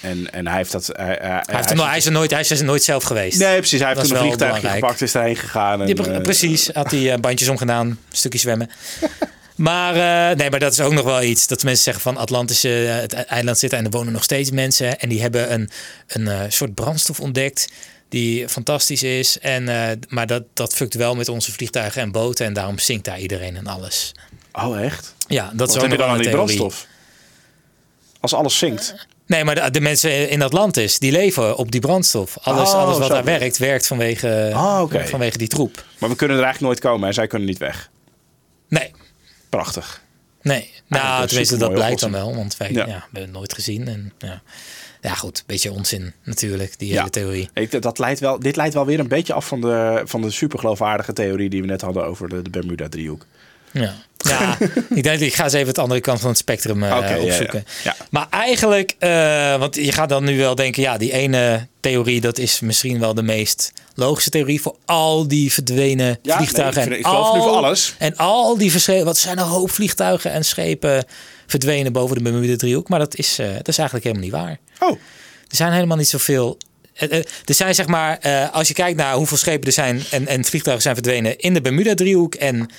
En, 0.00 0.32
en 0.32 0.46
hij 0.46 0.56
heeft 0.56 0.72
dat... 0.72 0.86
Hij, 0.92 1.06
hij, 1.06 1.16
Hij, 1.20 1.42
heeft 1.46 1.70
er, 1.70 1.76
nog- 1.76 1.86
hij, 1.86 1.96
is 1.96 2.06
er 2.06 2.12
nooit, 2.12 2.30
hij 2.30 2.40
is 2.40 2.50
er 2.50 2.64
nooit 2.64 2.82
zelf 2.82 3.04
geweest. 3.04 3.38
Nee, 3.38 3.58
precies. 3.58 3.80
Hij 3.80 3.88
heeft 3.88 4.00
toen 4.00 4.10
een 4.16 4.22
vliegtuigje 4.22 4.60
belangrijk. 4.60 4.84
gepakt, 4.84 5.02
is 5.02 5.12
daarheen 5.12 5.36
gegaan. 5.36 5.82
En, 5.82 6.14
eh, 6.14 6.20
precies, 6.22 6.70
had 6.72 6.90
hij 6.90 7.12
eh, 7.12 7.18
bandjes 7.18 7.48
omgedaan, 7.48 7.86
een 7.86 7.98
stukje 8.10 8.38
zwemmen. 8.38 8.70
Maar, 9.56 9.94
eh, 10.30 10.36
nee, 10.36 10.50
maar 10.50 10.60
dat 10.60 10.72
is 10.72 10.80
ook 10.80 10.92
nog 10.92 11.04
wel 11.04 11.22
iets. 11.22 11.46
Dat 11.46 11.62
mensen 11.62 11.82
zeggen 11.84 12.02
van 12.02 12.16
Atlantis, 12.16 12.64
eh, 12.64 12.94
het 12.94 13.12
eiland 13.12 13.58
zit 13.58 13.72
en 13.72 13.84
er 13.84 13.90
wonen 13.90 14.12
nog 14.12 14.22
steeds 14.22 14.50
mensen. 14.50 14.98
En 14.98 15.08
die 15.08 15.20
hebben 15.20 15.52
een, 15.52 15.70
een 16.06 16.28
eh, 16.28 16.40
soort 16.48 16.74
brandstof 16.74 17.20
ontdekt 17.20 17.68
die 18.08 18.48
fantastisch 18.48 19.02
is. 19.02 19.38
En, 19.38 19.68
eh, 19.68 19.96
maar 20.08 20.26
dat, 20.26 20.42
dat 20.54 20.74
fukt 20.74 20.94
wel 20.94 21.14
met 21.14 21.28
onze 21.28 21.52
vliegtuigen 21.52 22.02
en 22.02 22.12
boten. 22.12 22.46
En 22.46 22.52
daarom 22.52 22.78
zinkt 22.78 23.04
daar 23.04 23.20
iedereen 23.20 23.56
en 23.56 23.66
alles. 23.66 24.12
Oh, 24.52 24.80
echt? 24.84 25.14
Ja, 25.28 25.42
dat 25.44 25.58
Wat 25.58 25.76
is 25.76 25.82
heb 25.82 25.90
je 25.90 25.96
dan 25.96 26.08
aan 26.08 26.18
die 26.18 26.30
brandstof? 26.30 26.86
Als 28.20 28.34
alles 28.34 28.58
zinkt. 28.58 29.06
Nee, 29.26 29.44
maar 29.44 29.54
de, 29.54 29.70
de 29.70 29.80
mensen 29.80 30.28
in 30.30 30.42
Atlantis, 30.42 30.98
die 30.98 31.12
leven 31.12 31.56
op 31.56 31.70
die 31.72 31.80
brandstof. 31.80 32.38
Alles, 32.42 32.68
Oh, 32.68 32.74
alles 32.74 32.98
wat 32.98 33.08
daar 33.08 33.24
werkt, 33.24 33.58
werkt 33.58 33.86
vanwege, 33.86 34.50
Ah, 34.54 34.90
vanwege 35.04 35.38
die 35.38 35.48
troep. 35.48 35.84
Maar 35.98 36.08
we 36.10 36.16
kunnen 36.16 36.36
er 36.36 36.42
eigenlijk 36.42 36.72
nooit 36.72 36.92
komen 36.92 37.08
en 37.08 37.14
zij 37.14 37.26
kunnen 37.26 37.48
niet 37.48 37.58
weg. 37.58 37.90
Nee, 38.68 38.90
Prachtig. 39.48 40.02
Nee, 40.42 40.70
nou, 40.88 41.26
tenminste, 41.26 41.56
dat 41.56 41.72
blijkt 41.72 42.00
dan 42.00 42.12
wel. 42.12 42.34
Want 42.34 42.56
wij 42.56 42.72
Ja. 42.72 42.78
ja. 42.78 42.84
we 42.86 42.92
hebben 42.92 43.22
het 43.22 43.32
nooit 43.32 43.54
gezien. 43.54 43.88
En, 43.88 44.12
ja. 44.18 44.42
ja, 45.00 45.14
goed, 45.14 45.42
beetje 45.46 45.72
onzin 45.72 46.12
natuurlijk, 46.24 46.78
die 46.78 46.88
Ja. 46.88 46.98
hele 46.98 47.10
theorie. 47.10 47.48
Ik, 47.54 47.82
dat 47.82 47.98
leidt 47.98 48.20
wel, 48.20 48.38
dit 48.40 48.56
leidt 48.56 48.74
wel 48.74 48.86
weer 48.86 48.98
een 49.00 49.08
beetje 49.08 49.32
af 49.32 49.46
van 49.46 49.60
de, 49.60 50.02
van 50.04 50.22
de 50.22 50.30
supergeloofwaardige 50.30 51.12
theorie 51.12 51.48
die 51.48 51.60
we 51.60 51.66
net 51.66 51.80
hadden 51.80 52.04
over 52.04 52.28
de, 52.28 52.42
de 52.42 52.50
Bermuda-driehoek. 52.50 53.26
Ja, 53.80 53.94
ja 54.16 54.58
ik 54.94 55.02
denk, 55.02 55.20
ik 55.20 55.34
ga 55.34 55.44
eens 55.44 55.52
even 55.52 55.66
het 55.68 55.78
andere 55.78 56.00
kant 56.00 56.20
van 56.20 56.28
het 56.28 56.38
spectrum 56.38 56.82
eh, 56.82 56.96
Oké, 56.96 57.06
ja, 57.08 57.14
ja. 57.16 57.22
opzoeken. 57.22 57.64
Ja. 57.84 57.96
Maar 58.10 58.26
eigenlijk, 58.30 58.94
eh, 58.98 59.58
want 59.58 59.74
je 59.74 59.92
gaat 59.92 60.08
dan 60.08 60.24
nu 60.24 60.38
wel 60.38 60.54
denken, 60.54 60.82
ja, 60.82 60.96
die 60.98 61.12
ene 61.12 61.66
theorie, 61.80 62.20
dat 62.20 62.38
is 62.38 62.60
misschien 62.60 62.98
wel 63.00 63.14
de 63.14 63.22
meest 63.22 63.72
logische 63.94 64.30
theorie 64.30 64.60
voor 64.60 64.76
al 64.84 65.28
die 65.28 65.52
verdwenen 65.52 66.18
vliegtuigen. 66.22 66.74
nee, 66.74 66.84
ik 66.86 66.92
en 66.92 66.98
ik 66.98 67.06
geloof 67.06 67.34
nu 67.34 67.40
voor 67.40 67.48
al- 67.48 67.56
alles. 67.56 67.94
En 67.98 68.16
al 68.16 68.58
die 68.58 68.70
verschillende, 68.70 69.04
wat 69.06 69.18
zijn 69.18 69.38
een 69.38 69.44
hoop 69.44 69.70
vliegtuigen 69.70 70.32
en 70.32 70.44
schepen 70.44 71.04
verdwenen 71.46 71.92
boven 71.92 72.16
de 72.16 72.22
Bermuda-driehoek. 72.22 72.88
Maar 72.88 72.98
dat 72.98 73.16
is, 73.16 73.38
eh, 73.38 73.46
dat 73.56 73.68
is 73.68 73.78
eigenlijk 73.78 74.06
helemaal 74.06 74.24
niet 74.24 74.32
waar. 74.80 74.88
Oh, 74.90 74.98
Er 75.48 75.56
zijn 75.56 75.72
helemaal 75.72 75.96
niet 75.96 76.08
zoveel. 76.08 76.58
Er 76.94 77.24
zijn 77.44 77.74
zeg 77.74 77.86
maar, 77.86 78.18
als 78.52 78.68
je 78.68 78.74
kijkt 78.74 78.96
naar 78.96 79.14
hoeveel 79.14 79.36
schepen 79.36 79.66
er 79.66 79.72
zijn 79.72 80.02
en, 80.10 80.26
en 80.26 80.44
vliegtuigen 80.44 80.82
zijn 80.82 80.94
verdwenen 80.94 81.38
in 81.38 81.54
de 81.54 81.60
Bermuda-driehoek 81.60 82.34
en 82.34 82.70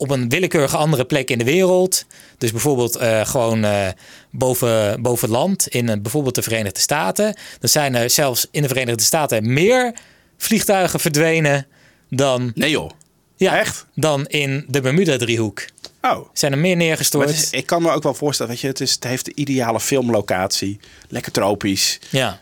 op 0.00 0.10
een 0.10 0.28
willekeurige 0.28 0.76
andere 0.76 1.04
plek 1.04 1.30
in 1.30 1.38
de 1.38 1.44
wereld. 1.44 2.04
Dus 2.38 2.50
bijvoorbeeld 2.50 2.96
eh, 2.96 3.26
gewoon 3.26 3.64
eh, 3.64 3.88
boven, 4.30 5.02
boven 5.02 5.28
land 5.28 5.68
in 5.68 5.88
eh, 5.88 5.96
bijvoorbeeld 6.00 6.34
de 6.34 6.42
Verenigde 6.42 6.80
Staten. 6.80 7.36
Dan 7.58 7.68
zijn 7.68 7.94
er 7.94 8.10
zelfs 8.10 8.46
in 8.50 8.62
de 8.62 8.68
Verenigde 8.68 9.02
Staten 9.02 9.52
meer 9.52 9.94
vliegtuigen 10.36 11.00
verdwenen 11.00 11.66
dan, 12.10 12.52
nee 12.54 12.70
joh. 12.70 12.90
ja, 13.36 13.58
Echt? 13.58 13.86
dan 13.94 14.26
in 14.26 14.64
de 14.68 14.80
Bermuda-driehoek. 14.80 15.64
Oh. 16.02 16.28
Zijn 16.32 16.52
er 16.52 16.58
meer 16.58 16.76
neergestort? 16.76 17.28
het 17.28 17.36
is- 17.38 17.50
ik 17.50 17.66
kan 17.66 17.82
me 17.82 17.90
ook 17.90 18.02
wel 18.02 18.14
voorstellen, 18.14 18.52
weet 18.52 18.60
je, 18.60 18.66
het, 18.68 18.80
is, 18.80 18.92
het 18.94 19.04
heeft 19.04 19.24
de 19.24 19.34
ideale 19.34 19.80
filmlocatie. 19.80 20.80
Lekker 21.08 21.32
tropisch. 21.32 21.98
ja. 22.10 22.40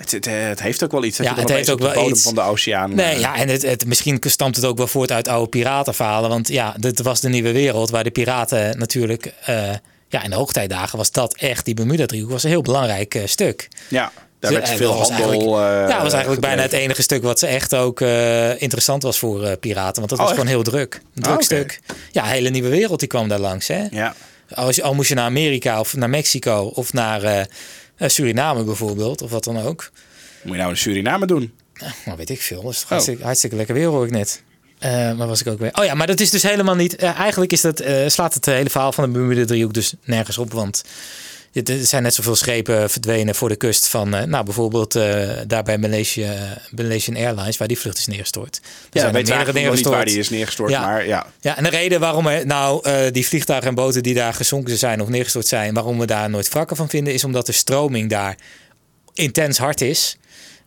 Eh, 0.00 0.06
het, 0.06 0.10
het, 0.12 0.24
het 0.48 0.62
heeft 0.62 0.84
ook 0.84 0.92
wel 0.92 1.04
iets. 1.04 1.16
Dat 1.16 1.26
Ja, 1.26 1.34
je 1.34 1.40
het 1.40 1.50
heeft 1.50 1.70
ook 1.70 1.78
wel 1.78 1.92
bodem 1.92 2.10
iets. 2.10 2.22
van 2.22 2.34
de 2.34 2.40
oceaan. 2.40 2.94
Nee, 2.94 3.14
eh, 3.14 3.20
ja, 3.20 3.36
en 3.36 3.48
het, 3.48 3.62
het, 3.62 3.86
misschien 3.86 4.18
stamt 4.26 4.56
het 4.56 4.64
ook 4.64 4.76
wel 4.76 4.86
voort 4.86 5.12
uit 5.12 5.28
oude 5.28 5.48
piratenverhalen. 5.48 6.28
Want 6.30 6.48
ja, 6.48 6.74
dit 6.78 7.02
was 7.02 7.20
de 7.20 7.28
nieuwe 7.28 7.52
wereld 7.52 7.90
waar 7.90 8.04
de 8.04 8.10
piraten 8.10 8.78
natuurlijk... 8.78 9.32
eh, 9.44 9.70
ja, 10.08 10.22
in 10.22 10.30
de 10.30 10.36
hoogtijdagen 10.36 10.98
was 10.98 11.10
dat 11.10 11.34
echt, 11.36 11.64
die 11.64 11.74
Bermuda-driehoek 11.74 12.30
was 12.30 12.42
een 12.42 12.50
heel 12.50 12.62
belangrijk 12.62 13.14
eh, 13.14 13.22
stuk. 13.26 13.68
ja. 13.88 14.12
Daar 14.40 14.52
werd 14.52 14.68
Eh, 14.68 14.74
veel 14.76 14.92
handel. 14.92 15.32
eh, 15.58 15.64
ja, 15.64 15.86
dat 15.86 16.02
was 16.02 16.12
eigenlijk 16.12 16.40
bijna 16.42 16.62
het 16.62 16.72
enige 16.72 17.02
stuk 17.02 17.22
wat 17.22 17.38
ze 17.38 17.46
echt 17.46 17.74
ook 17.74 18.00
eh, 18.00 18.62
interessant 18.62 19.02
was 19.02 19.18
voor 19.18 19.44
eh, 19.44 19.52
piraten. 19.60 19.94
Want 19.96 20.08
dat 20.08 20.18
Oh, 20.18 20.24
was 20.24 20.30
gewoon 20.34 20.46
heel 20.46 20.62
druk. 20.62 21.00
Een 21.14 21.22
druk 21.22 21.34
oké. 21.34 21.44
stuk. 21.44 21.80
Ja, 22.12 22.22
een 22.24 22.28
hele 22.30 22.48
nieuwe 22.48 22.68
wereld 22.68 22.98
die 22.98 23.08
kwam 23.08 23.28
daar 23.28 23.38
langs. 23.38 23.68
Hè? 23.68 23.84
Ja. 23.90 24.14
Als 24.54 24.76
je, 24.76 24.82
al 24.82 24.94
moest 24.94 25.08
je 25.08 25.14
naar 25.14 25.24
Amerika 25.24 25.80
of 25.80 25.96
naar 25.96 26.10
Mexico 26.10 26.70
of 26.74 26.92
naar 26.92 27.22
eh, 27.22 27.40
eh, 27.40 27.46
Suriname 28.08 28.64
bijvoorbeeld, 28.64 29.22
of 29.22 29.30
wat 29.30 29.44
dan 29.44 29.58
ook. 29.60 29.90
Moet 30.42 30.52
je 30.52 30.58
nou 30.58 30.70
in 30.70 30.76
Suriname 30.76 31.26
doen? 31.26 31.52
Nou, 32.04 32.16
weet 32.16 32.30
ik 32.30 32.40
veel. 32.40 32.62
Dat 32.62 32.72
is 32.72 32.82
Oh. 32.82 32.88
hartstikke, 32.88 33.22
hartstikke 33.22 33.56
lekker 33.56 33.74
weer, 33.74 33.86
hoor 33.86 34.04
ik 34.04 34.10
net. 34.10 34.42
Eh 34.78 34.90
maar 35.12 35.26
was 35.26 35.40
ik 35.40 35.46
ook 35.46 35.58
weer. 35.58 35.70
Oh 35.74 35.84
ja, 35.84 35.94
maar 35.94 36.06
dat 36.06 36.20
is 36.20 36.30
dus 36.30 36.42
helemaal 36.42 36.74
niet. 36.74 36.96
eh, 36.96 37.18
eigenlijk 37.18 37.52
is 37.52 37.60
dat, 37.60 37.80
eh, 37.80 38.08
slaat 38.08 38.34
het 38.34 38.46
hele 38.46 38.70
verhaal 38.70 38.92
van 38.92 39.04
de 39.04 39.10
Bermuda 39.10 39.44
driehoek 39.44 39.72
dus 39.74 39.94
nergens 40.04 40.38
op. 40.38 40.52
Want 40.52 40.82
er 41.52 41.86
zijn 41.86 42.02
net 42.02 42.14
zoveel 42.14 42.36
schepen 42.36 42.90
verdwenen 42.90 43.34
voor 43.34 43.48
de 43.48 43.56
kust 43.56 43.88
van, 43.88 44.14
eh, 44.14 44.22
nou 44.22 44.44
bijvoorbeeld 44.44 44.94
eh, 44.94 45.30
daar 45.46 45.62
bij 45.62 45.78
Malaysia, 45.78 46.58
Malaysian 46.70 47.16
Airlines, 47.16 47.56
waar 47.56 47.68
die 47.68 47.78
vlucht 47.78 47.98
is 47.98 48.06
neergestort. 48.06 48.56
Er 48.56 48.62
Ja, 48.90 49.00
zijn 49.00 49.12
weet 49.12 49.28
meerdere 49.28 49.70
niet 49.70 49.86
waar 49.86 50.04
die 50.04 50.18
is 50.18 50.30
neergestort, 50.30 50.70
Ja. 50.70 50.80
maar 50.80 51.06
ja. 51.06 51.26
Ja, 51.40 51.56
en 51.56 51.64
de 51.64 51.70
reden 51.70 52.00
waarom 52.00 52.26
er 52.26 52.46
nou 52.46 52.80
eh, 52.82 53.12
die 53.12 53.26
vliegtuigen 53.26 53.68
en 53.68 53.74
boten 53.74 54.02
die 54.02 54.14
daar 54.14 54.34
gezonken 54.34 54.78
zijn 54.78 55.00
of 55.02 55.08
neergestort 55.08 55.46
zijn, 55.46 55.74
waarom 55.74 55.98
we 55.98 56.06
daar 56.06 56.30
nooit 56.30 56.48
wrakken 56.48 56.76
van 56.76 56.88
vinden, 56.88 57.14
is 57.14 57.24
omdat 57.24 57.46
de 57.46 57.52
stroming 57.52 58.10
daar 58.10 58.36
intens 59.14 59.58
hard 59.58 59.80
is. 59.80 60.18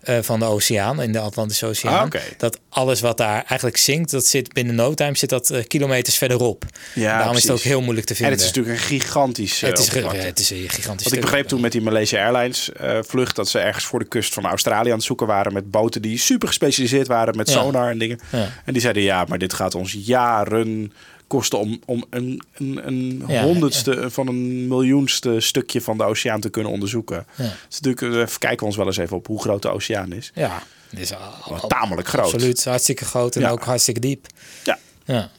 Eh, 0.03 0.17
van 0.21 0.39
de 0.39 0.45
oceaan, 0.45 1.01
in 1.01 1.11
de 1.11 1.19
Atlantische 1.19 1.65
Oceaan. 1.65 2.11
Ah. 2.11 2.21
Dat 2.37 2.59
alles 2.69 3.01
wat 3.01 3.17
daar 3.17 3.43
eigenlijk 3.47 3.77
zinkt, 3.77 4.11
dat 4.11 4.25
zit 4.25 4.53
binnen 4.53 4.75
no 4.75 4.93
time 4.93 5.17
zit 5.17 5.29
dat 5.29 5.49
eh, 5.49 5.63
kilometers 5.67 6.17
verderop. 6.17 6.65
Ja, 6.93 7.17
Daarom 7.17 7.35
is 7.35 7.43
het 7.43 7.51
ook 7.51 7.59
heel 7.59 7.81
moeilijk 7.81 8.05
te 8.05 8.13
En 8.13 8.17
vinden. 8.19 8.35
het 8.35 8.45
is 8.45 8.53
natuurlijk 8.55 8.81
een 8.81 8.87
gigantisch 8.87 9.61
eh, 9.63 9.69
het 9.69 9.79
is, 9.79 9.87
het 9.87 10.39
is 10.39 10.49
een 10.49 10.69
gigantisch 10.69 11.03
Want 11.03 11.15
ik 11.15 11.21
begreep 11.21 11.47
toen 11.47 11.61
met 11.61 11.71
die 11.71 11.81
Malaysia 11.81 12.23
Airlines 12.23 12.69
vlucht 13.07 13.35
dat 13.35 13.49
ze 13.49 13.59
ergens 13.59 13.85
voor 13.85 13.99
de 13.99 14.07
kust 14.07 14.33
van 14.33 14.45
Australië 14.45 14.89
aan 14.89 14.95
het 14.95 15.05
zoeken 15.05 15.27
waren 15.27 15.53
met 15.53 15.71
boten 15.71 16.01
die 16.01 16.17
super 16.17 16.47
gespecialiseerd 16.47 17.07
waren 17.07 17.37
met 17.37 17.49
sonar 17.49 17.89
en 17.89 17.97
dingen. 17.97 18.19
En 18.65 18.73
die 18.73 18.81
zeiden 18.81 19.03
ja, 19.03 19.25
maar 19.27 19.37
dit 19.37 19.53
gaat 19.53 19.75
ons 19.75 19.97
jaren 19.99 20.93
kosten 21.33 21.59
om, 21.59 21.79
om 21.85 22.03
een, 22.09 22.41
een, 22.53 22.87
een 22.87 23.23
Ja, 23.27 23.43
honderdste 23.43 24.11
van 24.11 24.27
een 24.27 24.67
miljoenste 24.67 25.39
stukje 25.39 25.81
van 25.81 25.97
de 25.97 26.03
oceaan 26.03 26.39
te 26.39 26.49
kunnen 26.49 26.71
onderzoeken. 26.71 27.25
Ja. 27.35 27.53
Dus 27.67 27.79
natuurlijk 27.79 28.29
eh, 28.29 28.35
kijken 28.37 28.59
we 28.59 28.65
ons 28.65 28.75
wel 28.75 28.85
eens 28.85 28.97
even 28.97 29.17
op 29.17 29.27
hoe 29.27 29.41
groot 29.41 29.61
de 29.61 29.69
oceaan 29.69 30.11
is. 30.11 30.31
Ja, 30.35 30.63
het 30.89 30.99
is 30.99 31.13
al- 31.43 31.67
tamelijk 31.67 32.07
groot. 32.07 32.23
Absoluut, 32.33 32.63
hartstikke 32.65 33.05
groot 33.05 33.35
en 33.35 33.45
ook 33.45 33.63
hartstikke 33.63 33.99
diep. 33.99 34.27
Ja. 34.63 34.77
Ja. 35.05 35.29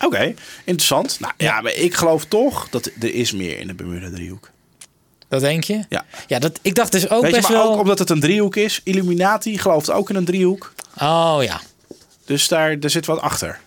Oké, 0.00 0.34
interessant. 0.64 1.20
Nou 1.20 1.32
ja, 1.36 1.60
maar 1.60 1.74
ik 1.74 1.94
geloof 1.94 2.24
toch 2.24 2.68
dat 2.68 2.90
er 3.00 3.14
is 3.14 3.32
meer 3.32 3.58
in 3.58 3.66
de 3.66 3.74
Bermuda 3.74 4.10
driehoek. 4.10 4.50
Dat 5.28 5.40
denk 5.40 5.64
je? 5.64 5.84
Ja. 5.88 6.04
Ja, 6.26 6.38
dat, 6.38 6.58
ik 6.62 6.74
dacht 6.74 6.92
dus 6.92 7.10
ook 7.10 7.22
Weet 7.22 7.30
je, 7.30 7.36
best 7.36 7.48
maar 7.48 7.58
wel... 7.58 7.72
ook 7.72 7.80
omdat 7.80 7.98
het 7.98 8.10
een 8.10 8.20
driehoek 8.20 8.56
is. 8.56 8.80
Illuminati 8.84 9.58
gelooft 9.58 9.90
ook 9.90 10.10
in 10.10 10.16
een 10.16 10.24
driehoek. 10.24 10.72
Oh 11.00 11.38
ja. 11.40 11.60
Dus 12.24 12.48
daar, 12.48 12.80
daar 12.80 12.90
zit 12.90 13.06
wat 13.06 13.20
achter. 13.20 13.60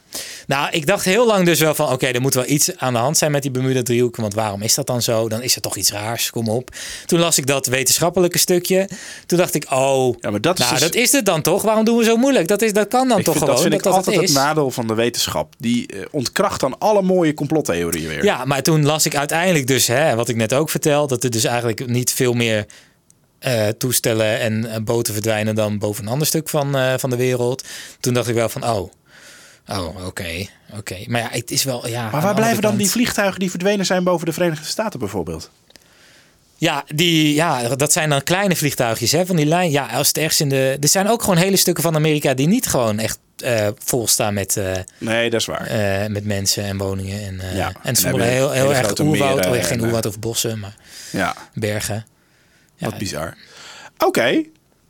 Nou, 0.47 0.69
ik 0.71 0.85
dacht 0.87 1.05
heel 1.05 1.25
lang 1.25 1.45
dus 1.45 1.59
wel 1.59 1.75
van... 1.75 1.91
oké, 1.91 2.05
er 2.07 2.21
moet 2.21 2.33
wel 2.33 2.47
iets 2.47 2.77
aan 2.77 2.93
de 2.93 2.99
hand 2.99 3.17
zijn 3.17 3.31
met 3.31 3.41
die 3.41 3.51
Bermuda-driehoek. 3.51 4.15
Want 4.15 4.33
waarom 4.33 4.61
is 4.61 4.73
dat 4.75 4.87
dan 4.87 5.01
zo? 5.01 5.29
Dan 5.29 5.41
is 5.41 5.55
er 5.55 5.61
toch 5.61 5.75
iets 5.75 5.91
raars, 5.91 6.29
kom 6.29 6.49
op. 6.49 6.69
Toen 7.05 7.19
las 7.19 7.37
ik 7.37 7.47
dat 7.47 7.65
wetenschappelijke 7.65 8.37
stukje. 8.37 8.89
Toen 9.25 9.37
dacht 9.37 9.53
ik, 9.53 9.65
oh, 9.71 10.15
Ja, 10.19 10.29
maar 10.29 10.41
dat 10.41 10.59
is 10.59 10.65
nou, 10.65 10.71
dus- 10.79 10.83
dat 10.83 10.95
is 10.95 11.11
het 11.11 11.25
dan 11.25 11.41
toch? 11.41 11.61
Waarom 11.61 11.85
doen 11.85 11.97
we 11.97 12.03
zo 12.03 12.17
moeilijk? 12.17 12.47
Dat, 12.47 12.61
is, 12.61 12.73
dat 12.73 12.87
kan 12.87 13.07
dan 13.07 13.17
Ik 13.19 13.23
toch 13.23 13.33
vind, 13.33 13.45
gewoon? 13.45 13.61
dat 13.61 13.71
vind 13.71 13.73
ik 13.75 13.83
dat 13.83 13.93
altijd 13.93 14.21
is. 14.21 14.29
het 14.33 14.37
nadeel 14.37 14.71
van 14.71 14.87
de 14.87 14.93
wetenschap. 14.93 15.53
Die 15.57 15.87
eh, 15.87 15.99
ontkracht 16.11 16.59
dan 16.59 16.77
alle 16.79 17.01
mooie 17.01 17.33
complottheorieën 17.33 18.07
weer. 18.07 18.23
Ja, 18.23 18.45
maar 18.45 18.61
toen 18.63 18.85
las 18.85 19.05
ik 19.05 19.15
uiteindelijk 19.15 19.67
dus, 19.67 19.87
hè, 19.87 20.15
wat 20.15 20.29
ik 20.29 20.35
net 20.35 20.53
ook 20.53 20.69
vertel... 20.69 21.07
dat 21.07 21.23
er 21.23 21.29
dus 21.29 21.43
eigenlijk 21.43 21.87
niet 21.87 22.11
veel 22.13 22.33
meer... 22.33 22.65
eh, 23.39 23.67
toestellen 23.67 24.39
en 24.39 24.65
eh, 24.65 24.81
boten 24.81 25.13
verdwijnen 25.13 25.55
dan 25.55 25.77
boven 25.77 26.03
een 26.03 26.09
ander 26.11 26.27
stuk 26.27 26.49
van, 26.49 26.99
van 26.99 27.09
de 27.09 27.15
wereld. 27.15 27.63
Toen 27.99 28.13
dacht 28.13 28.27
ik 28.27 28.35
wel 28.35 28.49
van, 28.49 28.63
oh, 28.67 28.91
oh, 29.67 30.05
oké, 30.05 30.45
oké. 30.77 30.95
Maar 31.07 31.21
ja, 31.21 31.29
het 31.31 31.51
is 31.51 31.63
wel, 31.63 31.87
ja... 31.87 32.09
Maar 32.09 32.21
waar 32.21 32.35
blijven 32.35 32.61
dan 32.61 32.75
die 32.77 32.89
vliegtuigen 32.89 33.39
die 33.39 33.49
verdwenen 33.49 33.85
zijn 33.85 34.03
boven 34.03 34.25
de 34.25 34.33
Verenigde 34.33 34.65
Staten 34.65 34.99
bijvoorbeeld? 34.99 35.49
Ja, 36.57 36.83
die, 36.95 37.33
ja, 37.33 37.75
dat 37.75 37.91
zijn 37.91 38.09
dan 38.09 38.23
kleine 38.23 38.55
vliegtuigjes 38.55 39.11
hè, 39.11 39.25
van 39.25 39.35
die 39.35 39.45
lijn. 39.45 39.71
Ja, 39.71 39.85
als 39.85 40.07
het 40.07 40.17
ergens 40.17 40.41
in 40.41 40.49
de. 40.49 40.77
Er 40.81 40.87
zijn 40.87 41.07
ook 41.09 41.21
gewoon 41.21 41.37
hele 41.37 41.55
stukken 41.55 41.83
van 41.83 41.95
Amerika 41.95 42.33
die 42.33 42.47
niet 42.47 42.67
gewoon 42.67 42.99
echt 42.99 43.19
eh 43.35 43.67
vol 43.83 44.07
staan 44.07 44.33
met, 44.33 44.57
eh, 44.57 44.71
Nee, 44.97 45.29
dat 45.29 45.39
is 45.39 45.45
waar. 45.45 45.67
eh, 45.67 46.07
met 46.09 46.25
mensen 46.25 46.63
en 46.63 46.77
woningen. 46.77 47.25
En, 47.25 47.39
eh, 47.39 47.55
Ja, 47.55 47.71
en 47.83 47.95
sommige 47.95 48.23
heel, 48.25 48.51
heel 48.51 48.73
erg 48.73 48.99
oerwoud. 48.99 49.35
meren 49.35 49.49
Oh, 49.51 49.55
ja, 49.55 49.61
geen 49.63 49.71
en, 49.71 49.77
eh, 49.77 49.83
oerwoud 49.83 50.05
of 50.05 50.19
bossen, 50.19 50.59
maar 50.59 50.75
Ja, 51.11 51.35
bergen. 51.53 52.05
Ja, 52.75 52.89
wat 52.89 52.97
bizar. 52.97 53.37
Oké, 53.97 54.41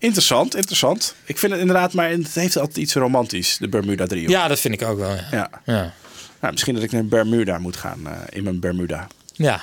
interessant, 0.05 0.55
interessant. 0.55 1.15
Ik 1.25 1.37
vind 1.37 1.51
het 1.51 1.61
inderdaad, 1.61 1.93
maar 1.93 2.09
het 2.09 2.33
heeft 2.33 2.57
altijd 2.57 2.77
iets 2.77 2.93
romantisch, 2.93 3.57
de 3.57 3.67
Bermuda 3.69 4.05
driehoek. 4.05 4.29
ja, 4.31 4.47
dat 4.47 4.59
vind 4.59 4.81
ik 4.81 4.87
ook 4.87 4.97
wel. 4.97 5.09
Ja. 5.09 5.27
Ja. 5.31 5.49
Ja. 5.65 5.93
Nou, 6.39 6.51
misschien 6.53 6.73
dat 6.73 6.83
ik 6.83 6.91
naar 6.91 7.05
Bermuda 7.05 7.57
moet 7.57 7.77
gaan, 7.77 8.07
eh, 8.07 8.11
in 8.29 8.43
mijn 8.43 8.59
Bermuda. 8.59 9.07
ja. 9.33 9.61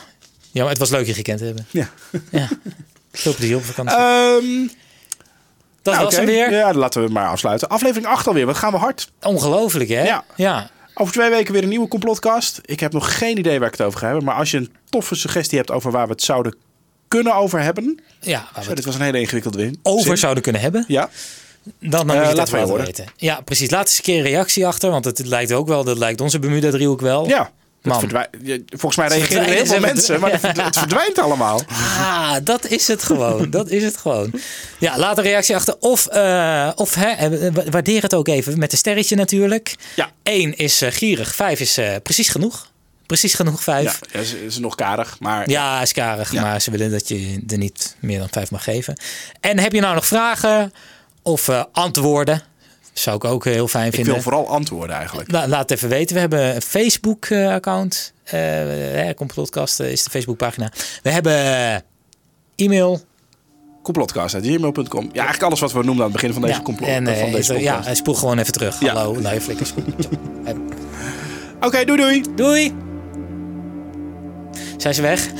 Ja, 0.50 0.60
maar 0.60 0.70
het 0.70 0.78
was 0.78 0.90
leuk 0.90 1.06
je 1.06 1.14
gekend 1.14 1.38
te 1.38 1.44
hebben. 1.44 1.66
Ja. 1.70 1.88
Ja. 2.30 2.48
Veel 3.12 3.34
plezier 3.34 3.56
op 3.56 3.64
vakantie. 3.64 3.96
Ehm, 3.96 4.66
dat 5.82 5.94
nou, 5.94 6.04
was 6.04 6.16
hem 6.16 6.26
weer. 6.26 6.52
Ja, 6.52 6.72
laten 6.72 7.04
we 7.04 7.12
maar 7.12 7.28
afsluiten. 7.28 7.68
Aflevering 7.68 8.06
8 8.06 8.26
alweer. 8.26 8.46
Wat 8.46 8.56
gaan 8.56 8.72
we 8.72 8.78
hard? 8.78 9.10
Ongelooflijk, 9.22 9.88
hè? 9.88 10.02
Ja. 10.02 10.24
ja. 10.36 10.70
Over 10.94 11.12
twee 11.12 11.30
weken 11.30 11.52
weer 11.52 11.62
een 11.62 11.68
nieuwe 11.68 11.88
complotcast. 11.88 12.60
Ik 12.64 12.80
heb 12.80 12.92
nog 12.92 13.18
geen 13.18 13.38
idee 13.38 13.58
waar 13.58 13.68
ik 13.68 13.76
het 13.76 13.86
over 13.86 13.98
ga 13.98 14.06
hebben. 14.06 14.24
Maar 14.24 14.34
als 14.34 14.50
je 14.50 14.56
een 14.56 14.72
toffe 14.88 15.14
suggestie 15.14 15.58
hebt 15.58 15.70
over 15.70 15.90
waar 15.90 16.06
we 16.06 16.12
het 16.12 16.22
zouden 16.22 16.56
kunnen 17.12 17.34
over 17.34 17.60
hebben. 17.62 18.00
Ja, 18.20 18.48
waar 18.54 18.64
Zo, 18.64 18.74
dit 18.74 18.84
was 18.84 18.94
een 18.94 19.00
hele 19.00 19.20
ingewikkelde 19.20 19.58
win. 19.58 19.78
over 19.82 20.06
Zin. 20.06 20.16
zouden 20.16 20.42
kunnen 20.42 20.60
hebben. 20.62 20.84
Ja. 20.88 21.10
Dan, 21.80 22.00
Eh, 22.00 22.06
moet 22.06 22.14
je 22.14 22.20
het 22.28 22.36
laten 22.36 22.52
we 22.52 22.58
laten 22.58 22.68
horen. 22.70 22.84
weten. 22.86 23.04
Ja, 23.16 23.40
precies. 23.40 23.70
Laat 23.70 23.86
eens 23.86 23.96
een 23.98 24.02
keer 24.04 24.16
een 24.16 24.22
reactie 24.30 24.66
achter. 24.66 24.90
Want 24.90 25.04
het 25.04 25.26
lijkt 25.26 25.52
ook 25.52 25.68
wel, 25.68 25.84
dat 25.84 25.98
lijkt 25.98 26.20
onze 26.20 26.38
Bermuda-driehoek 26.38 27.00
wel. 27.00 27.28
Ja. 27.28 27.50
Volgens 27.82 28.96
mij 28.96 29.08
reageren 29.08 29.44
heel 29.44 29.66
veel 29.66 29.80
mensen, 29.80 30.20
maar 30.20 30.30
het 30.32 30.40
verdw- 30.40 30.64
het 30.64 30.78
verdwijnt 30.78 31.18
allemaal. 31.18 31.62
Ah, 31.68 32.34
dat 32.44 32.66
is 32.66 32.88
het 32.88 33.02
gewoon. 33.02 33.50
dat 33.50 33.68
is 33.70 33.82
het 33.82 33.96
gewoon. 33.96 34.32
Ja, 34.78 34.98
laat 34.98 35.18
een 35.18 35.24
reactie 35.24 35.54
achter. 35.56 35.76
Of, 35.80 36.06
eh, 36.06 36.70
of 36.74 36.94
hè, 36.94 37.08
eh, 37.10 37.52
wa- 37.54 37.70
waardeer 37.70 38.02
het 38.02 38.14
ook 38.14 38.28
even 38.28 38.58
met 38.58 38.72
een 38.72 38.78
sterretje 38.78 39.16
natuurlijk. 39.16 39.74
Ja. 39.96 40.10
Eén 40.22 40.56
is 40.56 40.82
eh, 40.82 40.90
gierig, 40.92 41.34
vijf 41.34 41.60
is 41.60 41.78
precies 42.02 42.28
genoeg. 42.28 42.70
Precies 43.12 43.34
genoeg 43.34 43.56
Ja, 43.56 43.62
vijf. 43.62 43.98
ja, 44.12 44.20
is, 44.20 44.32
is 44.34 44.58
nog 44.58 44.74
karig, 44.74 45.16
maar 45.20 45.50
Ja, 45.50 45.82
is 45.82 45.92
karig, 45.92 46.32
Ja. 46.32 46.42
maar 46.42 46.60
ze 46.60 46.70
willen 46.70 46.90
dat 46.90 47.08
je 47.08 47.42
er 47.48 47.58
niet 47.58 47.96
meer 48.00 48.18
dan 48.18 48.28
vijf 48.30 48.50
mag 48.50 48.64
geven. 48.64 48.96
En 49.40 49.58
heb 49.58 49.72
je 49.72 49.80
nou 49.80 49.94
nog 49.94 50.06
vragen 50.06 50.72
of 51.22 51.48
eh, 51.48 51.64
antwoorden? 51.72 52.42
Zou 52.92 53.16
ik 53.16 53.24
ook 53.24 53.44
heel 53.44 53.68
fijn 53.68 53.86
ik 53.86 53.94
vinden. 53.94 54.12
wil 54.12 54.22
vooral 54.22 54.48
antwoorden 54.48 54.96
eigenlijk. 54.96 55.30
La- 55.32 55.48
laat 55.48 55.60
het 55.60 55.70
even 55.70 55.88
weten. 55.88 56.14
We 56.14 56.20
hebben 56.20 56.54
een 56.54 56.62
Facebook-account. 56.62 58.12
Uh, 58.34 59.10
Complotcast 59.16 59.80
eh, 59.80 59.90
is 59.90 60.04
de 60.04 60.10
Facebookpagina. 60.10 60.72
We 61.02 61.10
hebben 61.10 61.32
eh, 61.36 61.74
e-mail. 62.56 63.00
Complotcast.gmail.com. 63.82 65.04
Ja, 65.04 65.10
eigenlijk 65.12 65.42
alles 65.42 65.60
wat 65.60 65.72
we 65.72 65.78
noemden 65.84 66.04
aan 66.04 66.10
het 66.12 66.20
begin 66.20 66.32
van 66.32 66.42
deze 66.42 66.54
Ja, 66.54 66.62
complot. 66.62 66.88
en, 66.88 67.06
eh, 67.06 67.20
van 67.20 67.30
deze 67.32 67.60
ja, 67.60 67.76
podcast. 67.76 67.96
spoel 67.96 68.14
gewoon 68.14 68.38
even 68.38 68.52
terug. 68.52 68.80
Ja. 68.80 68.94
Hallo, 68.94 69.20
nou, 69.20 69.40
flikkers. 69.40 69.72
Oké, 71.60 71.84
doei 71.84 71.98
doei. 72.00 72.24
Doei! 72.34 72.90
Zijn 74.76 74.94
ze 74.94 75.02
weg? 75.02 75.28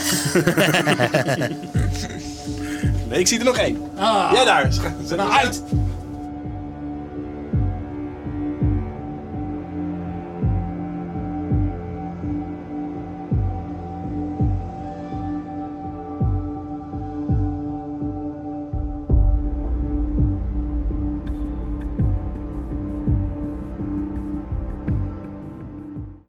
Nee, 3.08 3.20
ik 3.20 3.26
zie 3.28 3.38
er 3.38 3.44
nog 3.44 3.56
één. 3.56 3.78
Ah, 3.96 4.30
Jij 4.34 4.44
daar. 4.44 4.68
Zet 5.06 5.16
nou 5.16 5.30
uit. 5.30 5.62